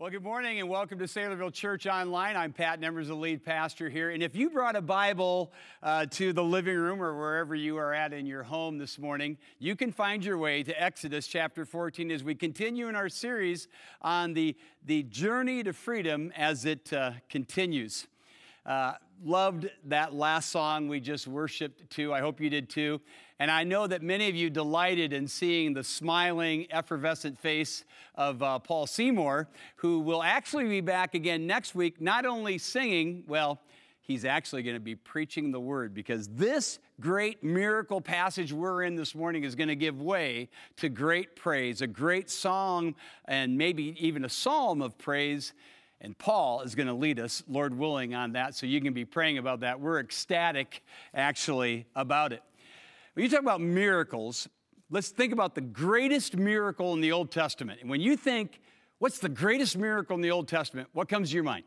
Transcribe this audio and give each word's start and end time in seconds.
Well, 0.00 0.08
good 0.08 0.22
morning 0.22 0.60
and 0.60 0.68
welcome 0.70 0.98
to 1.00 1.04
Saylorville 1.04 1.52
Church 1.52 1.86
Online. 1.86 2.34
I'm 2.34 2.54
Pat 2.54 2.80
Nembers, 2.80 3.08
the 3.08 3.14
lead 3.14 3.44
pastor 3.44 3.90
here. 3.90 4.08
And 4.08 4.22
if 4.22 4.34
you 4.34 4.48
brought 4.48 4.74
a 4.74 4.80
Bible 4.80 5.52
uh, 5.82 6.06
to 6.12 6.32
the 6.32 6.42
living 6.42 6.78
room 6.78 7.02
or 7.02 7.14
wherever 7.14 7.54
you 7.54 7.76
are 7.76 7.92
at 7.92 8.14
in 8.14 8.24
your 8.24 8.42
home 8.42 8.78
this 8.78 8.98
morning, 8.98 9.36
you 9.58 9.76
can 9.76 9.92
find 9.92 10.24
your 10.24 10.38
way 10.38 10.62
to 10.62 10.82
Exodus 10.82 11.26
chapter 11.26 11.66
14 11.66 12.10
as 12.10 12.24
we 12.24 12.34
continue 12.34 12.88
in 12.88 12.96
our 12.96 13.10
series 13.10 13.68
on 14.00 14.32
the, 14.32 14.56
the 14.86 15.02
journey 15.02 15.62
to 15.64 15.74
freedom 15.74 16.32
as 16.34 16.64
it 16.64 16.90
uh, 16.94 17.10
continues. 17.28 18.06
Uh, 18.64 18.94
loved 19.22 19.68
that 19.84 20.14
last 20.14 20.48
song 20.48 20.88
we 20.88 20.98
just 20.98 21.26
worshiped 21.26 21.90
to. 21.90 22.14
I 22.14 22.20
hope 22.20 22.40
you 22.40 22.48
did 22.48 22.70
too. 22.70 23.02
And 23.40 23.50
I 23.50 23.64
know 23.64 23.86
that 23.86 24.02
many 24.02 24.28
of 24.28 24.36
you 24.36 24.50
delighted 24.50 25.14
in 25.14 25.26
seeing 25.26 25.72
the 25.72 25.82
smiling, 25.82 26.66
effervescent 26.70 27.38
face 27.38 27.86
of 28.14 28.42
uh, 28.42 28.58
Paul 28.58 28.86
Seymour, 28.86 29.48
who 29.76 30.00
will 30.00 30.22
actually 30.22 30.68
be 30.68 30.82
back 30.82 31.14
again 31.14 31.46
next 31.46 31.74
week, 31.74 32.02
not 32.02 32.26
only 32.26 32.58
singing, 32.58 33.24
well, 33.26 33.62
he's 34.02 34.26
actually 34.26 34.62
going 34.62 34.76
to 34.76 34.80
be 34.80 34.94
preaching 34.94 35.52
the 35.52 35.60
word 35.60 35.94
because 35.94 36.28
this 36.28 36.80
great 37.00 37.42
miracle 37.42 38.02
passage 38.02 38.52
we're 38.52 38.82
in 38.82 38.94
this 38.94 39.14
morning 39.14 39.42
is 39.44 39.54
going 39.54 39.68
to 39.68 39.76
give 39.76 40.02
way 40.02 40.50
to 40.76 40.90
great 40.90 41.34
praise, 41.34 41.80
a 41.80 41.86
great 41.86 42.28
song, 42.28 42.94
and 43.24 43.56
maybe 43.56 43.96
even 43.98 44.26
a 44.26 44.28
psalm 44.28 44.82
of 44.82 44.98
praise 44.98 45.54
and 46.02 46.16
Paul 46.16 46.62
is 46.62 46.74
going 46.74 46.86
to 46.86 46.94
lead 46.94 47.20
us, 47.20 47.42
Lord 47.46 47.76
willing, 47.76 48.14
on 48.14 48.32
that. 48.32 48.54
So 48.54 48.64
you 48.64 48.80
can 48.80 48.94
be 48.94 49.04
praying 49.04 49.36
about 49.36 49.60
that. 49.60 49.80
We're 49.80 50.00
ecstatic, 50.00 50.82
actually, 51.14 51.86
about 51.94 52.32
it. 52.32 52.42
When 53.14 53.24
you 53.24 53.30
talk 53.30 53.40
about 53.40 53.60
miracles, 53.60 54.48
let's 54.88 55.08
think 55.08 55.32
about 55.32 55.54
the 55.54 55.60
greatest 55.60 56.36
miracle 56.36 56.92
in 56.94 57.00
the 57.00 57.12
Old 57.12 57.32
Testament. 57.32 57.80
And 57.80 57.90
when 57.90 58.00
you 58.00 58.16
think, 58.16 58.60
what's 58.98 59.18
the 59.18 59.28
greatest 59.28 59.76
miracle 59.76 60.14
in 60.14 60.22
the 60.22 60.30
Old 60.30 60.46
Testament, 60.46 60.88
what 60.92 61.08
comes 61.08 61.30
to 61.30 61.34
your 61.34 61.44
mind? 61.44 61.64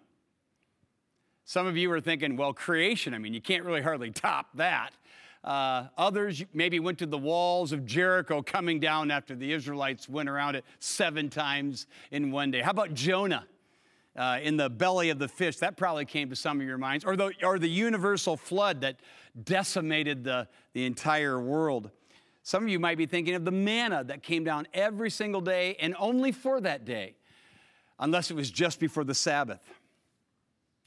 Some 1.45 1.67
of 1.67 1.75
you 1.75 1.91
are 1.91 1.99
thinking, 1.99 2.38
well, 2.38 2.53
creation. 2.53 3.13
I 3.13 3.17
mean, 3.17 3.33
you 3.33 3.41
can't 3.41 3.66
really 3.66 3.81
hardly 3.81 4.11
top 4.11 4.47
that. 4.55 4.94
Uh, 5.44 5.88
others 5.97 6.41
maybe 6.53 6.80
went 6.80 7.00
to 7.00 7.05
the 7.05 7.17
walls 7.17 7.73
of 7.73 7.85
Jericho 7.85 8.41
coming 8.41 8.80
down 8.80 9.11
after 9.11 9.35
the 9.35 9.52
Israelites 9.52 10.07
went 10.07 10.30
around 10.30 10.55
it 10.55 10.63
seven 10.80 11.30
times 11.30 11.88
in 12.11 12.31
one 12.31 12.50
day. 12.50 12.61
How 12.61 12.72
about 12.72 12.94
Jonah? 12.94 13.45
Uh, 14.16 14.39
in 14.42 14.58
the 14.58 14.69
belly 14.69 15.09
of 15.09 15.19
the 15.19 15.28
fish. 15.28 15.58
That 15.58 15.78
probably 15.78 16.06
came 16.06 16.30
to 16.30 16.36
some 16.36 16.59
of 16.59 16.67
your 16.67 16.78
minds. 16.78 17.06
Or 17.06 17.16
the, 17.16 17.31
or 17.44 17.59
the 17.59 17.69
universal 17.69 18.38
flood 18.38 18.81
that 18.81 18.97
decimated 19.44 20.23
the, 20.23 20.47
the 20.73 20.86
entire 20.86 21.39
world. 21.39 21.89
Some 22.44 22.64
of 22.64 22.69
you 22.69 22.80
might 22.80 22.97
be 22.97 23.06
thinking 23.06 23.36
of 23.36 23.45
the 23.45 23.52
manna 23.52 24.03
that 24.03 24.22
came 24.22 24.44
down 24.44 24.67
every 24.73 25.09
single 25.09 25.41
day 25.41 25.75
and 25.80 25.95
only 25.97 26.31
for 26.31 26.59
that 26.61 26.86
day, 26.86 27.16
unless 28.00 28.30
it 28.30 28.36
was 28.36 28.52
just 28.52 28.80
before 28.80 29.03
the 29.03 29.16
Sabbath. 29.16 29.61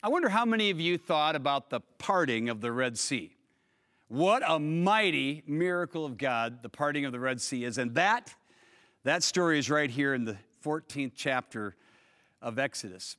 I 0.02 0.08
wonder 0.08 0.28
how 0.28 0.44
many 0.44 0.70
of 0.70 0.78
you 0.78 0.98
thought 0.98 1.34
about 1.34 1.70
the 1.70 1.80
parting 1.98 2.48
of 2.50 2.60
the 2.60 2.70
Red 2.70 2.98
Sea. 2.98 3.34
What 4.08 4.42
a 4.46 4.58
mighty 4.58 5.42
miracle 5.46 6.04
of 6.04 6.16
God 6.18 6.62
the 6.62 6.68
parting 6.68 7.06
of 7.06 7.12
the 7.12 7.18
Red 7.18 7.40
Sea 7.40 7.64
is. 7.64 7.78
And 7.78 7.94
that, 7.94 8.32
that 9.02 9.22
story 9.22 9.58
is 9.58 9.68
right 9.68 9.90
here 9.90 10.14
in 10.14 10.24
the 10.24 10.36
14th 10.64 11.12
chapter 11.16 11.74
of 12.46 12.60
Exodus. 12.60 13.16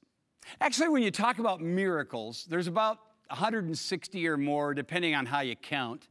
Actually, 0.61 0.88
when 0.88 1.03
you 1.03 1.11
talk 1.11 1.38
about 1.38 1.59
miracles, 1.59 2.47
there's 2.50 2.67
about 2.67 2.97
160 3.28 4.25
or 4.25 4.38
more, 4.38 4.73
depending 4.73 5.14
on 5.14 5.25
how 5.25 5.42
you 5.42 5.58
count, 5.58 6.08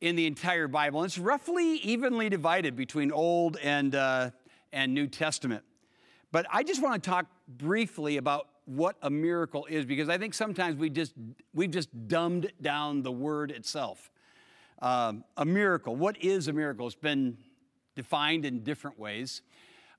in 0.00 0.16
the 0.16 0.26
entire 0.26 0.66
Bible. 0.66 1.02
And 1.02 1.08
it's 1.08 1.18
roughly 1.18 1.76
evenly 1.76 2.28
divided 2.28 2.74
between 2.74 3.12
Old 3.12 3.58
and, 3.58 3.94
uh, 3.94 4.30
and 4.72 4.92
New 4.92 5.06
Testament. 5.06 5.62
But 6.32 6.46
I 6.52 6.64
just 6.64 6.82
want 6.82 7.00
to 7.00 7.08
talk 7.08 7.26
briefly 7.46 8.16
about 8.16 8.48
what 8.64 8.96
a 9.02 9.08
miracle 9.08 9.64
is 9.66 9.84
because 9.84 10.08
I 10.08 10.18
think 10.18 10.34
sometimes 10.34 10.76
we 10.76 10.90
just, 10.90 11.14
we've 11.54 11.70
just 11.70 12.08
dumbed 12.08 12.52
down 12.60 13.02
the 13.04 13.12
word 13.12 13.52
itself. 13.52 14.10
Um, 14.82 15.22
a 15.36 15.44
miracle, 15.44 15.94
what 15.94 16.20
is 16.22 16.48
a 16.48 16.52
miracle? 16.52 16.88
It's 16.88 16.96
been 16.96 17.38
defined 17.94 18.44
in 18.44 18.64
different 18.64 18.98
ways. 18.98 19.42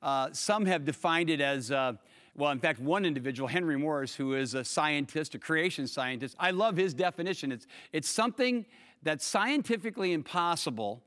Uh, 0.02 0.30
some 0.32 0.66
have 0.66 0.86
defined 0.86 1.30
it 1.30 1.42
as 1.42 1.72
uh, 1.72 1.94
well, 2.36 2.52
in 2.52 2.60
fact, 2.60 2.80
one 2.80 3.06
individual, 3.06 3.48
Henry 3.48 3.78
Morris, 3.78 4.16
who 4.16 4.34
is 4.34 4.54
a 4.54 4.64
scientist, 4.64 5.36
a 5.36 5.40
creation 5.40 5.88
scientist, 5.88 6.36
I 6.40 6.52
love 6.52 6.78
his 6.78 6.94
definition. 6.94 7.52
It's, 7.52 7.68
it's 7.92 8.10
something 8.10 8.66
that's 9.04 9.26
scientifically 9.26 10.14
impossible, 10.14 11.02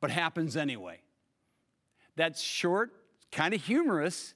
but 0.00 0.10
happens 0.10 0.56
anyway. 0.56 1.00
That's 2.16 2.40
short, 2.40 2.90
kind 3.30 3.54
of 3.54 3.64
humorous, 3.64 4.34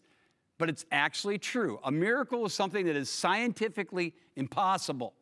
but 0.59 0.69
it's 0.69 0.85
actually 0.91 1.39
true. 1.39 1.79
A 1.85 1.93
miracle 1.93 2.47
is 2.47 2.55
something 2.55 2.87
that 2.87 2.97
is 2.97 3.11
scientifically 3.11 4.15
impossible, 4.37 5.15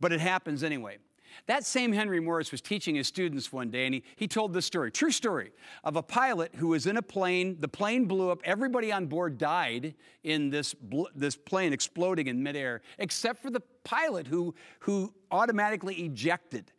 but 0.00 0.12
it 0.12 0.20
happens 0.20 0.62
anyway. 0.62 0.98
That 1.46 1.64
same 1.64 1.92
Henry 1.92 2.20
Morris 2.20 2.50
was 2.52 2.60
teaching 2.60 2.94
his 2.94 3.06
students 3.06 3.52
one 3.52 3.70
day, 3.70 3.86
and 3.86 3.94
he, 3.94 4.04
he 4.16 4.28
told 4.28 4.52
this 4.52 4.66
story, 4.66 4.90
true 4.90 5.10
story, 5.10 5.52
of 5.84 5.96
a 5.96 6.02
pilot 6.02 6.54
who 6.56 6.68
was 6.68 6.86
in 6.86 6.96
a 6.96 7.02
plane. 7.02 7.56
The 7.60 7.68
plane 7.68 8.06
blew 8.06 8.30
up. 8.30 8.40
Everybody 8.44 8.92
on 8.92 9.06
board 9.06 9.38
died 9.38 9.94
in 10.22 10.50
this, 10.50 10.74
bl- 10.74 11.06
this 11.14 11.36
plane 11.36 11.72
exploding 11.72 12.26
in 12.26 12.42
midair, 12.42 12.82
except 12.98 13.42
for 13.42 13.50
the 13.50 13.60
pilot 13.84 14.26
who, 14.26 14.54
who 14.80 15.12
automatically 15.30 15.94
ejected. 15.96 16.72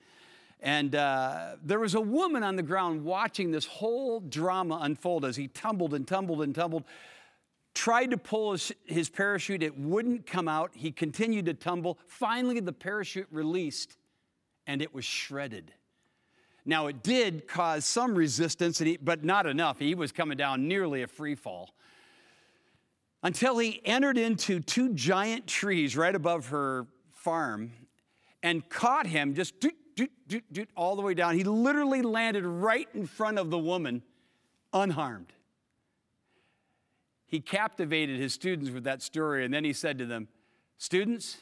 And 0.64 0.96
uh, 0.96 1.58
there 1.62 1.80
was 1.80 1.94
a 1.94 2.02
woman 2.02 2.41
on 2.41 2.56
the 2.56 2.64
ground 2.64 3.03
watching 3.03 3.52
this 3.52 3.66
whole 3.66 4.22
drama 4.22 4.80
unfold 4.81 5.25
as 5.25 5.35
he 5.35 5.50
tumbled 5.50 5.94
and 5.94 6.08
tumbled 6.08 6.41
and 6.41 6.56
tumbled. 6.56 6.85
Tried 7.74 8.12
to 8.12 8.18
pull 8.18 8.53
his, 8.53 8.72
his 8.85 9.09
parachute, 9.09 9.62
it 9.62 9.78
wouldn't 9.78 10.25
come 10.25 10.47
out. 10.47 10.72
He 10.74 10.91
continued 10.91 11.47
to 11.47 11.53
tumble. 11.53 12.00
Finally, 12.08 12.62
the 12.62 12.72
parachute 12.72 13.28
released 13.30 13.97
and 14.68 14.81
it 14.81 14.94
was 14.94 15.06
shredded. 15.06 15.72
Now, 16.66 16.88
it 16.88 17.03
did 17.03 17.47
cause 17.47 17.85
some 17.85 18.16
resistance, 18.16 18.81
but 19.01 19.24
not 19.24 19.46
enough. 19.46 19.79
He 19.79 19.96
was 19.96 20.12
coming 20.12 20.38
down 20.38 20.68
nearly 20.68 21.01
a 21.01 21.07
free 21.07 21.35
fall 21.35 21.74
until 23.22 23.57
he 23.57 23.81
entered 23.85 24.18
into 24.18 24.59
two 24.59 24.94
giant 24.94 25.47
trees 25.47 25.97
right 25.97 26.16
above 26.16 26.47
her 26.47 26.88
farm 27.12 27.72
and 28.41 28.68
caught 28.69 29.07
him 29.07 29.34
just 29.34 29.59
doot, 29.59 29.75
doot, 29.96 30.12
doot, 30.28 30.44
doot, 30.52 30.69
all 30.75 30.96
the 30.96 31.02
way 31.02 31.13
down. 31.13 31.35
He 31.35 31.44
literally 31.44 32.02
landed 32.02 32.46
right 32.46 32.88
in 32.94 33.07
front 33.07 33.40
of 33.40 33.50
the 33.50 33.57
woman, 33.57 34.02
unharmed. 34.73 35.31
He 37.25 37.40
captivated 37.40 38.19
his 38.19 38.34
students 38.34 38.69
with 38.69 38.84
that 38.84 39.02
story, 39.02 39.44
and 39.44 39.53
then 39.53 39.63
he 39.63 39.73
said 39.73 39.97
to 39.97 40.06
them, 40.06 40.28
Students, 40.78 41.38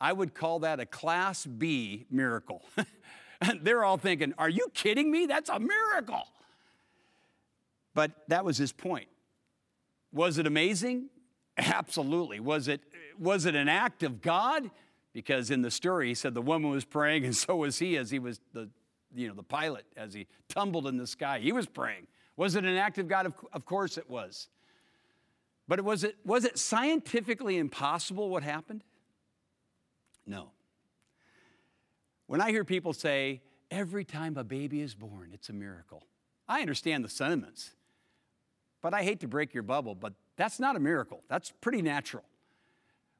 I 0.00 0.12
would 0.12 0.34
call 0.34 0.60
that 0.60 0.80
a 0.80 0.86
class 0.86 1.46
B 1.46 2.06
miracle. 2.10 2.62
They're 3.62 3.84
all 3.84 3.98
thinking, 3.98 4.34
Are 4.38 4.48
you 4.48 4.68
kidding 4.74 5.10
me? 5.10 5.26
That's 5.26 5.48
a 5.48 5.58
miracle. 5.58 6.26
But 7.94 8.10
that 8.28 8.44
was 8.44 8.58
his 8.58 8.72
point. 8.72 9.08
Was 10.12 10.38
it 10.38 10.46
amazing? 10.46 11.08
Absolutely. 11.56 12.40
Was 12.40 12.68
it, 12.68 12.80
was 13.18 13.46
it 13.46 13.54
an 13.54 13.68
act 13.68 14.02
of 14.02 14.20
God? 14.20 14.70
Because 15.12 15.50
in 15.50 15.62
the 15.62 15.70
story, 15.70 16.08
he 16.08 16.14
said 16.14 16.34
the 16.34 16.42
woman 16.42 16.70
was 16.70 16.84
praying, 16.84 17.24
and 17.24 17.36
so 17.36 17.56
was 17.56 17.78
he 17.78 17.96
as 17.96 18.10
he 18.10 18.18
was 18.18 18.40
the, 18.52 18.68
you 19.14 19.28
know, 19.28 19.34
the 19.34 19.44
pilot, 19.44 19.84
as 19.96 20.12
he 20.12 20.26
tumbled 20.48 20.88
in 20.88 20.96
the 20.96 21.06
sky. 21.06 21.38
He 21.38 21.52
was 21.52 21.66
praying. 21.66 22.08
Was 22.36 22.56
it 22.56 22.64
an 22.64 22.76
act 22.76 22.98
of 22.98 23.06
God? 23.06 23.26
Of, 23.26 23.34
of 23.52 23.64
course 23.64 23.96
it 23.96 24.10
was. 24.10 24.48
But 25.68 25.82
was 25.82 26.02
it, 26.02 26.16
was 26.24 26.44
it 26.44 26.58
scientifically 26.58 27.58
impossible 27.58 28.28
what 28.28 28.42
happened? 28.42 28.82
No. 30.26 30.50
When 32.26 32.40
I 32.40 32.50
hear 32.50 32.64
people 32.64 32.92
say, 32.92 33.42
every 33.70 34.04
time 34.04 34.36
a 34.36 34.44
baby 34.44 34.80
is 34.80 34.94
born, 34.94 35.30
it's 35.32 35.48
a 35.48 35.52
miracle, 35.52 36.02
I 36.48 36.60
understand 36.60 37.04
the 37.04 37.08
sentiments. 37.08 37.70
But 38.82 38.92
I 38.92 39.02
hate 39.02 39.20
to 39.20 39.28
break 39.28 39.54
your 39.54 39.62
bubble, 39.62 39.94
but 39.94 40.12
that's 40.36 40.60
not 40.60 40.76
a 40.76 40.80
miracle. 40.80 41.22
That's 41.28 41.50
pretty 41.60 41.80
natural. 41.80 42.24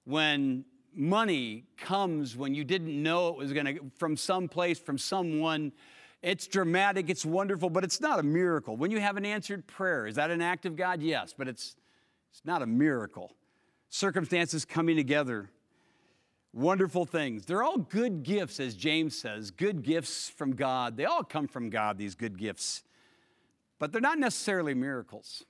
When 0.05 0.67
money 0.95 1.65
comes 1.77 2.37
when 2.37 2.55
you 2.55 2.65
didn't 2.65 3.03
know 3.03 3.29
it 3.29 3.37
was 3.37 3.53
going 3.53 3.67
to, 3.67 3.91
from 3.97 4.17
some 4.17 4.49
place, 4.49 4.79
from 4.79 4.99
someone, 4.99 5.73
it's 6.23 6.47
dramatic, 6.47 7.11
it's 7.11 7.25
wonderful, 7.25 7.71
but 7.71 7.85
it's 7.85 8.01
not 8.01 8.19
a 8.19 8.23
miracle. 8.23 8.77
When 8.77 8.91
you 8.91 9.01
have 9.01 9.17
an 9.17 9.27
answered 9.27 9.67
prayer, 9.67 10.07
is 10.07 10.17
that 10.17 10.31
an 10.31 10.41
act 10.41 10.67
of 10.67 10.77
God? 10.77 11.03
Yes, 11.03 11.35
but 11.37 11.49
it's, 11.49 11.77
it's 12.31 12.45
not 12.45 12.63
a 12.63 12.67
miracle. 12.67 13.33
Circumstances 13.89 14.65
coming 14.65 14.97
together 14.97 15.51
wonderful 16.55 17.05
things. 17.05 17.45
They're 17.45 17.63
all 17.63 17.79
good 17.79 18.23
gifts, 18.23 18.61
as 18.61 18.75
James 18.75 19.19
says, 19.19 19.51
good 19.51 19.83
gifts 19.83 20.29
from 20.31 20.55
God. 20.55 20.97
They 20.97 21.05
all 21.05 21.25
come 21.25 21.49
from 21.49 21.69
God, 21.69 21.99
these 21.99 22.15
good 22.15 22.39
gifts. 22.39 22.85
But 23.79 23.93
they're 23.93 24.01
not 24.01 24.19
necessarily 24.19 24.73
miracles. 24.73 25.45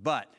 But 0.00 0.32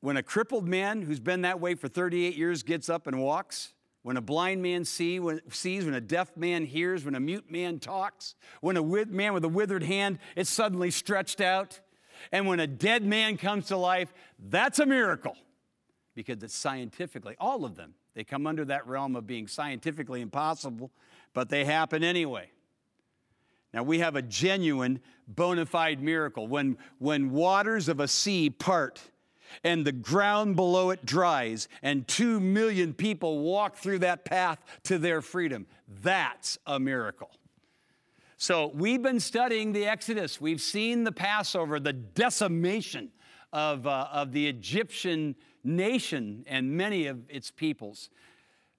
when 0.00 0.16
a 0.16 0.22
crippled 0.22 0.68
man 0.68 1.02
who's 1.02 1.20
been 1.20 1.42
that 1.42 1.60
way 1.60 1.74
for 1.74 1.88
38 1.88 2.36
years 2.36 2.62
gets 2.62 2.88
up 2.88 3.06
and 3.06 3.20
walks, 3.20 3.74
when 4.02 4.16
a 4.16 4.22
blind 4.22 4.62
man 4.62 4.84
see, 4.84 5.18
when, 5.18 5.40
sees, 5.50 5.84
when 5.84 5.94
a 5.94 6.00
deaf 6.00 6.36
man 6.36 6.66
hears, 6.66 7.04
when 7.04 7.14
a 7.14 7.20
mute 7.20 7.50
man 7.50 7.80
talks, 7.80 8.34
when 8.60 8.76
a 8.76 8.82
man 9.06 9.32
with 9.32 9.44
a 9.44 9.48
withered 9.48 9.82
hand 9.82 10.18
is 10.36 10.48
suddenly 10.48 10.90
stretched 10.90 11.40
out, 11.40 11.80
And 12.30 12.46
when 12.46 12.60
a 12.60 12.66
dead 12.66 13.02
man 13.02 13.36
comes 13.36 13.66
to 13.66 13.76
life, 13.76 14.12
that's 14.38 14.78
a 14.78 14.86
miracle 14.86 15.36
because 16.14 16.42
it's 16.42 16.54
scientifically, 16.54 17.36
all 17.38 17.64
of 17.64 17.76
them, 17.76 17.94
they 18.14 18.24
come 18.24 18.46
under 18.46 18.64
that 18.66 18.86
realm 18.86 19.16
of 19.16 19.26
being 19.26 19.48
scientifically 19.48 20.20
impossible, 20.20 20.90
but 21.32 21.48
they 21.48 21.64
happen 21.64 22.04
anyway. 22.04 22.50
Now, 23.72 23.82
we 23.82 23.98
have 23.98 24.14
a 24.14 24.22
genuine, 24.22 25.00
bona 25.26 25.66
fide 25.66 26.00
miracle. 26.00 26.46
When, 26.46 26.78
when 27.00 27.32
waters 27.32 27.88
of 27.88 27.98
a 27.98 28.06
sea 28.06 28.48
part 28.48 29.00
and 29.64 29.84
the 29.84 29.92
ground 29.92 30.54
below 30.54 30.90
it 30.90 31.04
dries, 31.04 31.68
and 31.82 32.06
two 32.06 32.38
million 32.38 32.94
people 32.94 33.40
walk 33.40 33.76
through 33.76 33.98
that 34.00 34.24
path 34.24 34.60
to 34.84 34.96
their 34.96 35.20
freedom, 35.20 35.66
that's 36.02 36.56
a 36.66 36.78
miracle. 36.78 37.30
So, 38.36 38.70
we've 38.74 39.02
been 39.02 39.20
studying 39.20 39.72
the 39.72 39.86
Exodus. 39.86 40.40
We've 40.40 40.60
seen 40.60 41.02
the 41.02 41.12
Passover, 41.12 41.80
the 41.80 41.92
decimation 41.92 43.10
of, 43.52 43.86
uh, 43.88 44.08
of 44.12 44.32
the 44.32 44.46
Egyptian 44.46 45.34
nation 45.64 46.44
and 46.46 46.72
many 46.72 47.06
of 47.06 47.18
its 47.28 47.50
peoples. 47.50 48.10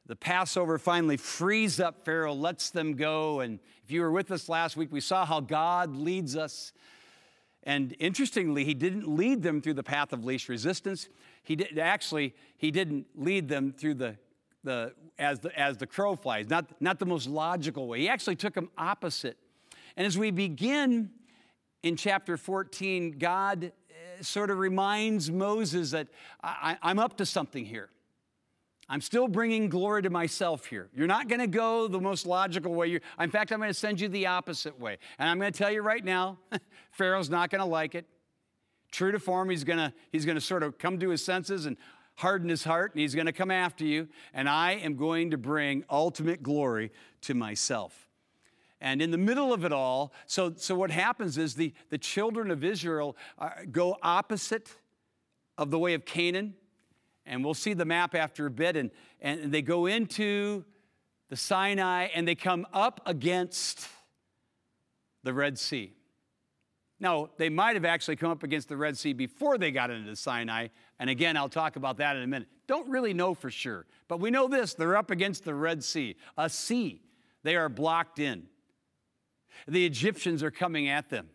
The 0.07 0.15
Passover 0.15 0.77
finally 0.77 1.17
frees 1.17 1.79
up 1.79 2.05
Pharaoh, 2.05 2.33
lets 2.33 2.69
them 2.69 2.93
go. 2.95 3.39
And 3.39 3.59
if 3.83 3.91
you 3.91 4.01
were 4.01 4.11
with 4.11 4.31
us 4.31 4.47
last 4.47 4.77
week, 4.77 4.91
we 4.91 5.01
saw 5.01 5.25
how 5.25 5.39
God 5.39 5.95
leads 5.95 6.35
us. 6.35 6.73
And 7.63 7.95
interestingly, 7.99 8.63
he 8.63 8.75
didn't 8.75 9.07
lead 9.07 9.41
them 9.41 9.61
through 9.61 9.73
the 9.73 9.83
path 9.83 10.13
of 10.13 10.23
least 10.23 10.47
resistance. 10.47 11.09
He 11.41 11.55
did 11.55 11.79
actually, 11.79 12.35
he 12.57 12.69
didn't 12.69 13.07
lead 13.15 13.49
them 13.49 13.71
through 13.71 13.95
the, 13.95 14.17
the 14.63 14.93
as 15.17 15.39
the 15.39 15.57
as 15.59 15.77
the 15.77 15.87
crow 15.87 16.15
flies, 16.15 16.49
not, 16.49 16.65
not 16.81 16.99
the 16.99 17.05
most 17.05 17.27
logical 17.27 17.87
way. 17.87 18.01
He 18.01 18.09
actually 18.09 18.35
took 18.35 18.53
them 18.53 18.69
opposite. 18.77 19.37
And 19.97 20.05
as 20.05 20.17
we 20.17 20.29
begin 20.29 21.09
in 21.81 21.95
chapter 21.95 22.37
14, 22.37 23.17
God 23.17 23.71
sort 24.21 24.50
of 24.50 24.57
reminds 24.59 25.31
Moses 25.31 25.91
that 25.91 26.07
I, 26.44 26.77
I'm 26.81 27.00
up 27.00 27.17
to 27.17 27.25
something 27.25 27.65
here. 27.65 27.89
I'm 28.88 29.01
still 29.01 29.27
bringing 29.27 29.67
glory 29.67 30.03
to 30.03 30.12
myself 30.12 30.67
here. 30.67 30.89
You're 30.94 31.07
not 31.07 31.27
going 31.27 31.39
to 31.41 31.47
go 31.47 31.88
the 31.88 32.00
most 32.00 32.25
logical 32.25 32.73
way. 32.73 32.88
You're, 32.88 33.01
in 33.19 33.31
fact, 33.31 33.51
I'm 33.51 33.59
going 33.59 33.71
to 33.71 33.73
send 33.73 34.00
you 34.00 34.07
the 34.07 34.27
opposite 34.27 34.79
way. 34.79 35.00
And 35.17 35.27
I'm 35.27 35.39
going 35.39 35.51
to 35.51 35.57
tell 35.57 35.71
you 35.71 35.81
right 35.81 36.03
now, 36.03 36.38
Pharaoh's 36.91 37.29
not 37.29 37.50
going 37.50 37.62
to 37.62 37.65
like 37.65 37.95
it. 37.95 38.06
True 38.91 39.12
to 39.12 39.19
form, 39.19 39.50
he's 39.50 39.63
going 39.63 39.79
to 39.79 39.91
he's 40.12 40.23
going 40.23 40.35
to 40.35 40.41
sort 40.41 40.63
of 40.63 40.77
come 40.77 41.00
to 41.00 41.09
his 41.09 41.25
senses 41.25 41.65
and 41.65 41.75
harden 42.15 42.47
his 42.47 42.63
heart, 42.63 42.94
and 42.94 43.01
he's 43.01 43.15
going 43.15 43.25
to 43.25 43.33
come 43.33 43.51
after 43.51 43.83
you. 43.83 44.07
And 44.33 44.47
I 44.47 44.73
am 44.73 44.95
going 44.95 45.31
to 45.31 45.38
bring 45.38 45.83
ultimate 45.89 46.44
glory 46.44 46.91
to 47.21 47.33
myself. 47.33 48.05
And 48.85 49.01
in 49.01 49.09
the 49.09 49.17
middle 49.17 49.51
of 49.51 49.65
it 49.65 49.73
all, 49.73 50.13
so, 50.27 50.53
so 50.55 50.75
what 50.75 50.91
happens 50.91 51.39
is 51.39 51.55
the, 51.55 51.73
the 51.89 51.97
children 51.97 52.51
of 52.51 52.63
Israel 52.63 53.17
uh, 53.39 53.49
go 53.71 53.97
opposite 54.03 54.69
of 55.57 55.71
the 55.71 55.79
way 55.79 55.95
of 55.95 56.05
Canaan 56.05 56.53
and 57.25 57.43
we'll 57.43 57.55
see 57.55 57.73
the 57.73 57.83
map 57.83 58.13
after 58.13 58.45
a 58.45 58.51
bit. 58.51 58.77
And, 58.77 58.91
and 59.19 59.51
they 59.51 59.63
go 59.63 59.87
into 59.87 60.65
the 61.29 61.35
Sinai 61.35 62.09
and 62.13 62.27
they 62.27 62.35
come 62.35 62.67
up 62.73 63.01
against 63.07 63.87
the 65.23 65.33
Red 65.33 65.57
Sea. 65.57 65.91
Now, 66.99 67.31
they 67.37 67.49
might 67.49 67.75
have 67.75 67.85
actually 67.85 68.17
come 68.17 68.29
up 68.29 68.43
against 68.43 68.69
the 68.69 68.77
Red 68.77 68.99
Sea 68.99 69.13
before 69.13 69.57
they 69.57 69.71
got 69.71 69.89
into 69.89 70.11
the 70.11 70.15
Sinai. 70.15 70.67
And 70.99 71.09
again, 71.09 71.37
I'll 71.37 71.49
talk 71.49 71.75
about 71.75 71.97
that 71.97 72.17
in 72.17 72.21
a 72.21 72.27
minute. 72.27 72.49
Don't 72.67 72.87
really 72.87 73.15
know 73.15 73.33
for 73.33 73.49
sure, 73.49 73.87
but 74.07 74.19
we 74.19 74.29
know 74.29 74.47
this 74.47 74.75
they're 74.75 74.95
up 74.95 75.09
against 75.09 75.43
the 75.43 75.55
Red 75.55 75.83
Sea, 75.83 76.17
a 76.37 76.51
sea. 76.51 77.01
They 77.41 77.55
are 77.55 77.67
blocked 77.67 78.19
in. 78.19 78.45
The 79.68 79.86
Egyptians 79.86 80.44
are 80.44 80.52
coming 80.52 80.88
at 80.88 81.10
them. 81.10 81.30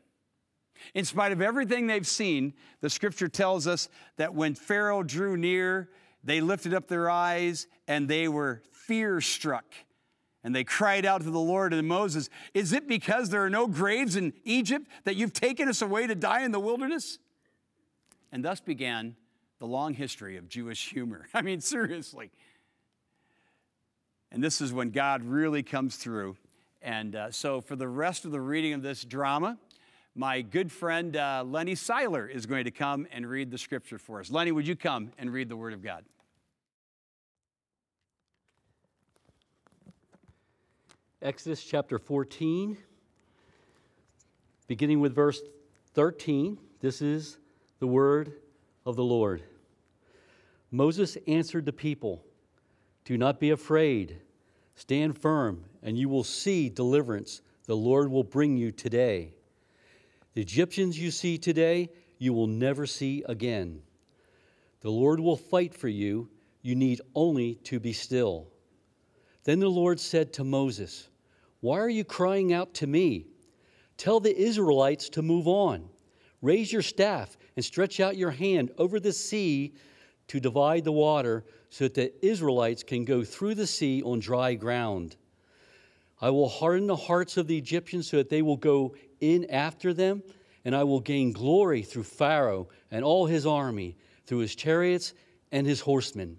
In 0.95 1.05
spite 1.05 1.33
of 1.33 1.43
everything 1.43 1.87
they've 1.87 2.07
seen, 2.07 2.55
the 2.81 2.91
scripture 2.91 3.29
tells 3.29 3.67
us 3.67 3.89
that 4.17 4.35
when 4.35 4.55
Pharaoh 4.55 5.03
drew 5.03 5.37
near, 5.37 5.91
they 6.25 6.41
lifted 6.41 6.75
up 6.75 6.89
their 6.89 7.11
eyes 7.11 7.67
and 7.87 8.09
they 8.09 8.29
were 8.29 8.63
fear 8.73 9.21
struck. 9.21 9.65
And 10.43 10.55
they 10.55 10.65
cried 10.65 11.05
out 11.05 11.23
to 11.23 11.31
the 11.31 11.39
Lord 11.39 11.75
and 11.75 11.87
Moses, 11.87 12.31
Is 12.55 12.73
it 12.73 12.89
because 12.89 13.29
there 13.29 13.45
are 13.45 13.51
no 13.51 13.67
graves 13.67 14.17
in 14.17 14.33
Egypt 14.45 14.87
that 15.05 15.17
you've 15.17 15.35
taken 15.35 15.69
us 15.69 15.83
away 15.83 16.07
to 16.07 16.15
die 16.15 16.45
in 16.45 16.53
the 16.53 16.61
wilderness? 16.61 17.19
And 18.33 18.45
thus 18.45 18.61
began 18.61 19.17
the 19.59 19.67
long 19.67 19.93
history 19.93 20.37
of 20.39 20.49
Jewish 20.49 20.89
humor. 20.91 21.27
I 21.35 21.43
mean, 21.43 21.61
seriously. 21.61 22.31
And 24.33 24.43
this 24.43 24.61
is 24.61 24.73
when 24.73 24.91
God 24.91 25.25
really 25.25 25.63
comes 25.63 25.97
through. 25.97 26.37
And 26.83 27.15
uh, 27.15 27.31
so, 27.31 27.61
for 27.61 27.77
the 27.77 27.89
rest 27.89 28.25
of 28.25 28.31
the 28.31 28.41
reading 28.41 28.73
of 28.73 28.83
this 28.83 29.05
drama, 29.05 29.59
my 30.15 30.41
good 30.41 30.73
friend 30.73 31.17
uh, 31.17 31.45
Lenny 31.47 31.75
Seiler 31.75 32.27
is 32.27 32.47
going 32.47 32.65
to 32.65 32.71
come 32.71 33.07
and 33.13 33.29
read 33.29 33.51
the 33.51 33.59
scripture 33.59 33.99
for 33.99 34.21
us. 34.21 34.31
Lenny, 34.31 34.51
would 34.51 34.67
you 34.67 34.77
come 34.77 35.13
and 35.19 35.33
read 35.33 35.49
the 35.49 35.57
Word 35.57 35.73
of 35.73 35.83
God? 35.83 36.05
Exodus 41.23 41.63
chapter 41.63 41.99
14, 41.99 42.79
beginning 44.67 45.01
with 45.01 45.15
verse 45.15 45.43
13. 45.93 46.57
This 46.81 47.03
is 47.03 47.37
the 47.79 47.87
word 47.87 48.33
of 48.87 48.97
the 48.97 49.05
Lord. 49.05 49.43
Moses 50.71 51.19
answered 51.27 51.67
the 51.67 51.75
people 51.75 52.25
Do 53.05 53.19
not 53.19 53.39
be 53.39 53.51
afraid, 53.51 54.17
stand 54.75 55.19
firm, 55.19 55.65
and 55.83 55.99
you 55.99 56.09
will 56.09 56.25
see 56.25 56.69
deliverance 56.69 57.43
the 57.67 57.77
Lord 57.77 58.11
will 58.11 58.25
bring 58.25 58.57
you 58.57 58.73
today. 58.73 59.33
The 60.35 60.41
Egyptians 60.41 60.99
you 60.99 61.11
see 61.11 61.39
today, 61.39 61.91
you 62.19 62.33
will 62.33 62.47
never 62.47 62.87
see 62.87 63.23
again. 63.29 63.83
The 64.81 64.91
Lord 64.91 65.21
will 65.21 65.37
fight 65.37 65.75
for 65.75 65.89
you. 65.89 66.29
You 66.63 66.75
need 66.75 67.01
only 67.15 67.55
to 67.65 67.79
be 67.79 67.93
still. 67.93 68.49
Then 69.45 69.61
the 69.61 69.69
Lord 69.69 70.01
said 70.01 70.33
to 70.35 70.45
Moses, 70.45 71.09
Why 71.61 71.79
are 71.79 71.89
you 71.89 72.05
crying 72.05 72.53
out 72.53 72.75
to 72.75 72.87
me? 72.87 73.27
Tell 73.97 74.21
the 74.21 74.37
Israelites 74.37 75.09
to 75.11 75.23
move 75.23 75.47
on. 75.47 75.89
Raise 76.43 76.73
your 76.73 76.83
staff 76.83 77.37
and 77.57 77.65
stretch 77.65 78.01
out 78.01 78.17
your 78.17 78.31
hand 78.31 78.71
over 78.79 78.99
the 78.99 79.13
sea 79.13 79.75
to 80.31 80.39
divide 80.39 80.85
the 80.85 80.93
water 80.93 81.45
so 81.71 81.87
that 81.87 81.95
the 81.95 82.25
Israelites 82.25 82.85
can 82.85 83.05
go 83.05 83.25
through 83.25 83.57
the 83.57 83.67
sea 83.67 84.01
on 84.01 84.21
dry 84.21 84.55
ground. 84.55 85.17
I 86.21 86.31
will 86.31 86.49
harden 86.49 86.87
the 86.87 86.95
hearts 86.95 87.37
of 87.37 87.49
the 87.49 87.59
Egyptians 87.59 88.09
so 88.09 88.19
that 88.19 88.29
they 88.29 88.41
will 88.41 88.57
go 88.57 88.95
in 89.21 89.51
after 89.51 89.93
them, 89.93 90.23
and 90.65 90.77
I 90.77 90.85
will 90.85 91.01
gain 91.01 91.33
glory 91.33 91.83
through 91.83 92.05
Pharaoh 92.05 92.69
and 92.93 93.05
all 93.05 93.27
his 93.27 93.45
army, 93.45 93.97
through 94.25 94.39
his 94.39 94.55
chariots 94.55 95.15
and 95.51 95.67
his 95.67 95.81
horsemen. 95.81 96.39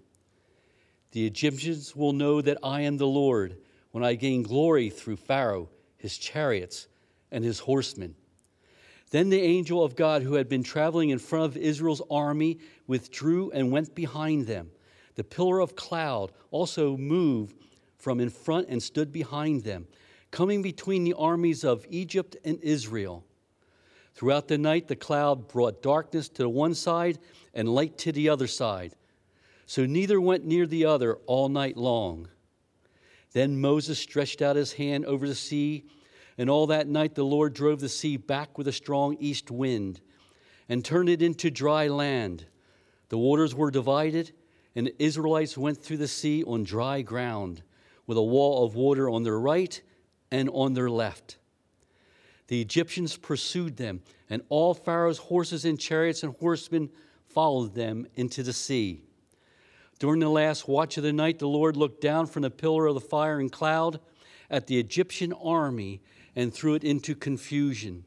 The 1.10 1.26
Egyptians 1.26 1.94
will 1.94 2.14
know 2.14 2.40
that 2.40 2.56
I 2.62 2.80
am 2.80 2.96
the 2.96 3.06
Lord 3.06 3.58
when 3.90 4.02
I 4.02 4.14
gain 4.14 4.42
glory 4.42 4.88
through 4.88 5.16
Pharaoh, 5.16 5.68
his 5.98 6.16
chariots, 6.16 6.88
and 7.30 7.44
his 7.44 7.58
horsemen. 7.58 8.14
Then 9.12 9.28
the 9.28 9.40
angel 9.40 9.84
of 9.84 9.94
God 9.94 10.22
who 10.22 10.34
had 10.34 10.48
been 10.48 10.62
traveling 10.62 11.10
in 11.10 11.18
front 11.18 11.44
of 11.44 11.56
Israel's 11.56 12.02
army 12.10 12.58
withdrew 12.86 13.50
and 13.52 13.70
went 13.70 13.94
behind 13.94 14.46
them. 14.46 14.70
The 15.14 15.24
pillar 15.24 15.60
of 15.60 15.76
cloud 15.76 16.32
also 16.50 16.96
moved 16.96 17.56
from 17.96 18.20
in 18.20 18.30
front 18.30 18.68
and 18.68 18.82
stood 18.82 19.12
behind 19.12 19.62
them 19.62 19.86
coming 20.32 20.62
between 20.62 21.04
the 21.04 21.12
armies 21.12 21.62
of 21.62 21.86
Egypt 21.88 22.36
and 22.44 22.58
Israel. 22.62 23.24
Throughout 24.14 24.48
the 24.48 24.58
night, 24.58 24.88
the 24.88 24.96
cloud 24.96 25.46
brought 25.46 25.82
darkness 25.82 26.28
to 26.30 26.48
one 26.48 26.74
side 26.74 27.18
and 27.54 27.68
light 27.68 27.98
to 27.98 28.12
the 28.12 28.30
other 28.30 28.46
side. 28.46 28.94
So 29.66 29.86
neither 29.86 30.20
went 30.20 30.44
near 30.44 30.66
the 30.66 30.86
other 30.86 31.16
all 31.26 31.48
night 31.48 31.76
long. 31.76 32.28
Then 33.32 33.60
Moses 33.60 33.98
stretched 33.98 34.42
out 34.42 34.56
his 34.56 34.72
hand 34.72 35.04
over 35.04 35.28
the 35.28 35.34
sea, 35.34 35.84
and 36.38 36.48
all 36.48 36.66
that 36.68 36.88
night 36.88 37.14
the 37.14 37.24
Lord 37.24 37.54
drove 37.54 37.80
the 37.80 37.88
sea 37.88 38.16
back 38.16 38.56
with 38.58 38.68
a 38.68 38.72
strong 38.72 39.16
east 39.20 39.50
wind 39.50 40.00
and 40.68 40.84
turned 40.84 41.08
it 41.08 41.22
into 41.22 41.50
dry 41.50 41.88
land. 41.88 42.46
The 43.08 43.18
waters 43.18 43.54
were 43.54 43.70
divided, 43.70 44.32
and 44.74 44.86
the 44.86 45.02
Israelites 45.02 45.58
went 45.58 45.82
through 45.82 45.98
the 45.98 46.08
sea 46.08 46.42
on 46.44 46.64
dry 46.64 47.02
ground, 47.02 47.62
with 48.06 48.16
a 48.16 48.22
wall 48.22 48.64
of 48.64 48.74
water 48.74 49.10
on 49.10 49.22
their 49.22 49.38
right 49.38 49.80
and 50.30 50.48
on 50.50 50.72
their 50.74 50.88
left. 50.88 51.36
The 52.48 52.60
Egyptians 52.60 53.16
pursued 53.16 53.76
them, 53.76 54.02
and 54.30 54.42
all 54.48 54.74
Pharaoh's 54.74 55.18
horses 55.18 55.64
and 55.64 55.78
chariots 55.78 56.22
and 56.22 56.34
horsemen 56.36 56.90
followed 57.26 57.74
them 57.74 58.06
into 58.14 58.42
the 58.42 58.52
sea. 58.52 59.02
During 59.98 60.20
the 60.20 60.28
last 60.28 60.66
watch 60.66 60.96
of 60.96 61.02
the 61.02 61.12
night, 61.12 61.38
the 61.38 61.46
Lord 61.46 61.76
looked 61.76 62.00
down 62.00 62.26
from 62.26 62.42
the 62.42 62.50
pillar 62.50 62.86
of 62.86 62.94
the 62.94 63.00
fire 63.00 63.38
and 63.38 63.52
cloud 63.52 64.00
at 64.50 64.66
the 64.66 64.78
Egyptian 64.78 65.32
army 65.32 66.00
and 66.34 66.52
threw 66.52 66.74
it 66.74 66.84
into 66.84 67.14
confusion. 67.14 68.04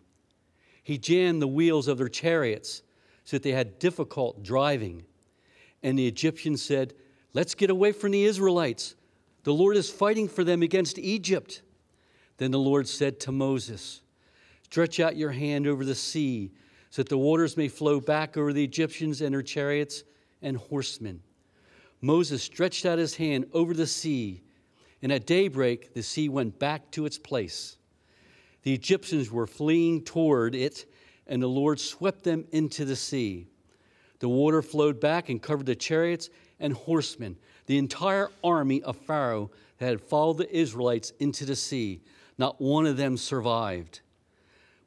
He 0.83 0.97
jammed 0.97 1.41
the 1.41 1.47
wheels 1.47 1.87
of 1.87 1.97
their 1.97 2.09
chariots 2.09 2.81
so 3.23 3.37
that 3.37 3.43
they 3.43 3.51
had 3.51 3.79
difficult 3.79 4.43
driving. 4.43 5.05
And 5.83 5.97
the 5.97 6.07
Egyptians 6.07 6.61
said, 6.61 6.93
Let's 7.33 7.55
get 7.55 7.69
away 7.69 7.91
from 7.91 8.11
the 8.11 8.23
Israelites. 8.23 8.95
The 9.43 9.53
Lord 9.53 9.77
is 9.77 9.89
fighting 9.89 10.27
for 10.27 10.43
them 10.43 10.61
against 10.61 10.97
Egypt. 10.97 11.61
Then 12.37 12.51
the 12.51 12.59
Lord 12.59 12.87
said 12.87 13.19
to 13.21 13.31
Moses, 13.31 14.01
Stretch 14.63 14.99
out 14.99 15.15
your 15.15 15.31
hand 15.31 15.67
over 15.67 15.85
the 15.85 15.95
sea 15.95 16.51
so 16.89 17.01
that 17.01 17.09
the 17.09 17.17
waters 17.17 17.57
may 17.57 17.67
flow 17.67 17.99
back 17.99 18.37
over 18.37 18.53
the 18.53 18.63
Egyptians 18.63 19.21
and 19.21 19.33
their 19.33 19.41
chariots 19.41 20.03
and 20.41 20.57
horsemen. 20.57 21.21
Moses 22.01 22.43
stretched 22.43 22.85
out 22.85 22.99
his 22.99 23.15
hand 23.15 23.47
over 23.53 23.73
the 23.73 23.87
sea, 23.87 24.43
and 25.01 25.11
at 25.11 25.25
daybreak 25.25 25.93
the 25.93 26.03
sea 26.03 26.29
went 26.29 26.57
back 26.59 26.91
to 26.91 27.05
its 27.05 27.17
place. 27.17 27.77
The 28.65 28.73
Egyptians 28.73 29.31
were 29.31 29.45
fleeing 29.45 30.01
toward 30.01 30.55
it, 30.55 30.87
and 31.27 31.39
the 31.39 31.47
Lord 31.47 31.79
swept 31.79 32.23
them 32.23 32.45
into 32.51 32.83
the 32.83 32.95
sea. 32.95 33.45
The 34.17 34.27
water 34.27 34.63
flowed 34.63 34.99
back 34.99 35.29
and 35.29 35.39
covered 35.39 35.67
the 35.67 35.75
chariots 35.75 36.31
and 36.59 36.73
horsemen, 36.73 37.37
the 37.67 37.77
entire 37.77 38.31
army 38.43 38.81
of 38.81 38.97
Pharaoh 38.97 39.51
that 39.77 39.85
had 39.85 40.01
followed 40.01 40.39
the 40.39 40.51
Israelites 40.51 41.13
into 41.19 41.45
the 41.45 41.55
sea. 41.55 42.01
Not 42.39 42.59
one 42.59 42.87
of 42.87 42.97
them 42.97 43.17
survived. 43.17 44.01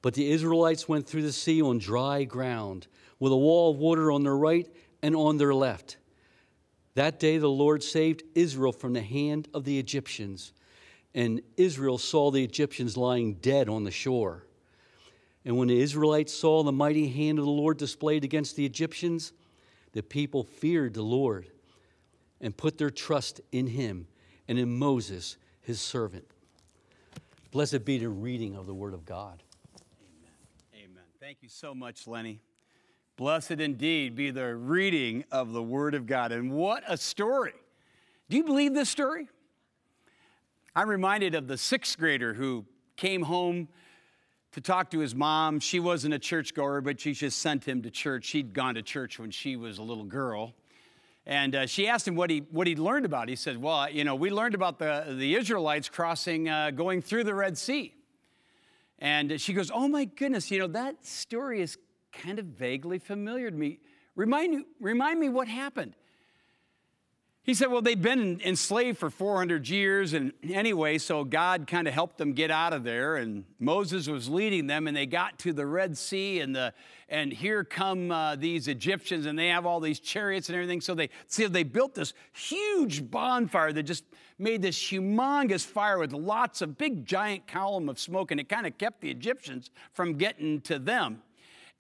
But 0.03 0.15
the 0.15 0.29
Israelites 0.29 0.89
went 0.89 1.07
through 1.07 1.23
the 1.23 1.33
sea 1.33 1.63
on 1.63 1.79
dry 1.79 2.25
ground, 2.25 2.89
with 3.21 3.31
a 3.31 3.37
wall 3.37 3.71
of 3.71 3.79
water 3.79 4.11
on 4.11 4.25
their 4.25 4.37
right 4.37 4.69
and 5.05 5.15
on 5.15 5.37
their 5.37 5.55
left. 5.55 5.99
That 6.95 7.21
day 7.21 7.39
the 7.39 7.49
Lord 7.49 7.85
saved 7.85 8.25
Israel 8.35 8.73
from 8.73 8.95
the 8.95 9.03
hand 9.03 9.47
of 9.55 9.63
the 9.63 9.79
Egyptians, 9.79 10.53
and 11.15 11.41
Israel 11.57 11.99
saw 11.99 12.31
the 12.31 12.45
Egyptians 12.45 12.97
lying 12.97 13.35
dead 13.35 13.69
on 13.69 13.85
the 13.85 13.91
shore. 13.91 14.45
And 15.45 15.57
when 15.57 15.69
the 15.69 15.81
Israelites 15.81 16.33
saw 16.33 16.63
the 16.63 16.73
mighty 16.73 17.09
hand 17.09 17.39
of 17.39 17.45
the 17.45 17.51
Lord 17.51 17.79
displayed 17.79 18.25
against 18.25 18.57
the 18.57 18.67
Egyptians, 18.67 19.33
the 19.93 20.03
people 20.03 20.45
feared 20.45 20.95
the 20.95 21.03
Lord 21.03 21.49
and 22.41 22.57
put 22.57 22.79
their 22.79 22.91
trust 22.91 23.41
in 23.51 23.67
him 23.67 24.07
and 24.47 24.59
in 24.59 24.79
Moses, 24.79 25.37
his 25.61 25.81
servant. 25.81 26.27
Blessed 27.51 27.85
be 27.85 27.99
the 27.99 28.09
reading 28.09 28.57
of 28.57 28.67
the 28.67 28.75
word 28.75 28.93
of 28.93 29.05
God. 29.07 29.43
Amen. 30.75 30.85
Amen. 30.91 31.05
Thank 31.19 31.39
you 31.41 31.49
so 31.49 31.75
much, 31.75 32.07
Lenny. 32.07 32.41
Blessed 33.17 33.53
indeed 33.53 34.15
be 34.15 34.31
the 34.31 34.55
reading 34.55 35.25
of 35.33 35.53
the 35.53 35.63
word 35.63 35.95
of 35.95 36.07
God. 36.07 36.31
And 36.31 36.53
what 36.53 36.85
a 36.87 36.97
story. 36.97 37.55
Do 38.29 38.37
you 38.37 38.45
believe 38.45 38.75
this 38.75 38.91
story? 38.91 39.29
I'm 40.75 40.89
reminded 40.89 41.35
of 41.35 41.49
the 41.49 41.59
sixth 41.59 41.99
grader 41.99 42.35
who 42.35 42.65
came 42.97 43.23
home 43.23 43.69
to 44.53 44.61
talk 44.61 44.91
to 44.91 44.99
his 44.99 45.15
mom. 45.15 45.61
She 45.61 45.81
wasn't 45.81 46.15
a 46.15 46.19
churchgoer, 46.19 46.81
but 46.81 47.01
she 47.01 47.13
just 47.13 47.39
sent 47.39 47.67
him 47.67 47.83
to 47.83 47.91
church. 47.91 48.25
She'd 48.25 48.55
gone 48.55 48.75
to 48.75 48.83
church 48.83 49.19
when 49.19 49.31
she 49.31 49.57
was 49.57 49.79
a 49.79 49.83
little 49.83 50.05
girl. 50.05 50.55
And 51.27 51.55
uh, 51.55 51.67
she 51.67 51.89
asked 51.89 52.09
him 52.09 52.17
what 52.17 52.31
he 52.31 52.39
what 52.51 52.67
he'd 52.67 52.79
learned 52.79 53.05
about. 53.05 53.29
He 53.29 53.37
said, 53.37 53.61
"Well, 53.61 53.91
you 53.91 54.03
know, 54.03 54.15
we 54.15 54.31
learned 54.31 54.55
about 54.55 54.79
the 54.79 55.15
the 55.19 55.35
Israelites 55.35 55.89
crossing, 55.89 56.49
uh, 56.49 56.71
going 56.71 57.03
through 57.03 57.25
the 57.25 57.35
Red 57.35 57.59
Sea." 57.59 57.95
And 58.99 59.39
she 59.39 59.53
goes, 59.53 59.71
"Oh 59.71 59.89
my 59.89 60.07
goodness, 60.07 60.51
you 60.51 60.59
know 60.59 60.69
that 60.69 61.05
story 61.05 61.61
is 61.61 61.77
kind 62.13 62.39
of 62.39 62.47
vaguely 62.47 62.99
familiar 62.99 63.51
to 63.51 63.57
me. 63.57 63.79
Remind 64.17 64.65
remind 64.81 65.21
me 65.21 65.29
what 65.29 65.49
happened." 65.49 65.97
He 67.49 67.55
said, 67.55 67.69
Well, 67.69 67.81
they'd 67.81 68.03
been 68.03 68.43
enslaved 68.45 68.99
for 68.99 69.09
400 69.09 69.71
years, 69.71 70.13
and 70.13 70.35
anyway, 70.51 70.99
so 70.99 71.25
God 71.25 71.67
kind 71.67 71.89
of 71.89 71.95
helped 71.95 72.19
them 72.19 72.35
get 72.35 72.51
out 72.51 72.75
of 72.75 72.85
there, 72.85 73.17
and 73.17 73.47
Moses 73.59 74.07
was 74.07 74.29
leading 74.29 74.67
them, 74.67 74.87
and 74.87 74.95
they 74.95 75.07
got 75.07 75.39
to 75.39 75.55
the 75.55 75.65
Red 75.65 75.97
Sea, 75.97 76.41
and, 76.41 76.55
the, 76.55 76.75
and 77.09 77.33
here 77.33 77.65
come 77.65 78.11
uh, 78.11 78.37
these 78.37 78.69
Egyptians, 78.69 79.25
and 79.25 79.39
they 79.39 79.49
have 79.49 79.65
all 79.65 79.81
these 79.81 79.99
chariots 79.99 80.51
and 80.51 80.57
everything. 80.57 80.83
So 80.83 80.95
they, 80.95 81.09
see, 81.27 81.47
they 81.47 81.63
built 81.63 81.95
this 81.95 82.13
huge 82.35 83.11
bonfire 83.11 83.73
that 83.73 83.85
just 83.85 84.05
made 84.39 84.61
this 84.61 84.79
humongous 84.79 85.65
fire 85.65 85.99
with 85.99 86.13
lots 86.13 86.61
of 86.61 86.77
big 86.77 87.07
giant 87.07 87.47
column 87.47 87.89
of 87.89 87.99
smoke, 87.99 88.31
and 88.31 88.39
it 88.39 88.51
kind 88.51 88.67
of 88.67 88.77
kept 88.77 89.01
the 89.01 89.11
Egyptians 89.11 89.71
from 89.95 90.19
getting 90.19 90.61
to 90.61 90.79
them. 90.79 91.23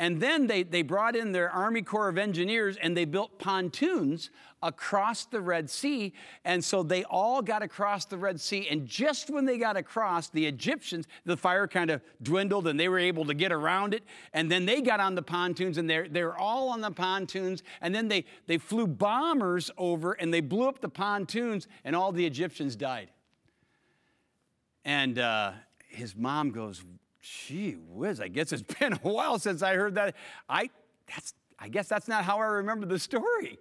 And 0.00 0.20
then 0.20 0.46
they, 0.46 0.62
they 0.62 0.82
brought 0.82 1.16
in 1.16 1.32
their 1.32 1.50
Army 1.50 1.82
Corps 1.82 2.08
of 2.08 2.18
Engineers 2.18 2.76
and 2.76 2.96
they 2.96 3.04
built 3.04 3.38
pontoons 3.40 4.30
across 4.62 5.24
the 5.24 5.40
Red 5.40 5.68
Sea. 5.68 6.12
And 6.44 6.64
so 6.64 6.84
they 6.84 7.02
all 7.04 7.42
got 7.42 7.62
across 7.62 8.04
the 8.04 8.16
Red 8.16 8.40
Sea. 8.40 8.68
And 8.70 8.86
just 8.86 9.28
when 9.28 9.44
they 9.44 9.58
got 9.58 9.76
across, 9.76 10.28
the 10.28 10.46
Egyptians, 10.46 11.08
the 11.24 11.36
fire 11.36 11.66
kind 11.66 11.90
of 11.90 12.00
dwindled 12.22 12.68
and 12.68 12.78
they 12.78 12.88
were 12.88 12.98
able 12.98 13.24
to 13.24 13.34
get 13.34 13.50
around 13.50 13.92
it. 13.92 14.04
And 14.32 14.48
then 14.48 14.66
they 14.66 14.82
got 14.82 15.00
on 15.00 15.16
the 15.16 15.22
pontoons 15.22 15.78
and 15.78 15.90
they're, 15.90 16.08
they're 16.08 16.36
all 16.36 16.68
on 16.68 16.80
the 16.80 16.92
pontoons. 16.92 17.64
And 17.80 17.92
then 17.92 18.06
they, 18.06 18.24
they 18.46 18.58
flew 18.58 18.86
bombers 18.86 19.68
over 19.76 20.12
and 20.12 20.32
they 20.32 20.40
blew 20.40 20.68
up 20.68 20.80
the 20.80 20.88
pontoons 20.88 21.66
and 21.84 21.96
all 21.96 22.12
the 22.12 22.24
Egyptians 22.24 22.76
died. 22.76 23.10
And 24.84 25.18
uh, 25.18 25.52
his 25.88 26.14
mom 26.14 26.50
goes, 26.50 26.84
gee 27.20 27.72
whiz, 27.72 28.20
I 28.20 28.28
guess 28.28 28.52
it's 28.52 28.62
been 28.78 28.94
a 28.94 28.96
while 28.98 29.38
since 29.38 29.62
I 29.62 29.74
heard 29.74 29.94
that. 29.96 30.14
I, 30.48 30.70
that's, 31.06 31.34
I 31.58 31.68
guess 31.68 31.88
that's 31.88 32.08
not 32.08 32.24
how 32.24 32.38
I 32.38 32.46
remember 32.46 32.86
the 32.86 32.98
story. 32.98 33.58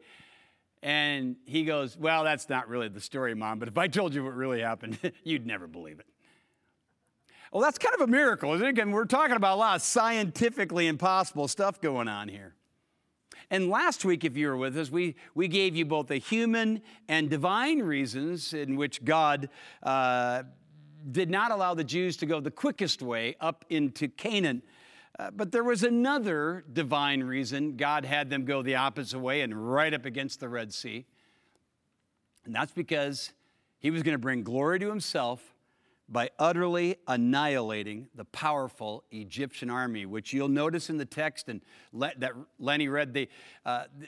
And 0.83 1.37
he 1.45 1.63
goes, 1.65 1.97
Well, 1.97 2.23
that's 2.23 2.49
not 2.49 2.69
really 2.69 2.87
the 2.87 3.01
story, 3.01 3.33
Mom, 3.33 3.59
but 3.59 3.67
if 3.67 3.77
I 3.77 3.87
told 3.87 4.13
you 4.13 4.23
what 4.23 4.35
really 4.35 4.61
happened, 4.61 4.99
you'd 5.23 5.45
never 5.45 5.67
believe 5.67 5.99
it. 5.99 6.05
Well, 7.51 7.63
that's 7.63 7.77
kind 7.77 7.95
of 7.95 8.01
a 8.01 8.07
miracle, 8.07 8.53
isn't 8.53 8.65
it? 8.65 8.69
Again, 8.69 8.91
we're 8.91 9.05
talking 9.05 9.35
about 9.35 9.55
a 9.55 9.59
lot 9.59 9.75
of 9.77 9.81
scientifically 9.81 10.87
impossible 10.87 11.47
stuff 11.47 11.79
going 11.79 12.07
on 12.07 12.27
here. 12.27 12.53
And 13.49 13.69
last 13.69 14.03
week, 14.03 14.25
if 14.25 14.35
you 14.35 14.47
were 14.47 14.57
with 14.57 14.77
us, 14.77 14.91
we, 14.91 15.15
we 15.33 15.47
gave 15.47 15.73
you 15.75 15.85
both 15.85 16.07
the 16.07 16.17
human 16.17 16.81
and 17.07 17.29
divine 17.29 17.79
reasons 17.79 18.53
in 18.53 18.75
which 18.75 19.05
God 19.05 19.49
uh, 19.81 20.43
did 21.11 21.29
not 21.29 21.51
allow 21.51 21.73
the 21.73 21.83
Jews 21.83 22.17
to 22.17 22.25
go 22.25 22.39
the 22.39 22.51
quickest 22.51 23.01
way 23.01 23.35
up 23.39 23.65
into 23.69 24.07
Canaan. 24.07 24.61
Uh, 25.17 25.31
but 25.31 25.51
there 25.51 25.63
was 25.63 25.83
another 25.83 26.63
divine 26.71 27.23
reason 27.23 27.75
God 27.75 28.05
had 28.05 28.29
them 28.29 28.45
go 28.45 28.61
the 28.61 28.75
opposite 28.75 29.19
way 29.19 29.41
and 29.41 29.71
right 29.71 29.93
up 29.93 30.05
against 30.05 30.39
the 30.39 30.49
Red 30.49 30.73
Sea. 30.73 31.05
And 32.45 32.53
that's 32.53 32.71
because 32.71 33.31
he 33.79 33.89
was 33.89 34.03
going 34.03 34.13
to 34.13 34.19
bring 34.19 34.43
glory 34.43 34.79
to 34.79 34.89
himself 34.89 35.55
by 36.09 36.29
utterly 36.39 36.95
annihilating 37.07 38.07
the 38.15 38.25
powerful 38.25 39.03
Egyptian 39.11 39.69
army, 39.69 40.05
which 40.05 40.31
you'll 40.31 40.47
notice 40.47 40.89
in 40.89 40.97
the 40.97 41.05
text 41.05 41.49
and 41.49 41.61
that 41.93 42.33
Lenny 42.59 42.87
read. 42.87 43.13
The, 43.13 43.27
uh, 43.65 43.85
the, 43.97 44.07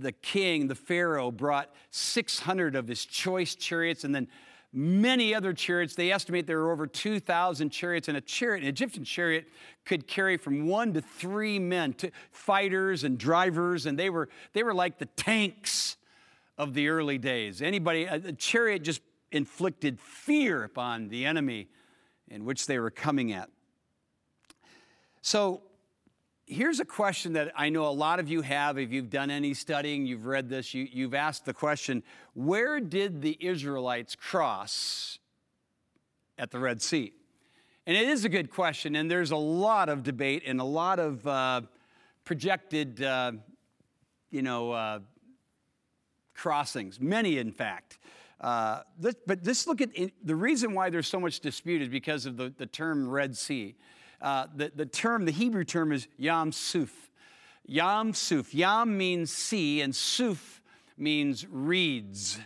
the 0.00 0.12
king, 0.12 0.68
the 0.68 0.74
Pharaoh, 0.74 1.30
brought 1.30 1.72
600 1.90 2.76
of 2.76 2.86
his 2.86 3.06
choice 3.06 3.54
chariots 3.54 4.04
and 4.04 4.14
then 4.14 4.28
many 4.72 5.34
other 5.34 5.52
chariots. 5.52 5.94
They 5.94 6.12
estimate 6.12 6.46
there 6.46 6.60
are 6.60 6.72
over 6.72 6.86
2,000 6.86 7.70
chariots, 7.70 8.08
and 8.08 8.16
a 8.16 8.20
chariot, 8.20 8.62
an 8.62 8.68
Egyptian 8.68 9.04
chariot, 9.04 9.48
could 9.84 10.06
carry 10.06 10.36
from 10.36 10.66
one 10.66 10.92
to 10.94 11.00
three 11.00 11.58
men, 11.58 11.94
to 11.94 12.10
fighters 12.30 13.04
and 13.04 13.18
drivers, 13.18 13.86
and 13.86 13.98
they 13.98 14.10
were, 14.10 14.28
they 14.52 14.62
were 14.62 14.74
like 14.74 14.98
the 14.98 15.06
tanks 15.06 15.96
of 16.56 16.74
the 16.74 16.88
early 16.88 17.18
days. 17.18 17.62
Anybody, 17.62 18.04
a 18.04 18.32
chariot 18.32 18.82
just 18.82 19.00
inflicted 19.30 20.00
fear 20.00 20.64
upon 20.64 21.08
the 21.08 21.24
enemy 21.24 21.68
in 22.28 22.44
which 22.44 22.66
they 22.66 22.78
were 22.78 22.90
coming 22.90 23.32
at. 23.32 23.48
So 25.22 25.62
here's 26.48 26.80
a 26.80 26.84
question 26.84 27.34
that 27.34 27.52
I 27.54 27.68
know 27.68 27.86
a 27.86 27.90
lot 27.90 28.18
of 28.18 28.28
you 28.28 28.40
have. 28.40 28.78
If 28.78 28.90
you've 28.90 29.10
done 29.10 29.30
any 29.30 29.54
studying, 29.54 30.06
you've 30.06 30.26
read 30.26 30.48
this, 30.48 30.74
you, 30.74 31.04
have 31.04 31.14
asked 31.14 31.44
the 31.44 31.54
question 31.54 32.02
where 32.34 32.80
did 32.80 33.22
the 33.22 33.36
Israelites 33.40 34.16
cross 34.16 35.18
at 36.38 36.50
the 36.50 36.58
Red 36.58 36.82
Sea? 36.82 37.12
And 37.86 37.96
it 37.96 38.08
is 38.08 38.24
a 38.24 38.28
good 38.28 38.50
question, 38.50 38.96
and 38.96 39.10
there's 39.10 39.30
a 39.30 39.36
lot 39.36 39.88
of 39.88 40.02
debate 40.02 40.42
and 40.46 40.60
a 40.60 40.64
lot 40.64 40.98
of 40.98 41.26
uh, 41.26 41.62
projected, 42.24 43.02
uh, 43.02 43.32
you 44.30 44.42
know, 44.42 44.72
uh, 44.72 44.98
crossings, 46.34 47.00
many 47.00 47.38
in 47.38 47.50
fact. 47.50 47.98
Uh, 48.40 48.82
this, 48.98 49.14
but 49.26 49.42
just 49.42 49.66
look 49.66 49.80
at 49.80 49.90
the 50.22 50.36
reason 50.36 50.74
why 50.74 50.90
there's 50.90 51.08
so 51.08 51.18
much 51.18 51.40
dispute 51.40 51.82
is 51.82 51.88
because 51.88 52.26
of 52.26 52.36
the, 52.36 52.52
the 52.56 52.66
term 52.66 53.08
Red 53.08 53.36
Sea. 53.36 53.74
Uh, 54.20 54.46
the, 54.54 54.72
the 54.74 54.86
term, 54.86 55.24
the 55.24 55.32
Hebrew 55.32 55.64
term 55.64 55.92
is 55.92 56.08
Yam 56.16 56.52
Suf. 56.52 57.10
Yam 57.66 58.12
Suf. 58.14 58.54
Yam 58.54 58.96
means 58.96 59.30
sea, 59.30 59.80
and 59.80 59.94
Suf 59.94 60.60
means 60.96 61.46
reeds. 61.48 62.38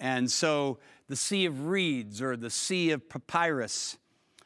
And 0.00 0.30
so 0.30 0.78
the 1.08 1.16
Sea 1.16 1.46
of 1.46 1.66
Reeds 1.66 2.20
or 2.20 2.36
the 2.36 2.50
Sea 2.50 2.90
of 2.90 3.08
Papyrus. 3.08 3.96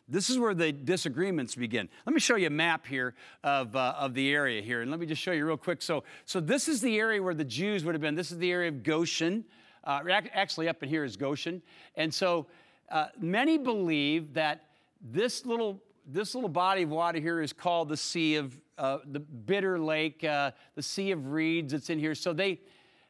This 0.08 0.28
is 0.28 0.38
where 0.38 0.54
the 0.54 0.72
disagreements 0.72 1.54
begin. 1.54 1.88
Let 2.04 2.12
me 2.12 2.20
show 2.20 2.34
you 2.34 2.48
a 2.48 2.50
map 2.50 2.84
here 2.84 3.14
of, 3.44 3.76
uh, 3.76 3.94
of 3.96 4.12
the 4.14 4.32
area 4.32 4.60
here. 4.60 4.82
And 4.82 4.90
let 4.90 4.98
me 4.98 5.06
just 5.06 5.22
show 5.22 5.30
you 5.30 5.46
real 5.46 5.56
quick. 5.56 5.80
So, 5.82 6.02
so 6.24 6.40
this 6.40 6.66
is 6.66 6.80
the 6.80 6.98
area 6.98 7.22
where 7.22 7.34
the 7.34 7.44
Jews 7.44 7.84
would 7.84 7.94
have 7.94 8.02
been. 8.02 8.16
This 8.16 8.32
is 8.32 8.38
the 8.38 8.50
area 8.50 8.68
of 8.68 8.82
Goshen. 8.82 9.44
Uh, 9.84 10.00
actually, 10.34 10.68
up 10.68 10.82
in 10.82 10.88
here 10.88 11.04
is 11.04 11.16
Goshen. 11.16 11.62
And 11.94 12.12
so 12.12 12.46
uh, 12.90 13.06
many 13.20 13.56
believe 13.56 14.34
that 14.34 14.64
this 15.00 15.46
little 15.46 15.80
this 16.12 16.34
little 16.34 16.48
body 16.48 16.82
of 16.82 16.90
water 16.90 17.20
here 17.20 17.40
is 17.40 17.52
called 17.52 17.88
the 17.88 17.96
Sea 17.96 18.36
of 18.36 18.58
uh, 18.78 18.98
the 19.06 19.20
Bitter 19.20 19.78
Lake, 19.78 20.24
uh, 20.24 20.52
the 20.74 20.82
Sea 20.82 21.10
of 21.12 21.28
Reeds. 21.28 21.72
It's 21.72 21.90
in 21.90 21.98
here. 21.98 22.14
So 22.14 22.32
they 22.32 22.60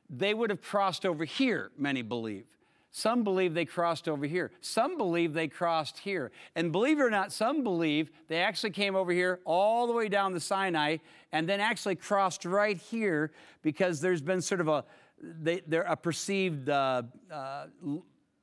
they 0.09 0.35
would 0.35 0.51
have 0.51 0.61
crossed 0.61 1.07
over 1.07 1.25
here. 1.25 1.71
Many 1.79 2.03
believe. 2.03 2.45
Some 2.93 3.23
believe 3.23 3.55
they 3.55 3.65
crossed 3.65 4.09
over 4.09 4.27
here. 4.27 4.51
Some 4.61 4.99
believe 4.99 5.33
they 5.33 5.47
crossed 5.47 5.99
here. 5.99 6.33
And 6.57 6.73
believe 6.73 6.99
it 6.99 7.03
or 7.03 7.11
not, 7.11 7.33
some 7.33 7.63
believe 7.63 8.11
they 8.27 8.39
actually 8.39 8.71
came 8.71 8.97
over 8.97 9.13
here 9.13 9.39
all 9.45 9.87
the 9.87 9.93
way 9.93 10.09
down 10.09 10.33
the 10.33 10.41
Sinai 10.41 10.97
and 11.31 11.49
then 11.49 11.61
actually 11.61 11.95
crossed 11.95 12.45
right 12.45 12.77
here 12.77 13.31
because 13.63 14.01
there's 14.01 14.21
been 14.21 14.43
sort 14.43 14.61
of 14.61 14.67
a, 14.67 14.85
they, 15.23 15.63
they're 15.69 15.83
a 15.83 15.95
perceived 15.95 16.69
uh, 16.69 17.03
uh, 17.31 17.67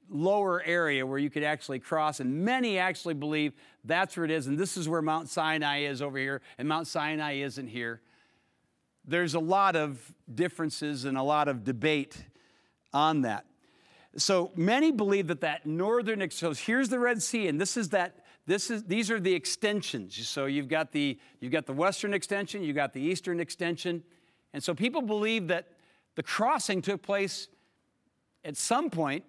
lower 0.09 0.63
area 0.63 1.05
where 1.05 1.19
you 1.19 1.29
could 1.29 1.43
actually 1.43 1.79
cross. 1.79 2.21
And 2.21 2.45
many 2.45 2.77
actually 2.77 3.15
believe 3.15 3.53
that's 3.87 4.17
where 4.17 4.25
it 4.25 4.31
is. 4.31 4.47
And 4.47 4.57
this 4.57 4.77
is 4.77 4.87
where 4.87 5.01
Mount 5.01 5.29
Sinai 5.29 5.79
is 5.79 6.01
over 6.01 6.17
here, 6.17 6.41
and 6.57 6.67
Mount 6.67 6.87
Sinai 6.87 7.33
isn't 7.35 7.67
here. 7.67 8.01
There's 9.05 9.35
a 9.35 9.39
lot 9.39 9.75
of 9.75 10.13
differences 10.33 11.05
and 11.05 11.17
a 11.17 11.23
lot 11.23 11.47
of 11.47 11.63
debate 11.63 12.25
on 12.93 13.21
that. 13.21 13.45
So 14.17 14.51
many 14.55 14.91
believe 14.91 15.27
that 15.27 15.41
that 15.41 15.65
northern, 15.65 16.29
so 16.31 16.53
here's 16.53 16.89
the 16.89 16.99
Red 16.99 17.21
Sea, 17.21 17.47
and 17.47 17.61
this 17.61 17.77
is 17.77 17.89
that, 17.89 18.25
this 18.45 18.71
is, 18.71 18.83
these 18.83 19.11
are 19.11 19.19
the 19.19 19.33
extensions. 19.33 20.27
So 20.27 20.45
you've 20.45 20.67
got 20.67 20.91
the, 20.91 21.17
you've 21.39 21.51
got 21.51 21.65
the 21.65 21.73
western 21.73 22.13
extension, 22.13 22.63
you've 22.63 22.75
got 22.75 22.93
the 22.93 23.01
eastern 23.01 23.39
extension. 23.39 24.03
And 24.53 24.63
so 24.63 24.73
people 24.73 25.01
believe 25.01 25.47
that 25.49 25.67
the 26.15 26.23
crossing 26.23 26.81
took 26.81 27.01
place 27.01 27.47
at 28.43 28.57
some 28.57 28.89
point 28.89 29.23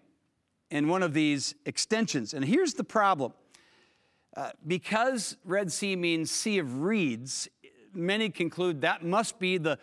in 0.70 0.88
one 0.88 1.02
of 1.02 1.12
these 1.12 1.54
extensions. 1.66 2.32
And 2.32 2.44
here's 2.44 2.74
the 2.74 2.84
problem. 2.84 3.32
Uh, 4.38 4.50
because 4.68 5.36
Red 5.44 5.72
Sea 5.72 5.96
means 5.96 6.30
sea 6.30 6.58
of 6.58 6.82
reeds, 6.82 7.48
many 7.92 8.30
conclude 8.30 8.82
that 8.82 9.04
must 9.04 9.40
be 9.40 9.58
the, 9.58 9.80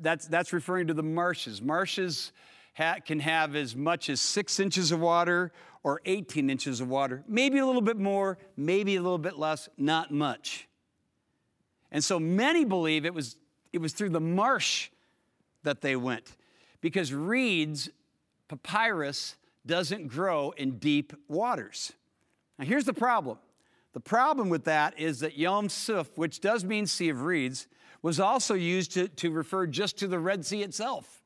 that's, 0.00 0.28
that's 0.28 0.52
referring 0.52 0.86
to 0.86 0.94
the 0.94 1.02
marshes. 1.02 1.60
Marshes 1.60 2.30
ha- 2.74 2.98
can 3.04 3.18
have 3.18 3.56
as 3.56 3.74
much 3.74 4.08
as 4.08 4.20
six 4.20 4.60
inches 4.60 4.92
of 4.92 5.00
water 5.00 5.50
or 5.82 6.00
18 6.04 6.48
inches 6.48 6.80
of 6.80 6.88
water, 6.88 7.24
maybe 7.26 7.58
a 7.58 7.66
little 7.66 7.82
bit 7.82 7.96
more, 7.96 8.38
maybe 8.56 8.94
a 8.94 9.02
little 9.02 9.18
bit 9.18 9.36
less, 9.36 9.68
not 9.76 10.12
much. 10.12 10.68
And 11.90 12.04
so 12.04 12.20
many 12.20 12.64
believe 12.64 13.04
it 13.04 13.12
was, 13.12 13.36
it 13.72 13.78
was 13.78 13.92
through 13.92 14.10
the 14.10 14.20
marsh 14.20 14.90
that 15.64 15.80
they 15.80 15.96
went 15.96 16.36
because 16.80 17.12
reeds, 17.12 17.90
papyrus, 18.46 19.34
doesn't 19.66 20.06
grow 20.06 20.52
in 20.52 20.78
deep 20.78 21.12
waters. 21.26 21.94
Now, 22.60 22.64
here's 22.64 22.84
the 22.84 22.94
problem 22.94 23.38
the 23.92 24.00
problem 24.00 24.48
with 24.48 24.64
that 24.64 24.98
is 24.98 25.20
that 25.20 25.36
Yom 25.36 25.68
Suf, 25.68 26.16
which 26.16 26.40
does 26.40 26.64
mean 26.64 26.86
Sea 26.86 27.08
of 27.08 27.22
Reeds, 27.22 27.66
was 28.02 28.20
also 28.20 28.54
used 28.54 28.92
to, 28.92 29.08
to 29.08 29.30
refer 29.30 29.66
just 29.66 29.98
to 29.98 30.06
the 30.06 30.18
Red 30.18 30.44
Sea 30.44 30.62
itself. 30.62 31.22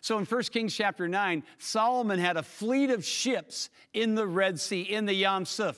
So 0.00 0.18
in 0.18 0.24
1 0.24 0.42
Kings 0.44 0.74
chapter 0.74 1.08
9, 1.08 1.42
Solomon 1.58 2.18
had 2.18 2.36
a 2.36 2.42
fleet 2.42 2.90
of 2.90 3.04
ships 3.04 3.70
in 3.92 4.14
the 4.14 4.26
Red 4.26 4.58
Sea, 4.58 4.82
in 4.82 5.06
the 5.06 5.14
Yom 5.14 5.44
Suf. 5.44 5.76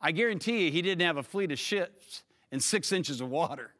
I 0.00 0.12
guarantee 0.12 0.66
you, 0.66 0.70
he 0.70 0.82
didn't 0.82 1.06
have 1.06 1.16
a 1.16 1.22
fleet 1.22 1.52
of 1.52 1.58
ships 1.58 2.22
in 2.50 2.60
six 2.60 2.92
inches 2.92 3.20
of 3.20 3.28
water. 3.28 3.72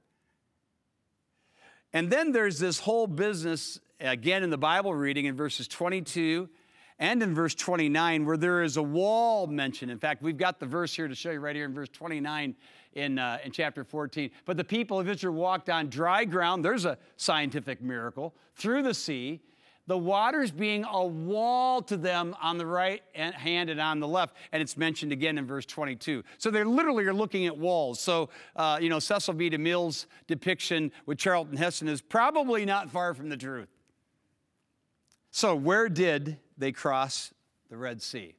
And 1.92 2.10
then 2.10 2.32
there's 2.32 2.58
this 2.58 2.78
whole 2.78 3.06
business, 3.06 3.80
again 3.98 4.42
in 4.42 4.50
the 4.50 4.58
Bible 4.58 4.94
reading 4.94 5.26
in 5.26 5.34
verses 5.34 5.66
22 5.68 6.48
and 7.00 7.22
in 7.22 7.34
verse 7.34 7.54
29, 7.54 8.26
where 8.26 8.36
there 8.36 8.62
is 8.62 8.76
a 8.76 8.82
wall 8.82 9.46
mentioned. 9.46 9.90
In 9.90 9.98
fact, 9.98 10.22
we've 10.22 10.36
got 10.36 10.60
the 10.60 10.66
verse 10.66 10.94
here 10.94 11.08
to 11.08 11.14
show 11.14 11.30
you 11.30 11.40
right 11.40 11.56
here 11.56 11.64
in 11.64 11.72
verse 11.72 11.88
29 11.88 12.54
in, 12.92 13.18
uh, 13.18 13.38
in 13.42 13.52
chapter 13.52 13.84
14. 13.84 14.30
But 14.44 14.58
the 14.58 14.64
people 14.64 15.00
of 15.00 15.08
Israel 15.08 15.34
walked 15.34 15.70
on 15.70 15.88
dry 15.88 16.26
ground. 16.26 16.62
There's 16.62 16.84
a 16.84 16.98
scientific 17.16 17.80
miracle 17.80 18.34
through 18.54 18.82
the 18.82 18.92
sea. 18.92 19.40
The 19.86 19.96
waters 19.96 20.50
being 20.50 20.84
a 20.84 21.04
wall 21.04 21.80
to 21.82 21.96
them 21.96 22.36
on 22.40 22.58
the 22.58 22.66
right 22.66 23.02
hand 23.14 23.70
and 23.70 23.80
on 23.80 23.98
the 23.98 24.06
left. 24.06 24.36
And 24.52 24.62
it's 24.62 24.76
mentioned 24.76 25.10
again 25.10 25.38
in 25.38 25.46
verse 25.46 25.64
22. 25.64 26.22
So 26.36 26.50
they 26.50 26.62
literally 26.64 27.06
are 27.06 27.14
looking 27.14 27.46
at 27.46 27.56
walls. 27.56 27.98
So, 27.98 28.28
uh, 28.54 28.78
you 28.80 28.90
know, 28.90 28.98
Cecil 28.98 29.34
B. 29.34 29.48
DeMille's 29.48 30.06
depiction 30.26 30.92
with 31.06 31.16
Charlton 31.16 31.56
Heston 31.56 31.88
is 31.88 32.02
probably 32.02 32.66
not 32.66 32.90
far 32.90 33.14
from 33.14 33.30
the 33.30 33.38
truth. 33.38 33.68
So, 35.32 35.54
where 35.54 35.88
did 35.88 36.38
they 36.60 36.72
cross 36.72 37.32
the 37.68 37.76
Red 37.76 38.02
Sea? 38.02 38.34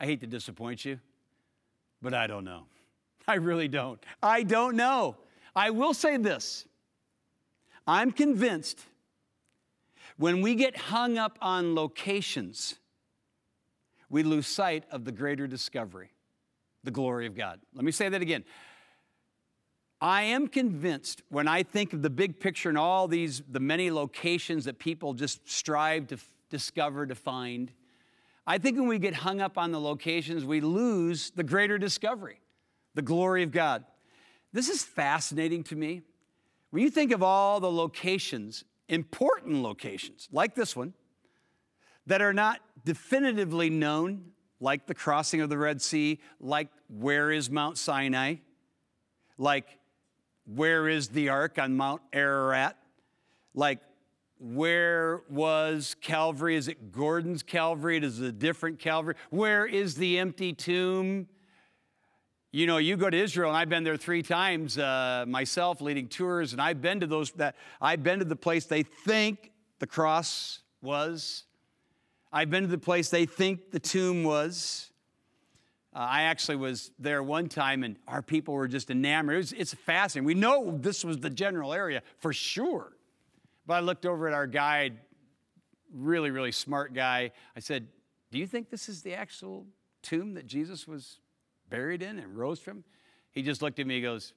I 0.00 0.04
hate 0.06 0.20
to 0.20 0.26
disappoint 0.26 0.84
you, 0.84 0.98
but 2.02 2.12
I 2.12 2.26
don't 2.26 2.44
know. 2.44 2.64
I 3.28 3.34
really 3.34 3.68
don't. 3.68 4.02
I 4.22 4.42
don't 4.42 4.76
know. 4.76 5.16
I 5.54 5.70
will 5.70 5.94
say 5.94 6.16
this 6.16 6.66
I'm 7.86 8.10
convinced 8.10 8.80
when 10.16 10.42
we 10.42 10.54
get 10.54 10.76
hung 10.76 11.18
up 11.18 11.38
on 11.40 11.74
locations, 11.74 12.76
we 14.10 14.22
lose 14.22 14.46
sight 14.46 14.84
of 14.90 15.04
the 15.04 15.12
greater 15.12 15.46
discovery, 15.46 16.10
the 16.84 16.90
glory 16.90 17.26
of 17.26 17.34
God. 17.34 17.60
Let 17.74 17.84
me 17.84 17.92
say 17.92 18.08
that 18.08 18.22
again. 18.22 18.44
I 20.02 20.22
am 20.22 20.48
convinced 20.48 21.22
when 21.28 21.46
I 21.46 21.62
think 21.62 21.92
of 21.92 22.02
the 22.02 22.10
big 22.10 22.40
picture 22.40 22.68
and 22.68 22.76
all 22.76 23.06
these, 23.06 23.40
the 23.48 23.60
many 23.60 23.88
locations 23.92 24.64
that 24.64 24.80
people 24.80 25.14
just 25.14 25.48
strive 25.48 26.08
to 26.08 26.16
f- 26.16 26.28
discover, 26.50 27.06
to 27.06 27.14
find, 27.14 27.70
I 28.44 28.58
think 28.58 28.76
when 28.76 28.88
we 28.88 28.98
get 28.98 29.14
hung 29.14 29.40
up 29.40 29.56
on 29.56 29.70
the 29.70 29.80
locations, 29.80 30.44
we 30.44 30.60
lose 30.60 31.30
the 31.30 31.44
greater 31.44 31.78
discovery, 31.78 32.40
the 32.96 33.02
glory 33.02 33.44
of 33.44 33.52
God. 33.52 33.84
This 34.52 34.68
is 34.68 34.82
fascinating 34.82 35.62
to 35.64 35.76
me. 35.76 36.02
When 36.70 36.82
you 36.82 36.90
think 36.90 37.12
of 37.12 37.22
all 37.22 37.60
the 37.60 37.70
locations, 37.70 38.64
important 38.88 39.62
locations 39.62 40.28
like 40.32 40.56
this 40.56 40.74
one, 40.74 40.94
that 42.06 42.20
are 42.20 42.32
not 42.34 42.58
definitively 42.84 43.70
known, 43.70 44.32
like 44.58 44.88
the 44.88 44.94
crossing 44.94 45.40
of 45.42 45.48
the 45.48 45.58
Red 45.58 45.80
Sea, 45.80 46.18
like 46.40 46.70
where 46.88 47.30
is 47.30 47.48
Mount 47.48 47.78
Sinai, 47.78 48.36
like 49.38 49.78
where 50.46 50.88
is 50.88 51.08
the 51.08 51.28
ark 51.28 51.58
on 51.58 51.76
Mount 51.76 52.02
Ararat? 52.12 52.76
Like, 53.54 53.80
where 54.38 55.22
was 55.30 55.94
Calvary? 56.00 56.56
Is 56.56 56.68
it 56.68 56.90
Gordon's 56.90 57.42
Calvary? 57.42 57.98
Is 57.98 58.20
it 58.20 58.26
a 58.26 58.32
different 58.32 58.78
Calvary? 58.78 59.14
Where 59.30 59.66
is 59.66 59.94
the 59.94 60.18
empty 60.18 60.52
tomb? 60.52 61.28
You 62.50 62.66
know, 62.66 62.76
you 62.76 62.96
go 62.96 63.08
to 63.08 63.16
Israel, 63.16 63.50
and 63.50 63.56
I've 63.56 63.68
been 63.68 63.84
there 63.84 63.96
three 63.96 64.22
times 64.22 64.76
uh, 64.76 65.24
myself, 65.26 65.80
leading 65.80 66.08
tours, 66.08 66.52
and 66.52 66.60
I've 66.60 66.82
been 66.82 67.00
to 67.00 67.06
those. 67.06 67.30
That 67.32 67.56
I've 67.80 68.02
been 68.02 68.18
to 68.18 68.24
the 68.24 68.36
place 68.36 68.66
they 68.66 68.82
think 68.82 69.52
the 69.78 69.86
cross 69.86 70.60
was. 70.82 71.44
I've 72.30 72.50
been 72.50 72.64
to 72.64 72.68
the 72.68 72.78
place 72.78 73.08
they 73.08 73.26
think 73.26 73.70
the 73.70 73.80
tomb 73.80 74.22
was. 74.22 74.91
Uh, 75.94 75.98
I 75.98 76.22
actually 76.22 76.56
was 76.56 76.90
there 76.98 77.22
one 77.22 77.48
time, 77.48 77.84
and 77.84 77.96
our 78.08 78.22
people 78.22 78.54
were 78.54 78.68
just 78.68 78.90
enamored. 78.90 79.34
It 79.34 79.38
was, 79.38 79.52
it's 79.52 79.74
fascinating. 79.74 80.26
We 80.26 80.34
know 80.34 80.78
this 80.78 81.04
was 81.04 81.18
the 81.18 81.28
general 81.28 81.74
area 81.74 82.02
for 82.18 82.32
sure. 82.32 82.92
But 83.66 83.74
I 83.74 83.80
looked 83.80 84.06
over 84.06 84.26
at 84.26 84.34
our 84.34 84.46
guide, 84.46 84.96
really, 85.92 86.30
really 86.30 86.52
smart 86.52 86.94
guy. 86.94 87.32
I 87.54 87.60
said, 87.60 87.88
Do 88.30 88.38
you 88.38 88.46
think 88.46 88.70
this 88.70 88.88
is 88.88 89.02
the 89.02 89.14
actual 89.14 89.66
tomb 90.02 90.34
that 90.34 90.46
Jesus 90.46 90.88
was 90.88 91.20
buried 91.68 92.02
in 92.02 92.18
and 92.18 92.36
rose 92.36 92.58
from? 92.58 92.84
He 93.30 93.42
just 93.42 93.60
looked 93.60 93.78
at 93.78 93.86
me 93.86 93.96
and 93.96 94.04
goes, 94.04 94.32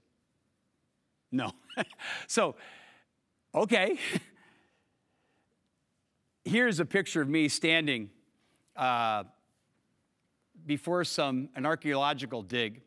No. 1.32 1.52
so, 2.28 2.56
okay. 3.54 3.98
Here's 6.44 6.80
a 6.80 6.86
picture 6.86 7.22
of 7.22 7.30
me 7.30 7.48
standing. 7.48 8.10
Uh, 8.76 9.24
before 10.66 11.04
some 11.04 11.50
an 11.56 11.66
archaeological 11.66 12.42
dig. 12.42 12.82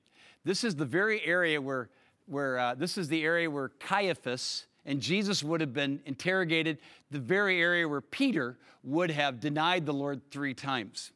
This 0.45 0.65
is 0.65 0.77
the 0.77 0.85
very 0.85 1.25
area 1.25 1.61
where, 1.61 1.91
where 2.27 2.59
uh, 2.59 2.75
this 2.75 2.99
is 2.99 3.09
the 3.09 3.25
area 3.25 3.51
where 3.51 3.69
Caiaphas 3.69 4.67
and 4.85 5.01
Jesus 5.01 5.43
would 5.43 5.61
have 5.61 5.75
been 5.75 6.01
interrogated, 6.07 6.79
the 7.11 7.19
very 7.19 7.61
area 7.61 7.87
where 7.87 8.01
Peter 8.01 8.57
would 8.83 9.11
have 9.11 9.41
denied 9.41 9.85
the 9.85 9.93
Lord 9.93 10.23
three 10.31 10.55
times. 10.55 11.13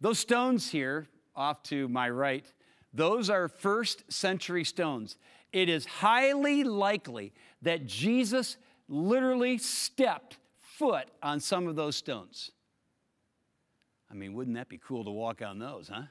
Those 0.00 0.18
stones 0.18 0.70
here, 0.70 1.06
off 1.36 1.62
to 1.64 1.88
my 1.88 2.08
right, 2.08 2.50
those 2.92 3.28
are 3.28 3.48
first 3.48 4.10
century 4.10 4.64
stones. 4.64 5.16
It 5.52 5.68
is 5.68 5.84
highly 5.84 6.64
likely 6.64 7.32
that 7.62 7.86
Jesus 7.86 8.56
literally 8.88 9.58
stepped 9.58 10.38
foot 10.58 11.08
on 11.22 11.40
some 11.40 11.66
of 11.66 11.76
those 11.76 11.96
stones. 11.96 12.50
I 14.14 14.16
mean, 14.16 14.32
wouldn't 14.34 14.56
that 14.56 14.68
be 14.68 14.78
cool 14.78 15.04
to 15.04 15.10
walk 15.10 15.42
on 15.42 15.58
those, 15.58 15.88
huh? 15.92 16.02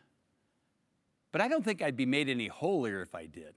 But 1.31 1.39
I 1.39 1.47
don't 1.47 1.63
think 1.63 1.81
I'd 1.81 1.95
be 1.95 2.05
made 2.05 2.27
any 2.27 2.47
holier 2.47 3.01
if 3.01 3.15
I 3.15 3.25
did. 3.25 3.55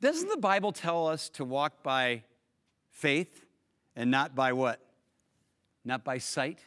Doesn't 0.00 0.28
the 0.28 0.36
Bible 0.36 0.72
tell 0.72 1.08
us 1.08 1.30
to 1.30 1.44
walk 1.44 1.82
by 1.82 2.22
faith 2.90 3.46
and 3.96 4.10
not 4.10 4.34
by 4.34 4.52
what? 4.52 4.78
Not 5.84 6.04
by 6.04 6.18
sight? 6.18 6.60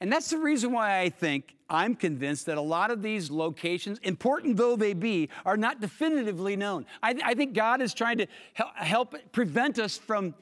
And 0.00 0.12
that's 0.12 0.30
the 0.30 0.38
reason 0.38 0.72
why 0.72 1.00
I 1.00 1.08
think 1.08 1.56
I'm 1.68 1.94
convinced 1.94 2.46
that 2.46 2.58
a 2.58 2.62
lot 2.62 2.90
of 2.90 3.02
these 3.02 3.30
locations, 3.30 3.98
important 4.00 4.56
though 4.56 4.76
they 4.76 4.92
be, 4.92 5.30
are 5.46 5.56
not 5.56 5.80
definitively 5.80 6.56
known. 6.56 6.86
I, 7.02 7.16
I 7.24 7.34
think 7.34 7.54
God 7.54 7.80
is 7.80 7.94
trying 7.94 8.18
to 8.18 8.26
help, 8.52 8.76
help 8.76 9.32
prevent 9.32 9.78
us 9.78 9.96
from 9.96 10.34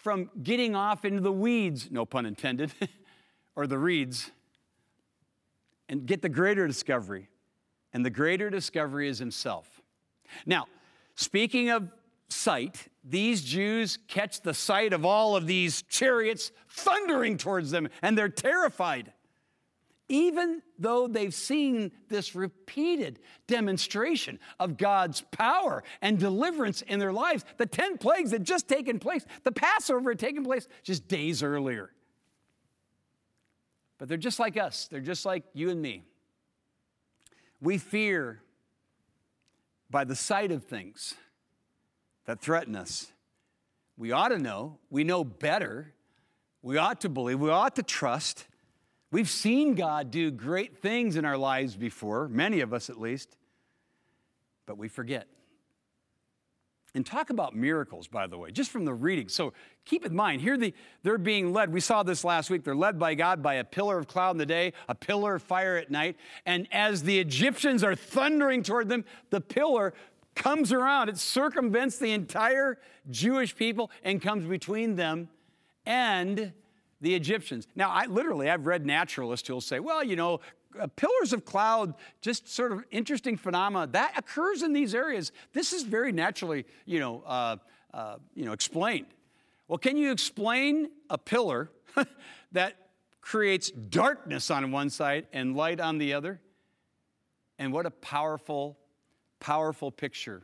from 0.00 0.30
getting 0.42 0.74
off 0.74 1.04
into 1.04 1.20
the 1.20 1.32
weeds, 1.32 1.90
no 1.90 2.06
pun 2.06 2.24
intended, 2.24 2.72
or 3.56 3.66
the 3.66 3.78
reeds, 3.78 4.30
and 5.88 6.06
get 6.06 6.22
the 6.22 6.28
greater 6.28 6.66
discovery. 6.66 7.28
And 7.92 8.04
the 8.04 8.10
greater 8.10 8.50
discovery 8.50 9.08
is 9.08 9.18
himself. 9.18 9.80
Now, 10.46 10.66
speaking 11.16 11.70
of 11.70 11.92
sight, 12.28 12.88
these 13.02 13.42
Jews 13.42 13.98
catch 14.08 14.40
the 14.42 14.54
sight 14.54 14.92
of 14.92 15.04
all 15.04 15.34
of 15.34 15.46
these 15.46 15.82
chariots 15.82 16.52
thundering 16.68 17.36
towards 17.36 17.70
them, 17.70 17.88
and 18.02 18.16
they're 18.16 18.28
terrified. 18.28 19.12
Even 20.08 20.60
though 20.78 21.06
they've 21.06 21.34
seen 21.34 21.92
this 22.08 22.34
repeated 22.34 23.20
demonstration 23.46 24.40
of 24.58 24.76
God's 24.76 25.22
power 25.30 25.84
and 26.02 26.18
deliverance 26.18 26.82
in 26.82 26.98
their 26.98 27.12
lives, 27.12 27.44
the 27.58 27.66
10 27.66 27.98
plagues 27.98 28.32
had 28.32 28.44
just 28.44 28.66
taken 28.68 28.98
place, 28.98 29.24
the 29.44 29.52
Passover 29.52 30.10
had 30.10 30.18
taken 30.18 30.44
place 30.44 30.66
just 30.82 31.06
days 31.06 31.42
earlier. 31.42 31.92
But 34.00 34.08
they're 34.08 34.16
just 34.16 34.38
like 34.38 34.56
us, 34.56 34.88
they're 34.90 35.00
just 35.00 35.26
like 35.26 35.44
you 35.52 35.68
and 35.68 35.80
me. 35.80 36.04
We 37.60 37.76
fear 37.76 38.40
by 39.90 40.04
the 40.04 40.16
sight 40.16 40.50
of 40.50 40.64
things 40.64 41.14
that 42.24 42.40
threaten 42.40 42.74
us. 42.74 43.12
We 43.98 44.12
ought 44.12 44.28
to 44.28 44.38
know, 44.38 44.78
we 44.88 45.04
know 45.04 45.22
better, 45.22 45.92
we 46.62 46.78
ought 46.78 47.02
to 47.02 47.10
believe, 47.10 47.40
we 47.40 47.50
ought 47.50 47.76
to 47.76 47.82
trust. 47.82 48.46
We've 49.10 49.28
seen 49.28 49.74
God 49.74 50.10
do 50.10 50.30
great 50.30 50.78
things 50.78 51.16
in 51.16 51.26
our 51.26 51.36
lives 51.36 51.76
before, 51.76 52.26
many 52.26 52.60
of 52.60 52.72
us 52.72 52.88
at 52.88 52.98
least, 52.98 53.36
but 54.64 54.78
we 54.78 54.88
forget. 54.88 55.26
And 56.94 57.06
talk 57.06 57.30
about 57.30 57.54
miracles, 57.54 58.08
by 58.08 58.26
the 58.26 58.36
way, 58.36 58.50
just 58.50 58.70
from 58.70 58.84
the 58.84 58.92
reading. 58.92 59.28
So 59.28 59.52
keep 59.84 60.04
in 60.04 60.14
mind, 60.14 60.40
here 60.40 60.56
the, 60.56 60.74
they're 61.04 61.18
being 61.18 61.52
led. 61.52 61.72
We 61.72 61.80
saw 61.80 62.02
this 62.02 62.24
last 62.24 62.50
week. 62.50 62.64
They're 62.64 62.74
led 62.74 62.98
by 62.98 63.14
God 63.14 63.42
by 63.42 63.54
a 63.54 63.64
pillar 63.64 63.98
of 63.98 64.08
cloud 64.08 64.32
in 64.32 64.38
the 64.38 64.46
day, 64.46 64.72
a 64.88 64.94
pillar 64.94 65.36
of 65.36 65.42
fire 65.42 65.76
at 65.76 65.90
night. 65.90 66.16
And 66.46 66.66
as 66.72 67.04
the 67.04 67.18
Egyptians 67.20 67.84
are 67.84 67.94
thundering 67.94 68.64
toward 68.64 68.88
them, 68.88 69.04
the 69.30 69.40
pillar 69.40 69.94
comes 70.34 70.72
around. 70.72 71.08
It 71.08 71.18
circumvents 71.18 71.98
the 71.98 72.10
entire 72.12 72.78
Jewish 73.08 73.54
people 73.54 73.90
and 74.02 74.20
comes 74.20 74.44
between 74.44 74.96
them 74.96 75.28
and 75.86 76.52
the 77.00 77.14
Egyptians. 77.14 77.66
Now, 77.74 77.90
I 77.90 78.06
literally, 78.06 78.50
I've 78.50 78.66
read 78.66 78.84
naturalists 78.84 79.46
who'll 79.48 79.60
say, 79.60 79.80
well, 79.80 80.04
you 80.04 80.16
know, 80.16 80.40
uh, 80.78 80.86
pillars 80.88 81.32
of 81.32 81.44
cloud, 81.44 81.94
just 82.20 82.48
sort 82.48 82.72
of 82.72 82.84
interesting 82.90 83.36
phenomena 83.36 83.86
that 83.88 84.14
occurs 84.16 84.62
in 84.62 84.72
these 84.72 84.94
areas. 84.94 85.32
This 85.52 85.72
is 85.72 85.82
very 85.82 86.12
naturally, 86.12 86.66
you 86.84 87.00
know, 87.00 87.22
uh, 87.26 87.56
uh, 87.92 88.16
you 88.34 88.44
know, 88.44 88.52
explained. 88.52 89.06
Well, 89.68 89.78
can 89.78 89.96
you 89.96 90.12
explain 90.12 90.90
a 91.08 91.18
pillar 91.18 91.70
that 92.52 92.76
creates 93.20 93.70
darkness 93.70 94.50
on 94.50 94.70
one 94.72 94.90
side 94.90 95.26
and 95.32 95.56
light 95.56 95.80
on 95.80 95.98
the 95.98 96.14
other? 96.14 96.40
And 97.58 97.72
what 97.72 97.86
a 97.86 97.90
powerful, 97.90 98.78
powerful 99.38 99.90
picture 99.90 100.42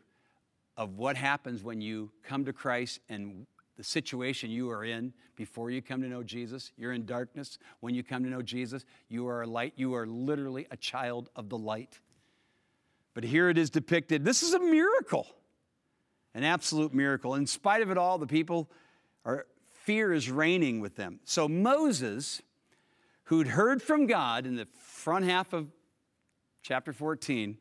of 0.76 0.98
what 0.98 1.16
happens 1.16 1.62
when 1.62 1.80
you 1.80 2.10
come 2.22 2.44
to 2.44 2.52
Christ 2.52 3.00
and 3.08 3.46
the 3.76 3.84
situation 3.84 4.50
you 4.50 4.70
are 4.70 4.84
in 4.84 5.12
before 5.36 5.70
you 5.70 5.82
come 5.82 6.00
to 6.02 6.08
know 6.08 6.22
Jesus. 6.22 6.72
You're 6.76 6.92
in 6.92 7.04
darkness. 7.04 7.58
When 7.80 7.94
you 7.94 8.02
come 8.02 8.24
to 8.24 8.30
know 8.30 8.42
Jesus, 8.42 8.84
you 9.08 9.28
are 9.28 9.42
a 9.42 9.46
light. 9.46 9.74
You 9.76 9.94
are 9.94 10.06
literally 10.06 10.66
a 10.70 10.76
child 10.76 11.28
of 11.36 11.48
the 11.48 11.58
light. 11.58 12.00
But 13.14 13.24
here 13.24 13.48
it 13.48 13.58
is 13.58 13.70
depicted. 13.70 14.24
This 14.24 14.42
is 14.42 14.54
a 14.54 14.58
miracle, 14.58 15.26
an 16.34 16.42
absolute 16.42 16.94
miracle. 16.94 17.34
In 17.34 17.46
spite 17.46 17.82
of 17.82 17.90
it 17.90 17.98
all, 17.98 18.18
the 18.18 18.26
people 18.26 18.70
are, 19.24 19.46
fear 19.70 20.12
is 20.12 20.30
reigning 20.30 20.80
with 20.80 20.96
them. 20.96 21.20
So 21.24 21.48
Moses, 21.48 22.42
who'd 23.24 23.48
heard 23.48 23.82
from 23.82 24.06
God 24.06 24.46
in 24.46 24.56
the 24.56 24.68
front 24.78 25.24
half 25.24 25.52
of 25.52 25.68
chapter 26.62 26.92
14, 26.92 27.58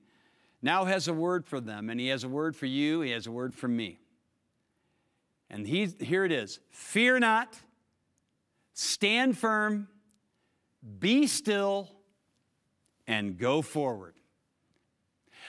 now 0.62 0.86
has 0.86 1.08
a 1.08 1.13
word 1.13 1.45
for 1.45 1.60
them, 1.60 1.89
and 1.89 1.99
he 1.99 2.08
has 2.08 2.23
a 2.23 2.30
word 2.30 2.56
for 2.56 2.65
you, 2.65 3.01
he 3.01 3.12
has 3.12 3.28
a 3.28 3.32
word 3.32 3.54
for 3.54 3.67
me. 3.67 3.99
And 5.56 5.65
he's, 5.65 5.96
here 6.02 6.26
it 6.26 6.34
is 6.34 6.60
Fear 6.70 7.20
not, 7.20 7.58
stand 8.74 9.38
firm, 9.38 9.88
be 11.00 11.28
still, 11.28 11.89
and 13.08 13.38
go 13.38 13.62
forward. 13.62 14.15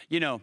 You 0.08 0.20
know, 0.20 0.40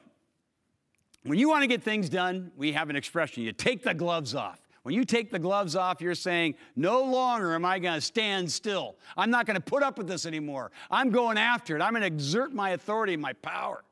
when 1.24 1.40
you 1.40 1.48
want 1.48 1.62
to 1.64 1.68
get 1.68 1.82
things 1.82 2.10
done, 2.10 2.52
we 2.58 2.74
have 2.74 2.90
an 2.90 2.98
expression 2.98 3.44
you 3.44 3.54
take 3.54 3.84
the 3.84 3.94
gloves 3.94 4.36
off. 4.36 4.60
When 4.82 4.94
you 4.94 5.06
take 5.06 5.32
the 5.32 5.40
gloves 5.40 5.78
off, 5.78 6.02
you're 6.02 6.14
saying, 6.14 6.56
No 6.76 7.02
longer 7.02 7.56
am 7.56 7.64
I 7.64 7.80
going 7.80 7.96
to 7.96 8.02
stand 8.02 8.52
still. 8.52 8.98
I'm 9.16 9.30
not 9.30 9.46
going 9.46 9.56
to 9.56 9.62
put 9.62 9.82
up 9.82 9.98
with 9.98 10.10
this 10.10 10.26
anymore. 10.26 10.74
I'm 10.92 11.10
going 11.10 11.38
after 11.38 11.78
it. 11.78 11.82
I'm 11.82 11.94
going 11.94 12.02
to 12.02 12.08
exert 12.08 12.52
my 12.54 12.72
authority, 12.72 13.16
my 13.16 13.32
power. 13.32 13.86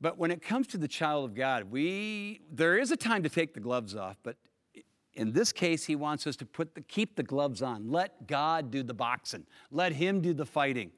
But 0.00 0.16
when 0.18 0.30
it 0.30 0.40
comes 0.40 0.66
to 0.68 0.78
the 0.78 0.88
child 0.88 1.24
of 1.24 1.34
God, 1.34 1.70
we 1.70 2.40
there 2.50 2.78
is 2.78 2.90
a 2.90 2.96
time 2.96 3.22
to 3.22 3.28
take 3.28 3.54
the 3.54 3.60
gloves 3.60 3.94
off, 3.94 4.16
but 4.22 4.36
in 5.14 5.32
this 5.32 5.52
case, 5.52 5.84
he 5.84 5.96
wants 5.96 6.26
us 6.26 6.36
to 6.36 6.46
put 6.46 6.74
the, 6.74 6.82
keep 6.82 7.16
the 7.16 7.22
gloves 7.22 7.62
on. 7.62 7.90
Let 7.90 8.26
God 8.28 8.70
do 8.70 8.82
the 8.82 8.94
boxing. 8.94 9.44
Let 9.70 9.92
him 9.92 10.20
do 10.20 10.32
the 10.32 10.46
fighting. 10.46 10.92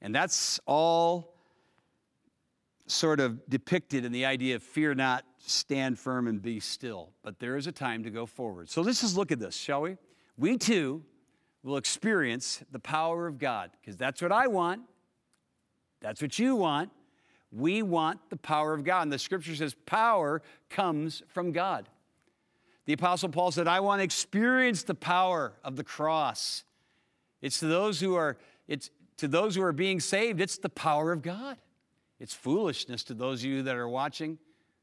And 0.00 0.14
that's 0.14 0.60
all 0.66 1.34
sort 2.86 3.20
of 3.20 3.48
depicted 3.48 4.04
in 4.04 4.12
the 4.12 4.24
idea 4.24 4.56
of 4.56 4.62
fear 4.62 4.94
not, 4.94 5.24
stand 5.38 5.98
firm, 5.98 6.26
and 6.28 6.40
be 6.40 6.60
still. 6.60 7.10
But 7.22 7.38
there 7.38 7.56
is 7.56 7.66
a 7.66 7.72
time 7.72 8.04
to 8.04 8.10
go 8.10 8.24
forward. 8.24 8.70
So 8.70 8.82
let's 8.82 9.00
just 9.00 9.16
look 9.16 9.32
at 9.32 9.40
this, 9.40 9.56
shall 9.56 9.82
we? 9.82 9.96
We 10.38 10.56
too 10.56 11.02
will 11.62 11.76
experience 11.76 12.62
the 12.70 12.78
power 12.78 13.26
of 13.26 13.38
God, 13.38 13.72
because 13.80 13.96
that's 13.96 14.22
what 14.22 14.32
I 14.32 14.46
want. 14.46 14.82
That's 16.00 16.22
what 16.22 16.38
you 16.38 16.56
want. 16.56 16.90
We 17.52 17.82
want 17.82 18.20
the 18.30 18.36
power 18.36 18.72
of 18.72 18.84
God. 18.84 19.02
And 19.02 19.12
the 19.12 19.18
scripture 19.18 19.54
says 19.54 19.74
power 19.86 20.42
comes 20.68 21.22
from 21.28 21.52
God. 21.52 21.88
The 22.86 22.92
Apostle 22.92 23.28
Paul 23.28 23.50
said, 23.52 23.68
I 23.68 23.80
want 23.80 24.00
to 24.00 24.04
experience 24.04 24.82
the 24.82 24.94
power 24.94 25.52
of 25.62 25.76
the 25.76 25.84
cross. 25.84 26.64
It's 27.42 27.60
to 27.60 27.66
those 27.66 28.00
who 28.00 28.14
are, 28.14 28.36
it's 28.68 28.90
to 29.18 29.28
those 29.28 29.54
who 29.54 29.62
are 29.62 29.72
being 29.72 30.00
saved, 30.00 30.40
it's 30.40 30.58
the 30.58 30.68
power 30.68 31.12
of 31.12 31.22
God. 31.22 31.56
It's 32.18 32.34
foolishness 32.34 33.04
to 33.04 33.14
those 33.14 33.40
of 33.40 33.46
you 33.46 33.62
that 33.62 33.76
are 33.76 33.88
watching 33.88 34.38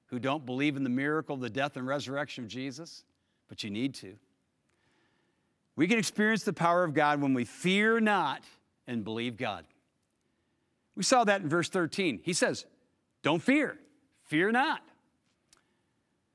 who 0.07 0.19
don't 0.19 0.45
believe 0.45 0.75
in 0.77 0.83
the 0.83 0.89
miracle, 0.89 1.35
of 1.35 1.41
the 1.41 1.49
death 1.49 1.77
and 1.77 1.85
resurrection 1.85 2.45
of 2.45 2.49
Jesus, 2.49 3.03
but 3.49 3.63
you 3.63 3.69
need 3.69 3.93
to. 3.95 4.15
We 5.75 5.87
can 5.87 5.99
experience 5.99 6.43
the 6.43 6.53
power 6.53 6.83
of 6.83 6.93
God 6.93 7.21
when 7.21 7.33
we 7.33 7.45
fear 7.45 7.99
not 7.99 8.43
and 8.87 9.03
believe 9.03 9.37
God. 9.37 9.65
We 10.97 11.03
saw 11.03 11.23
that 11.25 11.41
in 11.41 11.47
verse 11.47 11.69
13. 11.69 12.21
He 12.23 12.33
says, 12.33 12.65
Don't 13.21 13.41
fear, 13.41 13.77
fear 14.23 14.51
not. 14.51 14.81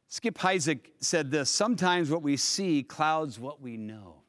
Skip 0.07 0.39
Heitzig 0.39 0.81
said 1.01 1.33
this 1.33 1.51
Sometimes 1.51 2.11
what 2.11 2.23
we 2.23 2.37
see 2.37 2.85
clouds 2.85 3.41
what 3.41 3.61
we 3.61 3.77
know. 3.77 4.23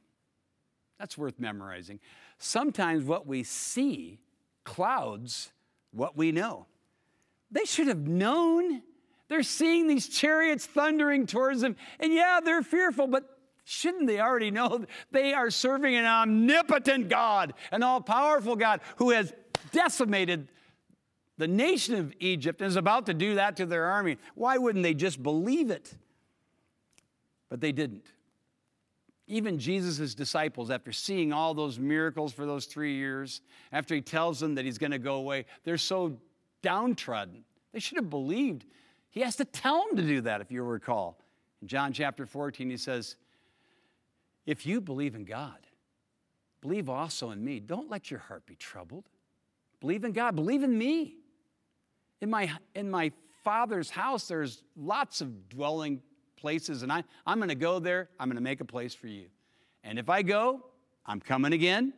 That's 0.97 1.17
worth 1.17 1.39
memorizing. 1.39 1.99
Sometimes 2.39 3.03
what 3.03 3.27
we 3.27 3.43
see 3.43 4.21
clouds 4.63 5.51
what 5.91 6.17
we 6.17 6.31
know. 6.31 6.65
They 7.51 7.65
should 7.65 7.87
have 7.87 8.07
known. 8.07 8.81
They're 9.27 9.43
seeing 9.43 9.87
these 9.87 10.09
chariots 10.09 10.65
thundering 10.65 11.27
towards 11.27 11.61
them. 11.61 11.75
And 11.99 12.11
yeah, 12.11 12.39
they're 12.43 12.63
fearful, 12.63 13.05
but 13.05 13.37
shouldn't 13.65 14.07
they 14.07 14.19
already 14.19 14.49
know 14.49 14.85
they 15.11 15.33
are 15.33 15.51
serving 15.51 15.95
an 15.95 16.05
omnipotent 16.05 17.09
God, 17.09 17.53
an 17.71 17.83
all 17.83 18.01
powerful 18.01 18.55
God 18.55 18.81
who 18.97 19.11
has 19.11 19.31
decimated 19.71 20.49
the 21.37 21.47
nation 21.47 21.95
of 21.95 22.13
Egypt 22.19 22.61
and 22.61 22.67
is 22.67 22.75
about 22.75 23.07
to 23.07 23.13
do 23.13 23.35
that 23.35 23.57
to 23.57 23.65
their 23.65 23.85
army. 23.85 24.17
Why 24.35 24.57
wouldn't 24.57 24.83
they 24.83 24.93
just 24.93 25.21
believe 25.21 25.71
it? 25.71 25.93
But 27.49 27.61
they 27.61 27.71
didn't. 27.71 28.05
Even 29.27 29.57
Jesus' 29.57 30.13
disciples, 30.13 30.69
after 30.69 30.91
seeing 30.91 31.31
all 31.31 31.53
those 31.53 31.79
miracles 31.79 32.33
for 32.33 32.45
those 32.45 32.65
three 32.65 32.95
years, 32.95 33.41
after 33.71 33.95
he 33.95 34.01
tells 34.01 34.39
them 34.39 34.55
that 34.55 34.65
he's 34.65 34.77
going 34.77 34.91
to 34.91 34.99
go 34.99 35.15
away, 35.15 35.45
they're 35.63 35.77
so 35.77 36.17
downtrodden. 36.61 37.43
They 37.71 37.79
should 37.79 37.97
have 37.97 38.09
believed. 38.09 38.65
He 39.09 39.21
has 39.21 39.35
to 39.37 39.45
tell 39.45 39.85
them 39.87 39.97
to 39.97 40.03
do 40.03 40.21
that, 40.21 40.41
if 40.41 40.51
you 40.51 40.63
recall. 40.63 41.19
In 41.61 41.67
John 41.67 41.93
chapter 41.93 42.25
14, 42.25 42.69
he 42.69 42.77
says, 42.77 43.15
If 44.45 44.65
you 44.65 44.81
believe 44.81 45.15
in 45.15 45.23
God, 45.23 45.67
believe 46.61 46.89
also 46.89 47.31
in 47.31 47.43
me. 47.43 47.59
Don't 47.59 47.89
let 47.89 48.11
your 48.11 48.19
heart 48.19 48.45
be 48.45 48.55
troubled. 48.55 49.05
Believe 49.83 50.05
in 50.05 50.13
God, 50.13 50.33
believe 50.33 50.63
in 50.63 50.77
me. 50.77 51.15
In 52.21 52.29
my, 52.29 52.49
in 52.73 52.89
my 52.89 53.11
father's 53.43 53.89
house, 53.89 54.29
there's 54.29 54.63
lots 54.77 55.19
of 55.19 55.49
dwelling 55.49 56.01
places, 56.37 56.83
and 56.83 56.91
I, 56.91 57.03
I'm 57.27 57.37
going 57.37 57.49
to 57.49 57.55
go 57.55 57.79
there. 57.79 58.07
I'm 58.17 58.29
going 58.29 58.37
to 58.37 58.41
make 58.41 58.61
a 58.61 58.65
place 58.65 58.95
for 58.95 59.07
you. 59.07 59.25
And 59.83 59.99
if 59.99 60.09
I 60.09 60.21
go, 60.21 60.63
I'm 61.05 61.19
coming 61.19 61.51
again. 61.51 61.91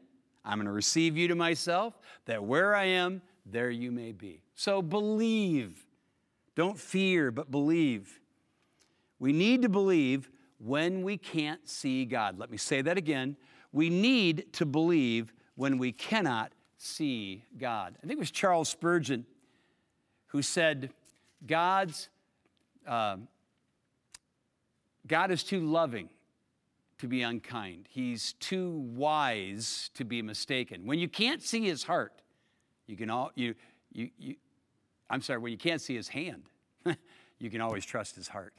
I'm 0.43 0.57
going 0.57 0.65
to 0.65 0.71
receive 0.71 1.15
you 1.15 1.27
to 1.27 1.35
myself, 1.35 1.93
that 2.25 2.43
where 2.43 2.75
I 2.75 2.85
am, 2.85 3.21
there 3.45 3.69
you 3.69 3.91
may 3.91 4.13
be. 4.13 4.41
So 4.55 4.81
believe. 4.81 5.85
Don't 6.55 6.79
fear, 6.79 7.29
but 7.29 7.51
believe. 7.51 8.19
We 9.19 9.31
need 9.31 9.61
to 9.61 9.69
believe 9.69 10.31
when 10.57 11.03
we 11.03 11.17
can't 11.17 11.69
see 11.69 12.05
God. 12.05 12.39
Let 12.39 12.49
me 12.49 12.57
say 12.57 12.81
that 12.81 12.97
again. 12.97 13.37
We 13.71 13.91
need 13.91 14.53
to 14.53 14.65
believe 14.65 15.35
when 15.53 15.77
we 15.77 15.91
cannot 15.91 16.51
see 16.77 17.43
God. 17.57 17.95
I 17.97 18.07
think 18.07 18.17
it 18.17 18.19
was 18.19 18.31
Charles 18.31 18.69
Spurgeon 18.69 19.25
who 20.27 20.41
said, 20.41 20.91
God's, 21.45 22.09
uh, 22.87 23.17
God 25.07 25.31
is 25.31 25.43
too 25.43 25.61
loving 25.61 26.09
to 26.97 27.07
be 27.07 27.21
unkind. 27.21 27.87
He's 27.89 28.33
too 28.33 28.71
wise 28.95 29.89
to 29.95 30.03
be 30.03 30.21
mistaken. 30.21 30.85
When 30.85 30.99
you 30.99 31.07
can't 31.07 31.41
see 31.41 31.65
his 31.65 31.83
heart, 31.83 32.13
you 32.87 32.95
can 32.95 33.09
all 33.09 33.31
you 33.35 33.55
you 33.91 34.09
you 34.17 34.35
I'm 35.09 35.21
sorry, 35.21 35.39
when 35.39 35.51
you 35.51 35.57
can't 35.57 35.81
see 35.81 35.95
his 35.95 36.07
hand, 36.07 36.43
you 37.39 37.49
can 37.49 37.61
always 37.61 37.85
trust 37.85 38.15
his 38.15 38.27
heart. 38.27 38.53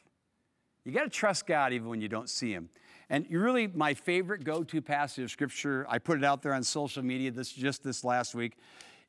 You 0.85 0.93
got 0.93 1.05
to 1.05 1.11
trust 1.11 1.47
God 1.47 1.73
even 1.73 1.89
when 1.89 2.01
you 2.01 2.09
don't 2.09 2.31
see 2.31 2.53
him. 2.53 2.69
And 3.09 3.27
really, 3.31 3.69
my 3.69 3.95
favorite 3.95 4.43
go-to 4.43 4.83
passage 4.83 5.25
of 5.25 5.31
scripture, 5.31 5.87
I 5.89 5.99
put 5.99 6.19
it 6.19 6.25
out 6.25 6.43
there 6.43 6.53
on 6.53 6.65
social 6.65 7.05
media 7.05 7.31
this 7.31 7.53
just 7.53 7.85
this 7.85 8.03
last 8.03 8.35
week, 8.35 8.57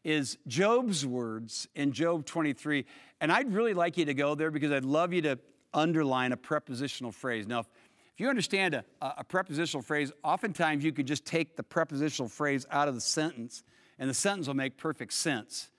is 0.03 0.37
Job's 0.47 1.05
words 1.05 1.67
in 1.75 1.91
Job 1.91 2.25
23. 2.25 2.85
And 3.19 3.31
I'd 3.31 3.51
really 3.51 3.73
like 3.73 3.97
you 3.97 4.05
to 4.05 4.13
go 4.13 4.35
there 4.35 4.51
because 4.51 4.71
I'd 4.71 4.85
love 4.85 5.13
you 5.13 5.21
to 5.23 5.39
underline 5.73 6.31
a 6.31 6.37
prepositional 6.37 7.11
phrase. 7.11 7.47
Now, 7.47 7.59
if, 7.59 7.67
if 8.13 8.19
you 8.19 8.29
understand 8.29 8.75
a, 8.75 8.85
a 9.01 9.23
prepositional 9.23 9.81
phrase, 9.81 10.11
oftentimes 10.23 10.83
you 10.83 10.91
could 10.91 11.07
just 11.07 11.25
take 11.25 11.55
the 11.55 11.63
prepositional 11.63 12.29
phrase 12.29 12.65
out 12.69 12.87
of 12.87 12.95
the 12.95 13.01
sentence, 13.01 13.63
and 13.97 14.09
the 14.09 14.13
sentence 14.13 14.47
will 14.47 14.53
make 14.53 14.77
perfect 14.77 15.13
sense. 15.13 15.69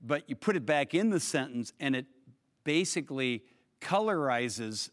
But 0.00 0.28
you 0.28 0.36
put 0.36 0.54
it 0.54 0.64
back 0.64 0.94
in 0.94 1.10
the 1.10 1.20
sentence, 1.20 1.72
and 1.80 1.96
it 1.96 2.06
basically 2.62 3.42
colorizes 3.80 4.90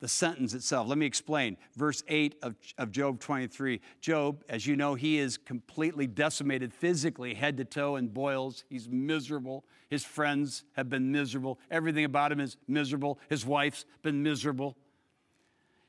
the 0.00 0.08
sentence 0.08 0.54
itself. 0.54 0.88
Let 0.88 0.98
me 0.98 1.06
explain. 1.06 1.56
Verse 1.76 2.02
8 2.08 2.36
of, 2.42 2.56
of 2.78 2.90
Job 2.90 3.20
23. 3.20 3.80
Job, 4.00 4.42
as 4.48 4.66
you 4.66 4.74
know, 4.74 4.94
he 4.94 5.18
is 5.18 5.36
completely 5.36 6.06
decimated 6.06 6.72
physically, 6.72 7.34
head 7.34 7.58
to 7.58 7.64
toe, 7.64 7.96
in 7.96 8.08
boils. 8.08 8.64
He's 8.70 8.88
miserable. 8.88 9.64
His 9.88 10.04
friends 10.04 10.64
have 10.72 10.88
been 10.88 11.12
miserable. 11.12 11.58
Everything 11.70 12.04
about 12.04 12.32
him 12.32 12.40
is 12.40 12.56
miserable. 12.66 13.18
His 13.28 13.44
wife's 13.44 13.84
been 14.02 14.22
miserable. 14.22 14.76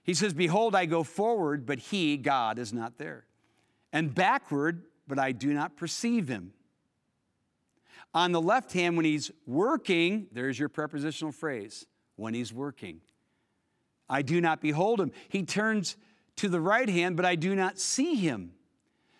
He 0.04 0.14
says, 0.14 0.34
Behold, 0.34 0.76
I 0.76 0.86
go 0.86 1.04
forward, 1.04 1.66
but 1.66 1.80
he, 1.80 2.18
God, 2.18 2.60
is 2.60 2.74
not 2.74 2.98
there. 2.98 3.26
And 3.94 4.14
backward, 4.14 4.84
but 5.08 5.20
I 5.20 5.32
do 5.32 5.54
not 5.54 5.78
perceive 5.78 6.28
him. 6.28 6.52
On 8.14 8.34
the 8.34 8.42
left 8.42 8.74
hand, 8.74 8.98
when 8.98 9.06
he's 9.06 9.32
working, 9.46 10.28
there's 10.34 10.60
your 10.60 10.68
prepositional 10.68 11.32
phrase, 11.32 11.86
when 12.18 12.34
he's 12.34 12.52
working. 12.52 13.00
I 14.12 14.22
do 14.22 14.42
not 14.42 14.62
behold 14.62 15.00
him. 15.00 15.14
He 15.30 15.44
turns 15.44 15.96
to 16.36 16.50
the 16.50 16.60
right 16.60 16.90
hand, 16.90 17.16
but 17.16 17.26
I 17.26 17.36
do 17.36 17.56
not 17.56 17.80
see 17.80 18.16
him. 18.16 18.52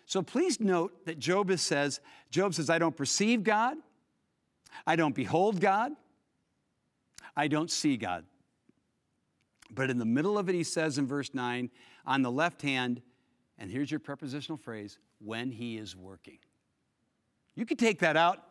So 0.04 0.20
please 0.20 0.60
note 0.60 1.06
that 1.06 1.18
Job 1.18 1.50
says, 1.58 2.00
Job 2.30 2.52
says, 2.52 2.68
I 2.68 2.78
don't 2.78 2.94
perceive 2.94 3.42
God, 3.42 3.78
I 4.86 4.96
don't 4.96 5.14
behold 5.14 5.60
God, 5.60 5.92
I 7.34 7.48
don't 7.48 7.70
see 7.70 7.96
God. 7.96 8.26
But 9.70 9.88
in 9.88 9.98
the 9.98 10.04
middle 10.04 10.36
of 10.36 10.50
it, 10.50 10.54
he 10.54 10.64
says 10.64 10.98
in 10.98 11.06
verse 11.06 11.30
9, 11.32 11.70
on 12.04 12.20
the 12.20 12.30
left 12.30 12.60
hand, 12.60 13.00
and 13.58 13.70
here's 13.70 13.90
your 13.90 14.00
prepositional 14.00 14.58
phrase, 14.58 14.98
when 15.18 15.50
he 15.50 15.78
is 15.78 15.96
working. 15.96 16.38
You 17.54 17.64
could 17.64 17.78
take 17.78 18.00
that 18.00 18.18
out. 18.18 18.42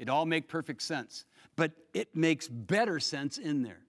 It 0.00 0.08
all 0.08 0.26
make 0.26 0.48
perfect 0.48 0.82
sense, 0.82 1.24
but 1.54 1.70
it 1.92 2.16
makes 2.16 2.48
better 2.48 2.98
sense 2.98 3.38
in 3.38 3.62
there. 3.62 3.83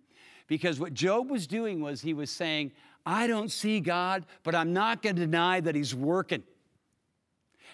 Because 0.48 0.80
what 0.80 0.94
Job 0.94 1.30
was 1.30 1.48
doing 1.48 1.82
was 1.82 2.02
he 2.02 2.14
was 2.14 2.30
saying, 2.30 2.72
I 3.06 3.28
don't 3.28 3.52
see 3.52 3.80
God, 3.80 4.26
but 4.44 4.56
I'm 4.56 4.74
not 4.74 5.02
going 5.02 5.16
to 5.16 5.22
deny 5.22 5.60
that 5.62 5.76
He's 5.76 5.94
working. 5.94 6.44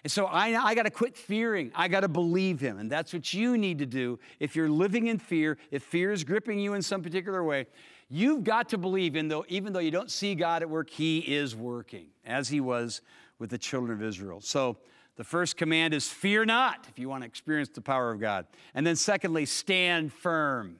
And 0.04 0.12
so 0.12 0.26
I, 0.26 0.60
I 0.62 0.76
got 0.76 0.84
to 0.84 0.90
quit 0.90 1.16
fearing. 1.16 1.72
I 1.76 1.88
got 1.88 2.02
to 2.02 2.08
believe 2.08 2.60
Him. 2.60 2.80
And 2.80 2.92
that's 2.92 3.14
what 3.14 3.34
you 3.34 3.58
need 3.58 3.80
to 3.80 3.86
do. 3.86 4.20
If 4.40 4.56
you're 4.56 4.70
living 4.70 5.08
in 5.08 5.20
fear, 5.20 5.58
if 5.70 5.84
fear 5.84 6.12
is 6.12 6.24
gripping 6.24 6.60
you 6.60 6.74
in 6.74 6.82
some 6.82 7.02
particular 7.02 7.44
way, 7.44 7.68
you've 8.10 8.44
got 8.44 8.70
to 8.70 8.78
believe, 8.78 9.16
in 9.16 9.28
though, 9.28 9.46
even 9.48 9.74
though 9.74 9.80
you 9.80 9.92
don't 9.92 10.12
see 10.12 10.36
God 10.36 10.64
at 10.64 10.70
work, 10.70 10.90
He 10.90 11.20
is 11.20 11.56
working, 11.56 12.08
as 12.26 12.50
He 12.50 12.60
was 12.60 13.02
with 13.40 13.52
the 13.52 13.58
children 13.58 13.98
of 13.98 14.04
Israel. 14.04 14.42
So 14.42 14.78
the 15.16 15.24
first 15.24 15.56
command 15.56 15.94
is 15.94 16.10
fear 16.10 16.44
not 16.46 16.88
if 16.90 17.00
you 17.00 17.08
want 17.08 17.24
to 17.24 17.28
experience 17.28 17.70
the 17.70 17.82
power 17.82 18.12
of 18.12 18.20
God. 18.20 18.48
And 18.74 18.86
then, 18.86 18.96
secondly, 18.98 19.46
stand 19.46 20.12
firm 20.12 20.78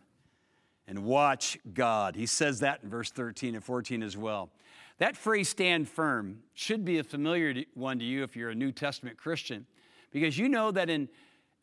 and 0.92 1.06
watch 1.06 1.58
God. 1.74 2.18
He 2.18 2.26
says 2.26 2.60
that 2.60 2.82
in 2.84 2.90
verse 2.90 3.12
13 3.12 3.56
and 3.56 3.64
14 3.64 4.04
as 4.04 4.18
well. 4.18 4.50
That 4.98 5.16
phrase, 5.16 5.48
stand 5.48 5.88
firm, 5.88 6.40
should 6.54 6.84
be 6.84 7.00
a 7.00 7.04
familiar 7.04 7.64
one 7.76 7.98
to 8.00 8.04
you 8.04 8.24
if 8.24 8.36
you're 8.36 8.50
a 8.50 8.56
New 8.56 8.74
Testament 8.74 9.16
Christian, 9.18 9.66
because 10.12 10.38
you 10.38 10.50
know 10.50 10.70
that 10.70 10.90
in 10.90 11.08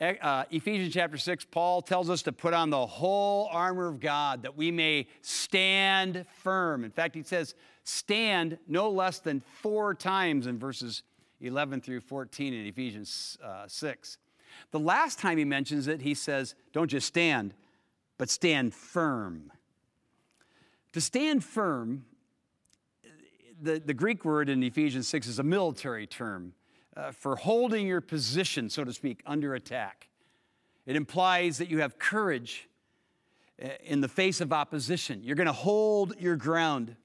uh, 0.01 0.45
Ephesians 0.51 0.95
chapter 0.95 1.19
6, 1.19 1.45
Paul 1.51 1.83
tells 1.83 2.09
us 2.09 2.23
to 2.23 2.33
put 2.33 2.55
on 2.55 2.71
the 2.71 2.87
whole 2.87 3.51
armor 3.53 3.88
of 3.88 4.01
God 4.01 4.45
that 4.45 4.57
we 4.57 4.71
may 4.71 5.07
stand 5.21 6.25
firm. 6.43 6.83
In 6.83 6.91
fact, 6.91 7.14
he 7.14 7.23
says, 7.23 7.55
stand 7.85 8.57
no 8.67 8.88
less 8.88 9.19
than 9.19 9.43
four 9.61 9.93
times 9.95 10.47
in 10.47 10.59
verses 10.59 11.03
11 11.43 11.83
through 11.83 12.01
14 12.01 12.55
in 12.55 12.64
Ephesians 12.64 13.37
uh, 13.45 13.69
6. 13.69 14.17
The 14.71 14.81
last 14.81 15.19
time 15.19 15.37
he 15.37 15.45
mentions 15.45 15.87
it, 15.87 16.01
he 16.01 16.14
says, 16.14 16.55
don't 16.73 16.88
just 16.88 17.07
stand, 17.07 17.53
but 18.18 18.28
stand 18.28 18.74
firm. 18.74 19.52
To 20.92 21.00
stand 21.00 21.44
firm, 21.44 22.04
the, 23.61 23.78
the 23.78 23.94
Greek 23.94 24.24
word 24.24 24.48
in 24.48 24.62
Ephesians 24.62 25.09
6 25.09 25.26
is 25.26 25.38
a 25.38 25.42
military 25.42 26.07
term 26.07 26.52
uh, 26.96 27.12
for 27.12 27.37
holding 27.37 27.87
your 27.87 28.00
position, 28.00 28.68
so 28.68 28.85
to 28.85 28.92
speak, 28.92 29.22
under 29.24 29.54
attack. 29.54 30.09
It 30.87 30.96
implies 30.96 31.59
that 31.59 31.68
you 31.68 31.81
have 31.81 31.98
courage 31.98 32.68
uh, 33.62 33.68
in 33.85 34.00
the 34.00 34.09
face 34.09 34.40
of 34.40 34.52
opposition. 34.52 35.22
You're 35.22 35.37
going 35.37 35.46
to 35.46 35.52
hold 35.52 36.14
your 36.18 36.37
ground 36.37 36.96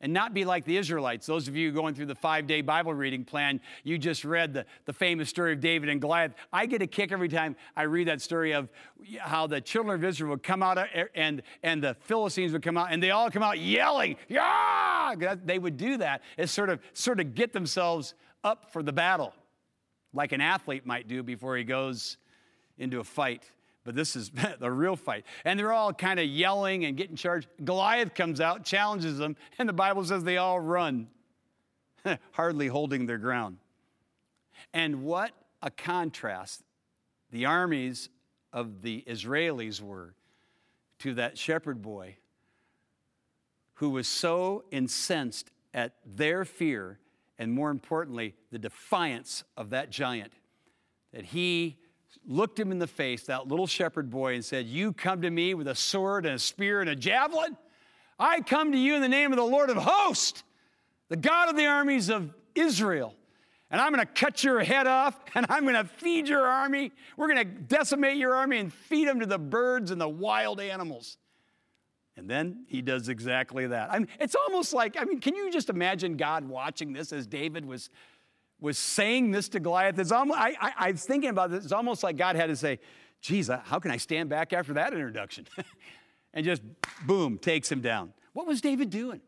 and 0.00 0.12
not 0.12 0.34
be 0.34 0.44
like 0.44 0.64
the 0.64 0.76
Israelites. 0.76 1.26
Those 1.26 1.48
of 1.48 1.56
you 1.56 1.72
going 1.72 1.94
through 1.94 2.06
the 2.06 2.14
five 2.14 2.46
day 2.46 2.60
Bible 2.60 2.94
reading 2.94 3.24
plan, 3.24 3.60
you 3.84 3.98
just 3.98 4.24
read 4.24 4.54
the, 4.54 4.64
the 4.84 4.92
famous 4.92 5.28
story 5.28 5.52
of 5.52 5.60
David 5.60 5.88
and 5.88 6.00
Goliath. 6.00 6.34
I 6.52 6.66
get 6.66 6.82
a 6.82 6.86
kick 6.86 7.12
every 7.12 7.28
time 7.28 7.56
I 7.76 7.82
read 7.82 8.08
that 8.08 8.20
story 8.20 8.52
of 8.52 8.68
how 9.18 9.46
the 9.46 9.60
children 9.60 9.94
of 9.94 10.04
Israel 10.04 10.30
would 10.30 10.42
come 10.42 10.62
out 10.62 10.78
eh, 10.78 11.04
and, 11.14 11.42
and 11.62 11.82
the 11.82 11.94
Philistines 12.00 12.52
would 12.52 12.62
come 12.62 12.76
out 12.76 12.92
and 12.92 13.02
they 13.02 13.10
all 13.10 13.30
come 13.30 13.42
out 13.42 13.58
yelling, 13.58 14.16
yeah! 14.28 15.14
They 15.44 15.58
would 15.58 15.76
do 15.76 15.96
that 15.98 16.22
as 16.36 16.50
sort 16.50 16.70
of, 16.70 16.80
sort 16.92 17.20
of 17.20 17.34
get 17.34 17.52
themselves 17.52 18.14
up 18.44 18.72
for 18.72 18.82
the 18.82 18.92
battle, 18.92 19.34
like 20.12 20.32
an 20.32 20.40
athlete 20.40 20.86
might 20.86 21.08
do 21.08 21.22
before 21.22 21.56
he 21.56 21.64
goes 21.64 22.18
into 22.78 23.00
a 23.00 23.04
fight 23.04 23.50
but 23.88 23.94
this 23.94 24.16
is 24.16 24.30
the 24.60 24.70
real 24.70 24.96
fight. 24.96 25.24
And 25.46 25.58
they're 25.58 25.72
all 25.72 25.94
kind 25.94 26.20
of 26.20 26.26
yelling 26.26 26.84
and 26.84 26.94
getting 26.94 27.16
charged. 27.16 27.48
Goliath 27.64 28.12
comes 28.12 28.38
out, 28.38 28.62
challenges 28.62 29.16
them, 29.16 29.34
and 29.58 29.66
the 29.66 29.72
Bible 29.72 30.04
says 30.04 30.24
they 30.24 30.36
all 30.36 30.60
run, 30.60 31.08
hardly 32.32 32.66
holding 32.66 33.06
their 33.06 33.16
ground. 33.16 33.56
And 34.74 35.04
what 35.04 35.32
a 35.62 35.70
contrast 35.70 36.64
the 37.30 37.46
armies 37.46 38.10
of 38.52 38.82
the 38.82 39.04
Israelis 39.08 39.80
were 39.80 40.14
to 40.98 41.14
that 41.14 41.38
shepherd 41.38 41.80
boy 41.80 42.18
who 43.76 43.88
was 43.88 44.06
so 44.06 44.64
incensed 44.70 45.50
at 45.72 45.94
their 46.04 46.44
fear 46.44 46.98
and, 47.38 47.50
more 47.50 47.70
importantly, 47.70 48.34
the 48.52 48.58
defiance 48.58 49.44
of 49.56 49.70
that 49.70 49.88
giant 49.88 50.34
that 51.14 51.24
he 51.24 51.78
looked 52.26 52.58
him 52.58 52.72
in 52.72 52.78
the 52.78 52.86
face, 52.86 53.24
that 53.24 53.48
little 53.48 53.66
shepherd 53.66 54.10
boy, 54.10 54.34
and 54.34 54.44
said, 54.44 54.66
You 54.66 54.92
come 54.92 55.22
to 55.22 55.30
me 55.30 55.54
with 55.54 55.68
a 55.68 55.74
sword 55.74 56.26
and 56.26 56.34
a 56.34 56.38
spear 56.38 56.80
and 56.80 56.90
a 56.90 56.96
javelin? 56.96 57.56
I 58.18 58.40
come 58.40 58.72
to 58.72 58.78
you 58.78 58.96
in 58.96 59.02
the 59.02 59.08
name 59.08 59.32
of 59.32 59.36
the 59.36 59.44
Lord 59.44 59.70
of 59.70 59.76
hosts, 59.76 60.42
the 61.08 61.16
God 61.16 61.48
of 61.48 61.56
the 61.56 61.66
armies 61.66 62.10
of 62.10 62.30
Israel. 62.54 63.14
And 63.70 63.80
I'm 63.80 63.92
going 63.92 64.04
to 64.04 64.12
cut 64.12 64.42
your 64.42 64.60
head 64.60 64.86
off 64.86 65.18
and 65.34 65.46
I'm 65.48 65.62
going 65.62 65.74
to 65.74 65.84
feed 65.84 66.28
your 66.28 66.46
army. 66.46 66.92
We're 67.16 67.28
going 67.28 67.38
to 67.38 67.44
decimate 67.44 68.16
your 68.16 68.34
army 68.34 68.58
and 68.58 68.72
feed 68.72 69.08
them 69.08 69.20
to 69.20 69.26
the 69.26 69.38
birds 69.38 69.90
and 69.90 70.00
the 70.00 70.08
wild 70.08 70.60
animals. 70.60 71.18
And 72.16 72.28
then 72.28 72.64
he 72.66 72.82
does 72.82 73.08
exactly 73.08 73.68
that. 73.68 73.92
I 73.92 74.00
mean, 74.00 74.08
it's 74.18 74.34
almost 74.34 74.72
like, 74.72 74.96
I 74.98 75.04
mean, 75.04 75.20
can 75.20 75.36
you 75.36 75.52
just 75.52 75.70
imagine 75.70 76.16
God 76.16 76.48
watching 76.48 76.92
this 76.92 77.12
as 77.12 77.28
David 77.28 77.64
was 77.64 77.90
was 78.60 78.78
saying 78.78 79.30
this 79.30 79.48
to 79.50 79.60
Goliath. 79.60 79.98
It's 79.98 80.12
almost, 80.12 80.40
I, 80.40 80.56
I, 80.60 80.72
I 80.78 80.90
was 80.90 81.04
thinking 81.04 81.30
about 81.30 81.50
this. 81.50 81.64
It's 81.64 81.72
almost 81.72 82.02
like 82.02 82.16
God 82.16 82.36
had 82.36 82.46
to 82.46 82.56
say, 82.56 82.80
geez, 83.20 83.50
uh, 83.50 83.60
how 83.64 83.78
can 83.78 83.90
I 83.90 83.96
stand 83.96 84.28
back 84.28 84.52
after 84.52 84.74
that 84.74 84.92
introduction? 84.92 85.46
and 86.34 86.44
just 86.44 86.62
boom, 87.06 87.38
takes 87.38 87.70
him 87.70 87.80
down. 87.80 88.12
What 88.32 88.46
was 88.46 88.60
David 88.60 88.90
doing? 88.90 89.20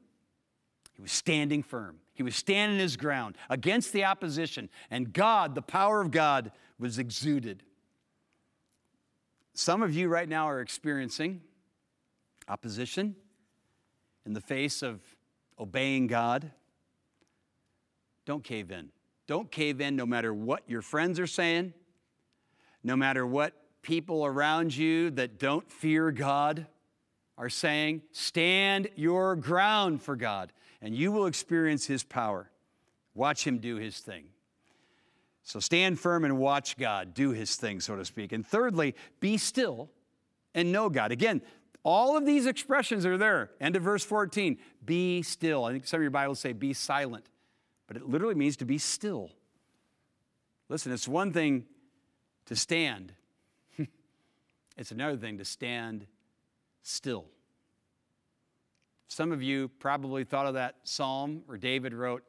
He 0.95 1.03
was 1.03 1.13
standing 1.13 1.63
firm. 1.63 1.99
He 2.13 2.23
was 2.23 2.37
standing 2.37 2.79
his 2.79 2.97
ground 2.97 3.37
against 3.49 3.93
the 3.93 4.05
opposition, 4.05 4.69
and 4.91 5.13
God, 5.13 5.55
the 5.55 5.63
power 5.63 6.01
of 6.01 6.11
God, 6.11 6.53
was 6.79 6.99
exuded. 6.99 7.63
Some 9.55 9.83
of 9.83 9.95
you 9.95 10.09
right 10.09 10.29
now 10.29 10.49
are 10.49 10.61
experiencing 10.61 11.41
opposition 12.49 13.17
in 14.27 14.33
the 14.33 14.41
face 14.41 14.83
of 14.83 15.01
obeying 15.59 16.07
God, 16.07 16.51
don't 18.27 18.45
cave 18.45 18.71
in. 18.71 18.91
Don't 19.31 19.49
cave 19.49 19.81
in 19.81 19.95
no 19.95 20.07
matter 20.07 20.35
what 20.35 20.65
your 20.67 20.83
friends 20.83 21.21
are 21.21 21.27
saying, 21.29 21.73
no 22.83 22.97
matter 22.97 23.25
what 23.25 23.53
people 23.81 24.27
around 24.27 24.77
you 24.77 25.09
that 25.11 25.39
don't 25.39 25.71
fear 25.71 26.11
God 26.11 26.67
are 27.39 27.49
saying. 27.49 28.03
Stand 28.11 28.89
your 28.97 29.37
ground 29.37 30.03
for 30.03 30.17
God, 30.17 30.53
and 30.83 30.97
you 30.97 31.13
will 31.13 31.27
experience 31.27 31.87
His 31.87 32.03
power. 32.03 32.51
Watch 33.15 33.47
Him 33.47 33.59
do 33.59 33.77
His 33.77 34.01
thing. 34.01 34.25
So 35.45 35.61
stand 35.61 36.01
firm 36.01 36.25
and 36.25 36.37
watch 36.37 36.77
God 36.77 37.15
do 37.15 37.31
His 37.31 37.55
thing, 37.55 37.79
so 37.79 37.95
to 37.95 38.05
speak. 38.05 38.33
And 38.33 38.45
thirdly, 38.45 38.97
be 39.21 39.39
still 39.39 39.91
and 40.57 40.73
know 40.73 40.89
God. 40.89 41.13
Again, 41.13 41.41
all 41.85 42.17
of 42.17 42.27
these 42.27 42.47
expressions 42.47 43.07
are 43.07 43.17
there. 43.17 43.53
End 43.61 43.77
of 43.77 43.85
verse 43.85 44.03
14. 44.03 44.59
Be 44.85 45.23
still. 45.23 45.67
I 45.67 45.71
think 45.71 45.87
some 45.87 45.99
of 45.99 46.03
your 46.03 46.11
Bibles 46.11 46.41
say 46.41 46.53
be 46.53 46.73
silent, 46.73 47.27
but 47.91 47.97
it 47.97 48.09
literally 48.09 48.37
means 48.37 48.57
to 48.59 48.65
be 48.65 48.79
still. 48.79 49.33
Listen, 50.69 50.93
it's 50.93 51.09
one 51.09 51.33
thing 51.33 51.65
to 52.47 52.55
stand, 52.55 53.13
it's 54.77 54.93
another 54.93 55.17
thing 55.17 55.39
to 55.39 55.45
stand 55.45 56.07
still. 56.85 57.25
Some 59.09 59.33
of 59.33 59.43
you 59.43 59.73
probably 59.81 60.23
thought 60.23 60.47
of 60.47 60.55
that 60.55 60.77
psalm 60.85 61.43
where 61.47 61.59
David 61.59 61.93
wrote, 61.93 62.23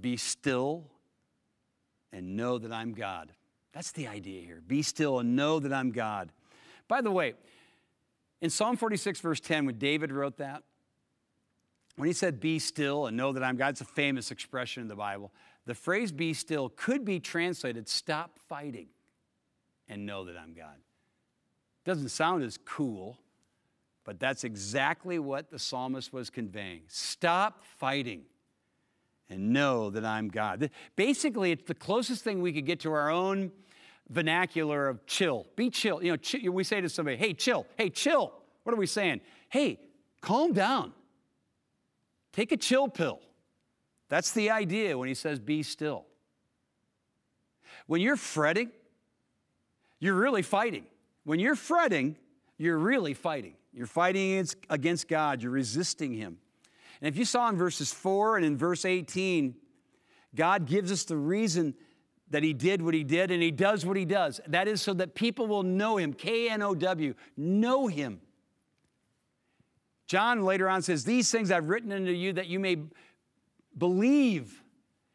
Be 0.00 0.16
still 0.16 0.86
and 2.10 2.34
know 2.34 2.56
that 2.56 2.72
I'm 2.72 2.94
God. 2.94 3.30
That's 3.74 3.92
the 3.92 4.06
idea 4.06 4.40
here. 4.40 4.62
Be 4.66 4.80
still 4.80 5.18
and 5.18 5.36
know 5.36 5.60
that 5.60 5.70
I'm 5.70 5.90
God. 5.90 6.32
By 6.88 7.02
the 7.02 7.10
way, 7.10 7.34
in 8.40 8.48
Psalm 8.48 8.78
46, 8.78 9.20
verse 9.20 9.40
10, 9.40 9.66
when 9.66 9.76
David 9.76 10.12
wrote 10.12 10.38
that, 10.38 10.62
when 11.96 12.06
he 12.06 12.12
said, 12.12 12.40
Be 12.40 12.58
still 12.58 13.06
and 13.06 13.16
know 13.16 13.32
that 13.32 13.42
I'm 13.42 13.56
God, 13.56 13.70
it's 13.70 13.80
a 13.80 13.84
famous 13.84 14.30
expression 14.30 14.82
in 14.82 14.88
the 14.88 14.96
Bible. 14.96 15.32
The 15.66 15.74
phrase 15.74 16.12
be 16.12 16.34
still 16.34 16.68
could 16.68 17.04
be 17.04 17.20
translated, 17.20 17.88
Stop 17.88 18.38
fighting 18.48 18.88
and 19.88 20.06
know 20.06 20.24
that 20.24 20.36
I'm 20.36 20.54
God. 20.54 20.76
Doesn't 21.84 22.08
sound 22.08 22.42
as 22.42 22.58
cool, 22.64 23.18
but 24.04 24.18
that's 24.18 24.44
exactly 24.44 25.18
what 25.18 25.50
the 25.50 25.58
psalmist 25.58 26.12
was 26.12 26.30
conveying. 26.30 26.82
Stop 26.88 27.64
fighting 27.64 28.22
and 29.28 29.52
know 29.52 29.90
that 29.90 30.04
I'm 30.04 30.28
God. 30.28 30.70
Basically, 30.96 31.52
it's 31.52 31.66
the 31.66 31.74
closest 31.74 32.24
thing 32.24 32.40
we 32.40 32.52
could 32.52 32.66
get 32.66 32.80
to 32.80 32.92
our 32.92 33.10
own 33.10 33.50
vernacular 34.10 34.88
of 34.88 35.06
chill. 35.06 35.46
Be 35.56 35.70
chill. 35.70 36.02
You 36.02 36.12
know, 36.12 36.16
chill, 36.16 36.52
we 36.52 36.64
say 36.64 36.80
to 36.80 36.88
somebody, 36.88 37.16
hey, 37.16 37.32
chill. 37.32 37.66
Hey, 37.76 37.90
chill. 37.90 38.32
What 38.62 38.74
are 38.74 38.78
we 38.78 38.86
saying? 38.86 39.20
Hey, 39.48 39.78
calm 40.20 40.52
down. 40.52 40.92
Take 42.34 42.50
a 42.50 42.56
chill 42.56 42.88
pill. 42.88 43.20
That's 44.08 44.32
the 44.32 44.50
idea 44.50 44.98
when 44.98 45.08
he 45.08 45.14
says 45.14 45.38
be 45.38 45.62
still. 45.62 46.04
When 47.86 48.00
you're 48.00 48.16
fretting, 48.16 48.70
you're 50.00 50.14
really 50.14 50.42
fighting. 50.42 50.84
When 51.24 51.38
you're 51.38 51.54
fretting, 51.54 52.16
you're 52.58 52.78
really 52.78 53.14
fighting. 53.14 53.54
You're 53.72 53.86
fighting 53.86 54.46
against 54.68 55.08
God, 55.08 55.42
you're 55.42 55.52
resisting 55.52 56.12
Him. 56.12 56.38
And 57.00 57.08
if 57.08 57.16
you 57.16 57.24
saw 57.24 57.48
in 57.48 57.56
verses 57.56 57.92
4 57.92 58.36
and 58.36 58.46
in 58.46 58.56
verse 58.56 58.84
18, 58.84 59.54
God 60.34 60.66
gives 60.66 60.90
us 60.90 61.04
the 61.04 61.16
reason 61.16 61.74
that 62.30 62.42
he 62.42 62.52
did 62.52 62.82
what 62.82 62.94
he 62.94 63.04
did 63.04 63.30
and 63.30 63.42
he 63.42 63.50
does 63.50 63.84
what 63.84 63.96
he 63.96 64.04
does. 64.04 64.40
That 64.46 64.66
is 64.66 64.82
so 64.82 64.94
that 64.94 65.14
people 65.14 65.46
will 65.46 65.62
know 65.62 65.98
him. 65.98 66.12
K 66.12 66.48
N 66.48 66.62
O 66.62 66.74
W, 66.74 67.14
know 67.36 67.86
him. 67.86 68.20
John 70.06 70.42
later 70.42 70.68
on 70.68 70.82
says, 70.82 71.04
These 71.04 71.30
things 71.30 71.50
I've 71.50 71.68
written 71.68 71.92
unto 71.92 72.10
you 72.10 72.32
that 72.34 72.46
you 72.46 72.58
may 72.58 72.78
believe, 73.76 74.62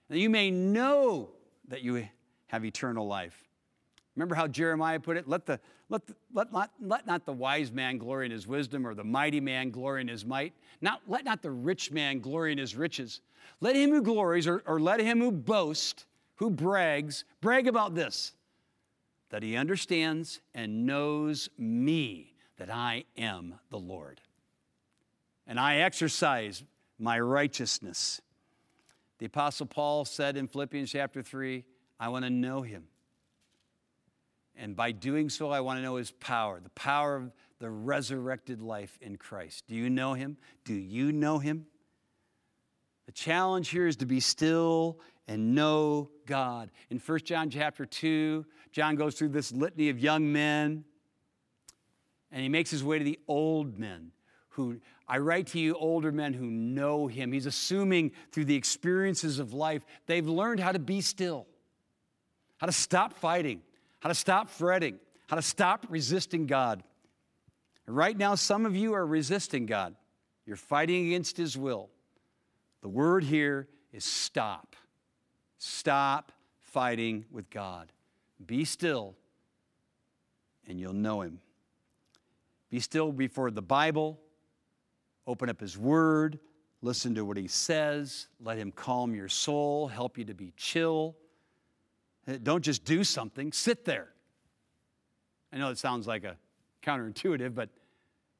that 0.09 0.17
you 0.17 0.29
may 0.29 0.51
know 0.51 1.29
that 1.67 1.81
you 1.81 2.07
have 2.47 2.65
eternal 2.65 3.07
life. 3.07 3.43
Remember 4.15 4.35
how 4.35 4.47
Jeremiah 4.47 4.99
put 4.99 5.17
it? 5.17 5.27
Let, 5.27 5.45
the, 5.45 5.59
let, 5.87 6.05
the, 6.05 6.15
let, 6.33 6.51
not, 6.51 6.71
let 6.81 7.05
not 7.05 7.25
the 7.25 7.31
wise 7.31 7.71
man 7.71 7.97
glory 7.97 8.25
in 8.25 8.31
his 8.31 8.47
wisdom 8.47 8.85
or 8.85 8.93
the 8.93 9.03
mighty 9.03 9.39
man 9.39 9.69
glory 9.69 10.01
in 10.01 10.07
his 10.07 10.25
might. 10.25 10.53
Not, 10.81 11.01
let 11.07 11.23
not 11.23 11.41
the 11.41 11.51
rich 11.51 11.91
man 11.91 12.19
glory 12.19 12.51
in 12.51 12.57
his 12.57 12.75
riches. 12.75 13.21
Let 13.61 13.75
him 13.75 13.91
who 13.91 14.01
glories 14.01 14.47
or, 14.47 14.63
or 14.65 14.79
let 14.79 14.99
him 14.99 15.19
who 15.19 15.31
boasts 15.31 16.05
who 16.39 16.49
brags, 16.49 17.25
brag 17.41 17.67
about 17.67 17.95
this 17.95 18.33
that 19.29 19.43
he 19.43 19.55
understands 19.55 20.41
and 20.55 20.87
knows 20.87 21.49
me, 21.57 22.33
that 22.57 22.71
I 22.71 23.03
am 23.15 23.59
the 23.69 23.77
Lord. 23.77 24.21
And 25.49 25.59
I 25.59 25.77
exercise 25.77 26.63
my 26.99 27.19
righteousness. 27.19 28.21
The 29.17 29.25
Apostle 29.25 29.65
Paul 29.65 30.05
said 30.05 30.37
in 30.37 30.47
Philippians 30.47 30.91
chapter 30.91 31.23
3, 31.23 31.65
I 31.99 32.09
want 32.09 32.23
to 32.23 32.29
know 32.29 32.61
him. 32.61 32.83
And 34.55 34.75
by 34.75 34.91
doing 34.91 35.27
so, 35.27 35.49
I 35.49 35.61
want 35.61 35.79
to 35.79 35.83
know 35.83 35.95
his 35.95 36.11
power, 36.11 36.59
the 36.59 36.69
power 36.69 37.15
of 37.15 37.31
the 37.57 37.69
resurrected 37.69 38.61
life 38.61 38.99
in 39.01 39.15
Christ. 39.15 39.65
Do 39.67 39.73
you 39.73 39.89
know 39.89 40.13
him? 40.13 40.37
Do 40.65 40.75
you 40.75 41.11
know 41.11 41.39
him? 41.39 41.65
The 43.07 43.11
challenge 43.11 43.69
here 43.69 43.87
is 43.87 43.95
to 43.97 44.05
be 44.05 44.19
still 44.19 44.99
and 45.27 45.55
know 45.55 46.11
God. 46.27 46.69
In 46.91 46.99
1 46.99 47.19
John 47.21 47.49
chapter 47.49 47.87
2, 47.87 48.45
John 48.71 48.95
goes 48.95 49.15
through 49.15 49.29
this 49.29 49.51
litany 49.51 49.89
of 49.89 49.97
young 49.97 50.31
men, 50.31 50.83
and 52.31 52.43
he 52.43 52.49
makes 52.49 52.69
his 52.69 52.83
way 52.83 52.99
to 52.99 53.03
the 53.03 53.17
old 53.27 53.79
men 53.79 54.11
who 54.49 54.79
I 55.09 55.17
write 55.17 55.47
to 55.47 55.59
you, 55.59 55.73
older 55.73 56.11
men 56.11 56.33
who 56.33 56.45
know 56.45 57.07
him. 57.07 57.31
He's 57.31 57.47
assuming 57.47 58.11
through 58.31 58.45
the 58.45 58.55
experiences 58.55 59.39
of 59.39 59.53
life, 59.53 59.83
they've 60.05 60.27
learned 60.27 60.59
how 60.59 60.71
to 60.71 60.77
be 60.77 61.01
still, 61.01 61.47
how 62.59 62.67
to 62.67 62.71
stop 62.71 63.13
fighting, 63.13 63.63
how 64.01 64.09
to 64.09 64.15
stop 64.15 64.51
fretting, 64.51 64.99
how 65.27 65.35
to 65.35 65.41
stop 65.41 65.87
resisting 65.89 66.45
God. 66.45 66.83
And 67.87 67.97
right 67.97 68.15
now, 68.15 68.35
some 68.35 68.67
of 68.67 68.75
you 68.75 68.93
are 68.93 69.05
resisting 69.05 69.65
God. 69.65 69.95
You're 70.45 70.55
fighting 70.55 71.07
against 71.07 71.37
His 71.37 71.57
will. 71.57 71.89
The 72.81 72.89
word 72.89 73.23
here 73.23 73.67
is 73.91 74.05
stop. 74.05 74.75
Stop 75.57 76.31
fighting 76.59 77.25
with 77.31 77.49
God. 77.49 77.91
Be 78.45 78.63
still, 78.63 79.15
and 80.67 80.79
you'll 80.79 80.93
know 80.93 81.21
Him. 81.21 81.39
Be 82.69 82.79
still 82.79 83.11
before 83.11 83.49
the 83.49 83.63
Bible. 83.63 84.19
Open 85.29 85.47
up 85.47 85.61
His 85.61 85.77
Word. 85.77 86.39
Listen 86.81 87.13
to 87.13 87.23
what 87.23 87.37
He 87.37 87.47
says. 87.47 88.29
Let 88.43 88.57
Him 88.57 88.71
calm 88.71 89.13
your 89.13 89.29
soul, 89.29 89.87
help 89.87 90.17
you 90.17 90.25
to 90.25 90.33
be 90.33 90.53
chill. 90.57 91.15
Don't 92.41 92.63
just 92.63 92.83
do 92.83 93.03
something, 93.03 93.51
sit 93.51 93.85
there. 93.85 94.07
I 95.53 95.57
know 95.57 95.69
it 95.69 95.77
sounds 95.77 96.07
like 96.07 96.23
a 96.23 96.35
counterintuitive, 96.81 97.53
but 97.53 97.69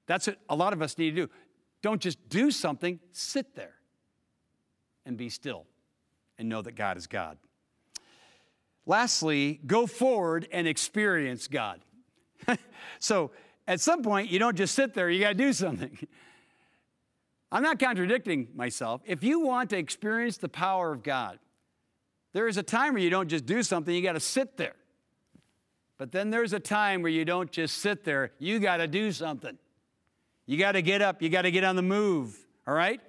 that's 0.08 0.26
what 0.26 0.38
a 0.50 0.56
lot 0.56 0.74
of 0.74 0.82
us 0.82 0.98
need 0.98 1.12
to 1.12 1.28
do. 1.28 1.30
Don't 1.84 2.02
just 2.02 2.28
do 2.28 2.50
something, 2.50 3.00
sit 3.12 3.54
there 3.54 3.76
and 5.06 5.16
be 5.16 5.30
still 5.30 5.68
and 6.40 6.50
know 6.50 6.64
that 6.64 6.74
God 6.74 6.98
is 6.98 7.06
God. 7.06 7.38
Lastly, 8.88 9.60
go 9.68 9.86
forward 9.86 10.48
and 10.52 10.68
experience 10.68 11.48
God. 11.48 11.82
so 13.00 13.30
at 13.68 13.80
some 13.80 14.02
point, 14.02 14.32
you 14.32 14.40
don't 14.40 14.58
just 14.58 14.74
sit 14.74 14.96
there, 14.96 15.08
you 15.12 15.20
got 15.20 15.30
to 15.30 15.36
do 15.36 15.54
something. 15.54 15.96
I'm 17.52 17.64
not 17.64 17.80
contradicting 17.80 18.50
myself. 18.56 19.02
If 19.06 19.24
you 19.24 19.40
want 19.40 19.72
to 19.72 19.78
experience 19.78 20.38
the 20.38 20.50
power 20.50 20.92
of 20.92 21.04
God, 21.04 21.40
there 22.34 22.48
is 22.48 22.58
a 22.58 22.64
time 22.64 22.94
where 22.94 23.02
you 23.02 23.10
don't 23.10 23.28
just 23.28 23.46
do 23.46 23.64
something, 23.64 23.94
you 23.94 24.04
got 24.04 24.14
to 24.14 24.20
sit 24.20 24.58
there. 24.58 24.76
But 25.98 26.12
then 26.12 26.30
there's 26.30 26.54
a 26.54 26.60
time 26.60 27.02
where 27.02 27.12
you 27.12 27.26
don't 27.26 27.52
just 27.52 27.80
sit 27.80 28.04
there, 28.04 28.32
you 28.40 28.60
got 28.60 28.78
to 28.78 28.88
do 28.88 29.12
something. 29.12 29.58
You 30.46 30.58
got 30.58 30.72
to 30.74 30.82
get 30.82 31.02
up, 31.02 31.22
you 31.22 31.30
got 31.30 31.44
to 31.44 31.52
get 31.52 31.64
on 31.64 31.76
the 31.76 31.82
move, 31.82 32.38
all 32.68 32.74
right? 32.74 33.00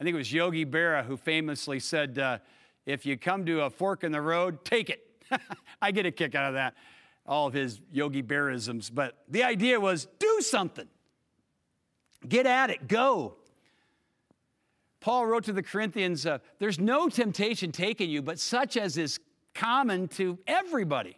I 0.00 0.04
think 0.04 0.14
it 0.14 0.18
was 0.18 0.32
Yogi 0.32 0.64
Berra 0.64 1.04
who 1.04 1.16
famously 1.16 1.80
said, 1.80 2.18
uh, 2.18 2.38
if 2.86 3.04
you 3.04 3.16
come 3.16 3.46
to 3.46 3.62
a 3.62 3.70
fork 3.70 4.04
in 4.04 4.12
the 4.12 4.20
road, 4.20 4.64
take 4.64 4.90
it. 4.90 5.00
I 5.82 5.90
get 5.90 6.06
a 6.06 6.10
kick 6.10 6.34
out 6.34 6.46
of 6.46 6.54
that, 6.54 6.74
all 7.26 7.46
of 7.46 7.52
his 7.52 7.80
Yogi 7.90 8.22
Berraisms. 8.22 8.90
But 8.92 9.18
the 9.28 9.42
idea 9.42 9.80
was 9.80 10.06
do 10.18 10.40
something, 10.40 10.86
get 12.28 12.46
at 12.46 12.70
it, 12.70 12.86
go. 12.88 13.36
Paul 15.00 15.26
wrote 15.26 15.44
to 15.44 15.52
the 15.52 15.62
Corinthians, 15.62 16.26
uh, 16.26 16.38
There's 16.58 16.78
no 16.78 17.08
temptation 17.08 17.72
taken 17.72 18.10
you, 18.10 18.22
but 18.22 18.38
such 18.38 18.76
as 18.76 18.96
is 18.96 19.20
common 19.54 20.08
to 20.08 20.38
everybody. 20.46 21.16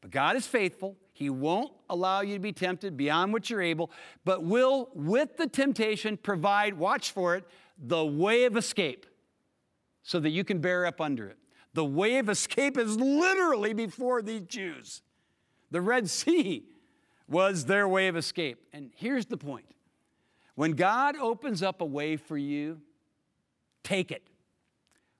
But 0.00 0.10
God 0.10 0.36
is 0.36 0.46
faithful. 0.46 0.96
He 1.12 1.30
won't 1.30 1.72
allow 1.90 2.20
you 2.20 2.34
to 2.34 2.40
be 2.40 2.52
tempted 2.52 2.96
beyond 2.96 3.32
what 3.32 3.50
you're 3.50 3.62
able, 3.62 3.90
but 4.24 4.44
will, 4.44 4.90
with 4.94 5.36
the 5.36 5.48
temptation, 5.48 6.16
provide, 6.16 6.74
watch 6.74 7.10
for 7.10 7.34
it, 7.34 7.44
the 7.76 8.04
way 8.04 8.44
of 8.44 8.56
escape 8.56 9.06
so 10.02 10.20
that 10.20 10.30
you 10.30 10.44
can 10.44 10.60
bear 10.60 10.86
up 10.86 11.00
under 11.00 11.26
it. 11.26 11.36
The 11.74 11.84
way 11.84 12.18
of 12.18 12.28
escape 12.28 12.78
is 12.78 12.96
literally 12.96 13.72
before 13.72 14.22
these 14.22 14.42
Jews. 14.42 15.02
The 15.70 15.80
Red 15.80 16.08
Sea 16.08 16.64
was 17.28 17.66
their 17.66 17.86
way 17.86 18.08
of 18.08 18.16
escape. 18.16 18.58
And 18.72 18.90
here's 18.96 19.26
the 19.26 19.36
point 19.36 19.66
When 20.54 20.72
God 20.72 21.16
opens 21.16 21.62
up 21.62 21.80
a 21.80 21.84
way 21.84 22.16
for 22.16 22.38
you, 22.38 22.80
take 23.82 24.10
it. 24.10 24.22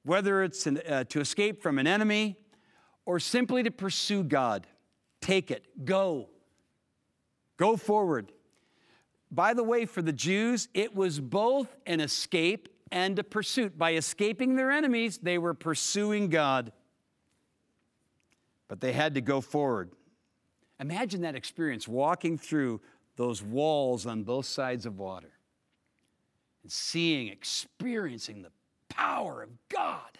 Whether 0.05 0.43
it's 0.43 0.67
an, 0.67 0.81
uh, 0.89 1.05
to 1.05 1.21
escape 1.21 1.63
from 1.63 1.79
an 1.79 1.87
enemy 1.87 2.37
or 3.05 3.21
simply 3.21 3.63
to 3.63 3.71
pursue 3.71 4.23
God, 4.23 4.67
take 5.21 5.51
it. 5.51 5.85
Go. 5.85 6.29
Go 7.57 7.77
forward. 7.77 8.33
By 9.31 9.55
the 9.55 9.63
way, 9.63 9.85
for 9.85 10.01
the 10.01 10.13
Jews, 10.13 10.69
it 10.73 10.95
was 10.95 11.21
both 11.21 11.77
an 11.87 12.01
escape 12.01 12.69
and 12.91 13.19
a 13.19 13.25
pursuit. 13.25 13.77
By 13.77 13.95
escaping 13.95 14.57
their 14.57 14.71
enemies, 14.71 15.19
they 15.19 15.37
were 15.37 15.55
pursuing 15.55 16.29
God. 16.29 16.73
But 18.69 18.81
they 18.81 18.93
had 18.93 19.15
to 19.15 19.21
go 19.21 19.41
forward. 19.41 19.91
Imagine 20.81 21.23
that 21.23 21.35
experience 21.35 21.89
walking 21.89 22.39
through 22.39 22.81
those 23.17 23.43
walls 23.43 24.07
on 24.07 24.23
both 24.23 24.47
sides 24.47 24.87
of 24.87 24.99
water 24.99 25.38
and 26.69 26.73
seeing, 26.75 27.29
experiencing 27.29 28.43
the 28.43 28.51
power 28.91 29.43
of 29.43 29.49
God 29.71 30.19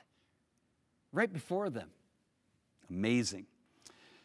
right 1.13 1.31
before 1.31 1.69
them. 1.69 1.91
Amazing. 2.89 3.45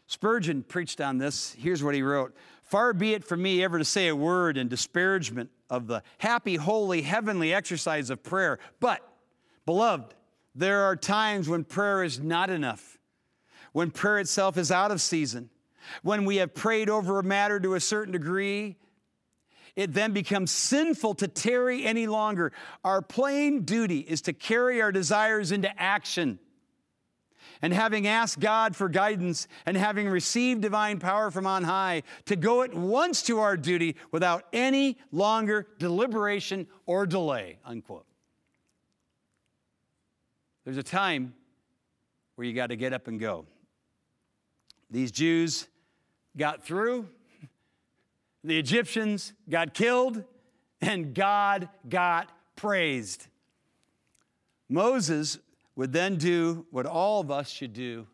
Spurgeon 0.08 0.64
preached 0.64 1.02
on 1.02 1.18
this. 1.18 1.54
Here's 1.60 1.84
what 1.84 1.96
he 1.96 2.02
wrote 2.02 2.34
Far 2.64 2.94
be 2.94 3.14
it 3.14 3.26
from 3.26 3.42
me 3.42 3.62
ever 3.62 3.78
to 3.78 3.84
say 3.84 4.08
a 4.08 4.16
word 4.16 4.58
in 4.58 4.70
disparagement 4.70 5.50
of 5.70 5.88
the 5.88 6.02
happy, 6.18 6.56
holy, 6.56 7.02
heavenly 7.02 7.54
exercise 7.54 8.10
of 8.10 8.24
prayer. 8.24 8.58
But, 8.80 9.02
beloved, 9.66 10.14
there 10.56 10.84
are 10.84 10.96
times 10.96 11.50
when 11.50 11.66
prayer 11.66 12.06
is 12.06 12.22
not 12.22 12.50
enough, 12.50 13.00
when 13.74 13.92
prayer 13.92 14.20
itself 14.20 14.58
is 14.58 14.72
out 14.72 14.92
of 14.92 15.02
season, 15.02 15.50
when 16.04 16.24
we 16.24 16.38
have 16.38 16.54
prayed 16.54 16.90
over 16.90 17.20
a 17.20 17.24
matter 17.24 17.60
to 17.60 17.76
a 17.76 17.82
certain 17.82 18.14
degree. 18.14 18.78
It 19.76 19.94
then 19.94 20.14
becomes 20.14 20.52
sinful 20.52 21.16
to 21.16 21.28
tarry 21.28 21.86
any 21.86 22.06
longer. 22.08 22.52
Our 22.84 23.02
plain 23.02 23.64
duty 23.64 24.00
is 24.00 24.22
to 24.24 24.34
carry 24.34 24.82
our 24.82 24.92
desires 24.92 25.52
into 25.52 25.70
action 25.82 26.40
and 27.64 27.74
having 27.74 28.06
asked 28.06 28.40
God 28.40 28.76
for 28.76 28.90
guidance 28.90 29.48
and 29.66 29.78
having 29.78 30.10
received 30.10 30.62
divine 30.62 31.00
power 31.00 31.32
from 31.32 31.48
on 31.48 31.64
high, 31.64 32.04
to 32.26 32.36
go 32.36 32.62
at 32.62 32.74
once 32.74 33.24
to 33.24 33.40
our 33.40 33.56
duty 33.56 33.96
without 34.12 34.44
any 34.52 34.98
longer 35.12 35.68
deliberation 35.80 36.68
or 36.86 37.06
delay. 37.06 37.58
Unquote. 37.66 38.06
There's 40.66 40.78
a 40.78 40.84
time 40.84 41.34
where 42.36 42.46
you 42.46 42.54
got 42.54 42.68
to 42.68 42.76
get 42.76 42.92
up 42.92 43.08
and 43.08 43.18
go. 43.20 43.46
These 44.92 45.12
Jews 45.12 45.68
got 46.36 46.64
through, 46.64 47.08
the 48.44 48.58
Egyptians 48.58 49.34
got 49.50 49.74
killed, 49.74 50.24
and 50.82 51.14
God 51.14 51.70
got 51.88 52.32
praised. 52.56 53.28
Moses 54.70 55.40
would 55.76 55.94
then 55.94 56.18
do 56.18 56.66
what 56.72 56.86
all 56.86 57.22
of 57.22 57.32
us 57.32 57.50
should 57.50 57.74
do 57.74 58.08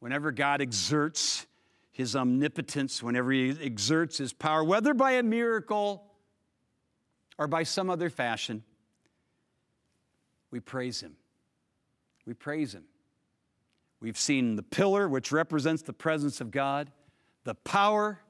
whenever 0.00 0.32
God 0.32 0.60
exerts 0.60 1.46
his 1.92 2.16
omnipotence, 2.16 3.02
whenever 3.02 3.30
he 3.30 3.50
exerts 3.62 4.18
his 4.18 4.32
power, 4.32 4.64
whether 4.64 4.94
by 4.94 5.12
a 5.12 5.22
miracle 5.22 6.04
or 7.38 7.46
by 7.46 7.62
some 7.62 7.90
other 7.90 8.10
fashion. 8.10 8.62
We 10.50 10.60
praise 10.60 11.00
him. 11.00 11.16
We 12.26 12.34
praise 12.34 12.74
him. 12.74 12.84
We've 14.00 14.18
seen 14.18 14.56
the 14.56 14.62
pillar, 14.62 15.08
which 15.08 15.30
represents 15.30 15.82
the 15.82 15.92
presence 15.92 16.40
of 16.40 16.50
God, 16.50 16.90
the 17.44 17.54
power, 17.54 18.20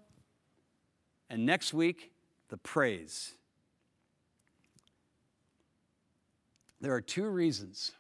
and 1.31 1.47
next 1.47 1.73
week, 1.73 2.13
the 2.51 2.59
praise. 2.59 3.33
There 6.83 6.93
are 6.93 7.01
two 7.01 7.29
reasons 7.29 7.93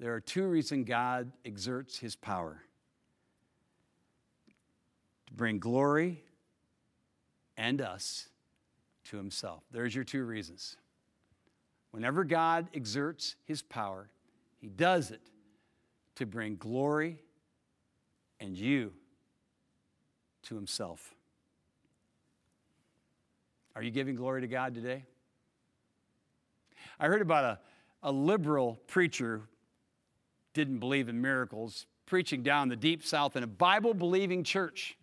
there 0.00 0.14
are 0.14 0.20
two 0.20 0.46
reasons 0.46 0.86
God 0.88 1.32
exerts 1.44 1.98
his 1.98 2.16
power 2.16 2.62
to 5.26 5.32
bring 5.32 5.58
glory 5.58 6.22
and 7.56 7.80
us 7.80 8.28
to 9.04 9.16
himself. 9.16 9.62
There's 9.70 9.94
your 9.94 10.04
two 10.04 10.24
reasons. 10.24 10.76
Whenever 11.92 12.24
God 12.24 12.68
exerts 12.74 13.36
his 13.44 13.62
power, 13.62 14.10
he 14.60 14.68
does 14.68 15.10
it 15.10 15.22
to 16.16 16.26
bring 16.26 16.56
glory 16.56 17.18
and 18.40 18.56
you 18.56 18.92
to 20.42 20.56
himself. 20.56 21.14
Are 23.76 23.82
you 23.82 23.90
giving 23.90 24.14
glory 24.14 24.42
to 24.42 24.46
God 24.46 24.74
today? 24.74 25.04
I 27.00 27.06
heard 27.06 27.22
about 27.22 27.44
a, 27.44 27.58
a 28.02 28.12
liberal 28.12 28.80
preacher 28.86 29.42
didn't 30.52 30.78
believe 30.78 31.08
in 31.08 31.20
miracles, 31.20 31.86
preaching 32.06 32.42
down 32.42 32.68
the 32.68 32.76
deep 32.76 33.04
south 33.04 33.34
in 33.34 33.42
a 33.42 33.48
Bible 33.48 33.92
believing 33.92 34.44
church 34.44 34.96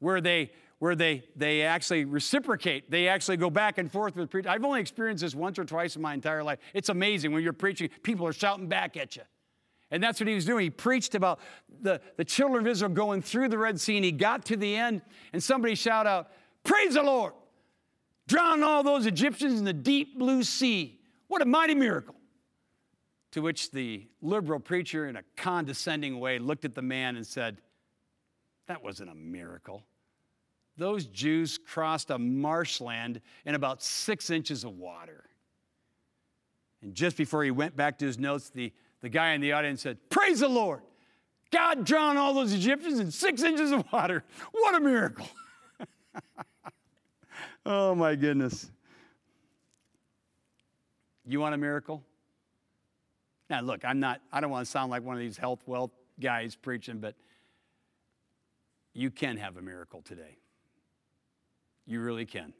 where 0.00 0.20
they 0.20 0.50
where 0.78 0.94
they 0.96 1.24
they 1.36 1.62
actually 1.62 2.04
reciprocate. 2.04 2.90
They 2.90 3.08
actually 3.08 3.36
go 3.36 3.48
back 3.48 3.78
and 3.78 3.90
forth 3.90 4.16
with 4.16 4.30
preaching. 4.30 4.50
I've 4.50 4.64
only 4.64 4.80
experienced 4.80 5.22
this 5.22 5.34
once 5.34 5.58
or 5.58 5.64
twice 5.64 5.96
in 5.96 6.02
my 6.02 6.12
entire 6.12 6.42
life. 6.42 6.58
It's 6.74 6.88
amazing 6.88 7.32
when 7.32 7.42
you're 7.42 7.52
preaching, 7.52 7.88
people 8.02 8.26
are 8.26 8.32
shouting 8.32 8.66
back 8.66 8.96
at 8.96 9.16
you. 9.16 9.22
And 9.90 10.02
that's 10.02 10.18
what 10.18 10.28
he 10.28 10.34
was 10.34 10.44
doing. 10.44 10.64
He 10.64 10.70
preached 10.70 11.14
about 11.14 11.38
the, 11.80 12.00
the 12.16 12.24
children 12.24 12.66
of 12.66 12.70
Israel 12.70 12.90
going 12.90 13.22
through 13.22 13.48
the 13.48 13.58
Red 13.58 13.80
Sea, 13.80 13.96
and 13.96 14.04
he 14.04 14.10
got 14.10 14.44
to 14.46 14.56
the 14.56 14.74
end, 14.74 15.00
and 15.32 15.40
somebody 15.40 15.76
shout 15.76 16.08
out, 16.08 16.32
Praise 16.64 16.94
the 16.94 17.04
Lord! 17.04 17.32
Drown 18.28 18.62
all 18.62 18.82
those 18.82 19.06
Egyptians 19.06 19.58
in 19.58 19.64
the 19.64 19.72
deep 19.72 20.18
blue 20.18 20.42
sea. 20.42 20.98
What 21.28 21.42
a 21.42 21.44
mighty 21.44 21.74
miracle. 21.74 22.14
To 23.32 23.42
which 23.42 23.70
the 23.70 24.06
liberal 24.22 24.60
preacher, 24.60 25.06
in 25.08 25.16
a 25.16 25.22
condescending 25.36 26.18
way, 26.18 26.38
looked 26.38 26.64
at 26.64 26.74
the 26.74 26.82
man 26.82 27.16
and 27.16 27.26
said, 27.26 27.58
That 28.66 28.82
wasn't 28.82 29.10
a 29.10 29.14
miracle. 29.14 29.84
Those 30.76 31.06
Jews 31.06 31.58
crossed 31.58 32.10
a 32.10 32.18
marshland 32.18 33.20
in 33.44 33.54
about 33.54 33.82
six 33.82 34.30
inches 34.30 34.64
of 34.64 34.76
water. 34.76 35.24
And 36.82 36.94
just 36.94 37.16
before 37.16 37.44
he 37.44 37.50
went 37.50 37.76
back 37.76 37.98
to 37.98 38.06
his 38.06 38.18
notes, 38.18 38.50
the, 38.50 38.72
the 39.00 39.08
guy 39.08 39.32
in 39.32 39.40
the 39.40 39.52
audience 39.52 39.82
said, 39.82 39.98
Praise 40.10 40.40
the 40.40 40.48
Lord! 40.48 40.82
God 41.50 41.84
drowned 41.84 42.18
all 42.18 42.34
those 42.34 42.52
Egyptians 42.52 42.98
in 42.98 43.10
six 43.10 43.42
inches 43.42 43.70
of 43.70 43.84
water. 43.92 44.24
What 44.52 44.74
a 44.74 44.80
miracle! 44.80 45.28
oh 47.66 47.94
my 47.94 48.14
goodness. 48.14 48.70
You 51.26 51.40
want 51.40 51.54
a 51.54 51.58
miracle? 51.58 52.02
Now, 53.50 53.60
look, 53.60 53.84
I'm 53.84 54.00
not, 54.00 54.20
I 54.32 54.40
don't 54.40 54.50
want 54.50 54.64
to 54.64 54.70
sound 54.70 54.90
like 54.90 55.02
one 55.02 55.16
of 55.16 55.20
these 55.20 55.36
health 55.36 55.62
wealth 55.66 55.90
guys 56.20 56.56
preaching, 56.56 56.98
but 56.98 57.14
you 58.94 59.10
can 59.10 59.36
have 59.36 59.56
a 59.56 59.62
miracle 59.62 60.02
today. 60.02 60.38
You 61.84 62.00
really 62.00 62.26
can. 62.26 62.52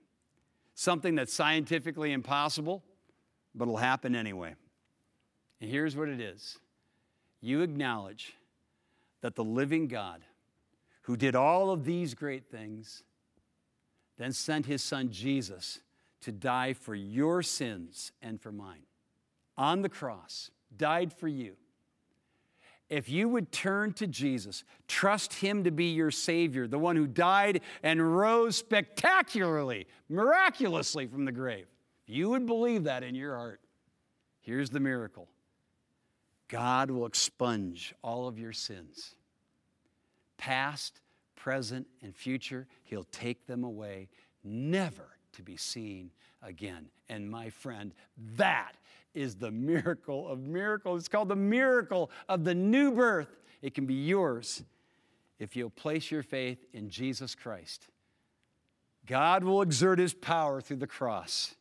Something 0.75 1.15
that's 1.15 1.33
scientifically 1.33 2.13
impossible, 2.13 2.83
but 3.55 3.65
it'll 3.65 3.79
happen 3.79 4.15
anyway. 4.15 4.55
And 5.61 5.71
here's 5.71 5.97
what 5.97 6.09
it 6.09 6.21
is 6.21 6.59
you 7.41 7.63
acknowledge 7.63 8.35
that 9.23 9.35
the 9.35 9.45
living 9.45 9.89
God, 9.89 10.23
who 11.03 11.17
did 11.17 11.35
all 11.35 11.71
of 11.71 11.85
these 11.85 12.15
great 12.15 12.51
things, 12.51 13.03
then 14.19 14.33
sent 14.33 14.67
his 14.67 14.83
son 14.83 15.11
Jesus 15.11 15.81
to 16.23 16.33
die 16.33 16.73
for 16.73 16.95
your 16.95 17.43
sins 17.43 18.13
and 18.23 18.41
for 18.41 18.53
mine 18.53 18.87
on 19.57 19.83
the 19.83 19.89
cross 19.89 20.51
died 20.77 21.13
for 21.13 21.29
you. 21.29 21.57
If 22.89 23.09
you 23.09 23.29
would 23.29 23.51
turn 23.51 23.93
to 23.95 24.07
Jesus, 24.07 24.63
trust 24.87 25.35
Him 25.35 25.65
to 25.65 25.73
be 25.73 25.87
your 25.87 26.13
Savior, 26.13 26.69
the 26.69 26.79
one 26.79 26.95
who 26.95 27.07
died 27.07 27.63
and 27.83 28.17
rose 28.17 28.57
spectacularly, 28.57 29.87
miraculously 30.09 31.07
from 31.07 31.25
the 31.25 31.33
grave, 31.33 31.67
if 32.07 32.15
you 32.15 32.31
would 32.31 32.47
believe 32.47 32.85
that 32.85 33.03
in 33.03 33.17
your 33.17 33.37
heart, 33.37 33.61
here's 34.41 34.71
the 34.71 34.79
miracle 34.79 35.29
God 36.47 36.93
will 36.93 37.07
expunge 37.07 37.93
all 38.03 38.29
of 38.29 38.39
your 38.39 38.53
sins, 38.53 39.17
past, 40.37 41.01
present, 41.47 41.87
and 42.03 42.13
future. 42.13 42.67
He'll 42.83 43.07
take 43.13 43.47
them 43.47 43.63
away, 43.63 44.09
never 44.43 45.17
to 45.35 45.43
be 45.45 45.57
seen 45.57 46.11
again. 46.43 46.87
And 47.09 47.31
my 47.31 47.51
friend, 47.51 47.95
that 48.35 48.73
is 49.15 49.37
the 49.37 49.53
miracle 49.53 50.27
of 50.27 50.41
miracles. 50.41 51.03
It's 51.03 51.09
called 51.09 51.29
the 51.29 51.37
miracle 51.37 52.11
of 52.29 52.43
the 52.43 52.53
new 52.53 52.91
birth. 52.91 53.39
It 53.63 53.75
can 53.75 53.87
be 53.87 53.95
yours 53.95 54.65
if 55.39 55.55
you'll 55.55 55.71
place 55.71 56.11
your 56.11 56.25
faith 56.25 56.67
in 56.73 56.91
Jesus 56.91 57.37
Christ. 57.37 57.87
God 59.07 59.45
will 59.45 59.63
exert 59.63 60.01
his 60.01 60.15
power 60.15 60.61
through 60.61 60.79
the 60.79 60.89
cross. 60.89 61.55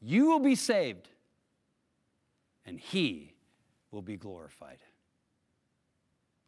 You 0.00 0.26
will 0.26 0.40
be 0.40 0.56
saved, 0.56 1.08
and 2.66 2.80
he 2.80 3.36
will 3.92 4.02
be 4.02 4.16
glorified. 4.16 4.78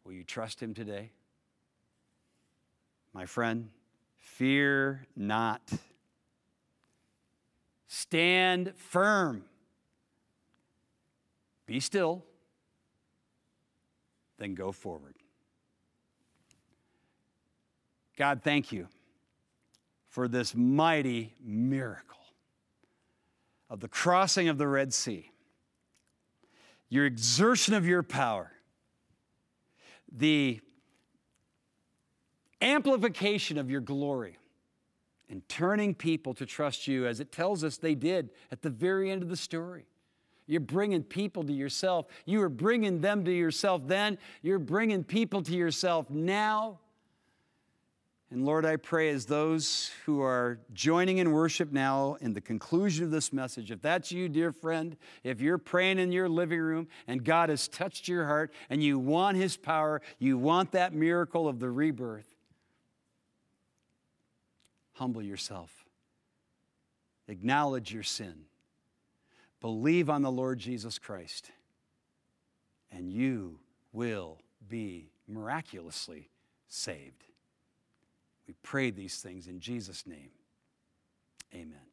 Will 0.03 0.11
you 0.11 0.25
trust 0.25 0.61
him 0.61 0.73
today? 0.73 1.11
My 3.15 3.25
friend, 3.25 3.69
fear 4.17 5.07
not. 5.15 5.61
Stand 7.87 8.73
firm. 8.75 9.45
Be 11.65 11.79
still, 11.79 12.25
then 14.37 14.53
go 14.53 14.73
forward. 14.73 15.15
God, 18.17 18.41
thank 18.43 18.73
you 18.73 18.89
for 20.09 20.27
this 20.27 20.53
mighty 20.53 21.35
miracle 21.41 22.19
of 23.69 23.79
the 23.79 23.87
crossing 23.87 24.49
of 24.49 24.57
the 24.57 24.67
Red 24.67 24.93
Sea, 24.93 25.31
your 26.89 27.05
exertion 27.05 27.73
of 27.75 27.87
your 27.87 28.03
power, 28.03 28.51
the 30.11 30.59
amplification 32.61 33.57
of 33.57 33.69
your 33.69 33.81
glory, 33.81 34.37
and 35.29 35.47
turning 35.49 35.95
people 35.95 36.33
to 36.35 36.45
trust 36.45 36.87
you 36.87 37.07
as 37.07 37.19
it 37.19 37.31
tells 37.31 37.63
us 37.63 37.77
they 37.77 37.95
did 37.95 38.29
at 38.51 38.61
the 38.61 38.69
very 38.69 39.09
end 39.09 39.23
of 39.23 39.29
the 39.29 39.37
story. 39.37 39.85
You're 40.47 40.59
bringing 40.59 41.03
people 41.03 41.43
to 41.43 41.53
yourself. 41.53 42.05
You 42.25 42.39
were 42.39 42.49
bringing 42.49 43.01
them 43.01 43.25
to 43.25 43.31
yourself 43.31 43.81
then. 43.87 44.19
You're 44.43 44.59
bringing 44.59 45.03
people 45.03 45.41
to 45.41 45.53
yourself 45.53 46.09
now. 46.09 46.79
And 48.31 48.45
Lord, 48.45 48.65
I 48.65 48.75
pray 48.75 49.09
as 49.09 49.25
those 49.25 49.91
who 50.05 50.21
are 50.21 50.59
joining 50.73 51.19
in 51.19 51.31
worship 51.31 51.71
now 51.71 52.17
in 52.21 52.33
the 52.33 52.41
conclusion 52.41 53.05
of 53.05 53.11
this 53.11 53.31
message, 53.31 53.71
if 53.71 53.81
that's 53.81 54.11
you, 54.11 54.27
dear 54.27 54.51
friend, 54.51 54.97
if 55.23 55.41
you're 55.41 55.57
praying 55.57 55.99
in 55.99 56.11
your 56.11 56.27
living 56.27 56.59
room 56.59 56.87
and 57.07 57.23
God 57.23 57.49
has 57.49 57.67
touched 57.67 58.07
your 58.07 58.25
heart 58.25 58.51
and 58.69 58.83
you 58.83 58.99
want 58.99 59.37
His 59.37 59.57
power, 59.57 60.01
you 60.19 60.37
want 60.37 60.71
that 60.71 60.93
miracle 60.93 61.47
of 61.47 61.59
the 61.59 61.69
rebirth, 61.69 62.34
humble 64.95 65.21
yourself, 65.21 65.85
acknowledge 67.27 67.93
your 67.93 68.03
sin 68.03 68.45
Believe 69.65 70.11
on 70.11 70.21
the 70.21 70.31
Lord 70.31 70.59
Jesus 70.59 70.99
Christ, 70.99 71.49
and 72.91 73.11
you 73.11 73.57
will 73.93 74.37
be 74.69 75.09
miraculously 75.27 76.29
saved. 76.67 77.23
We 78.47 78.53
pray 78.61 78.91
these 78.91 79.17
things 79.21 79.47
in 79.47 79.59
Jesus' 79.59 80.05
name. 80.05 80.29
Amen. 81.51 81.84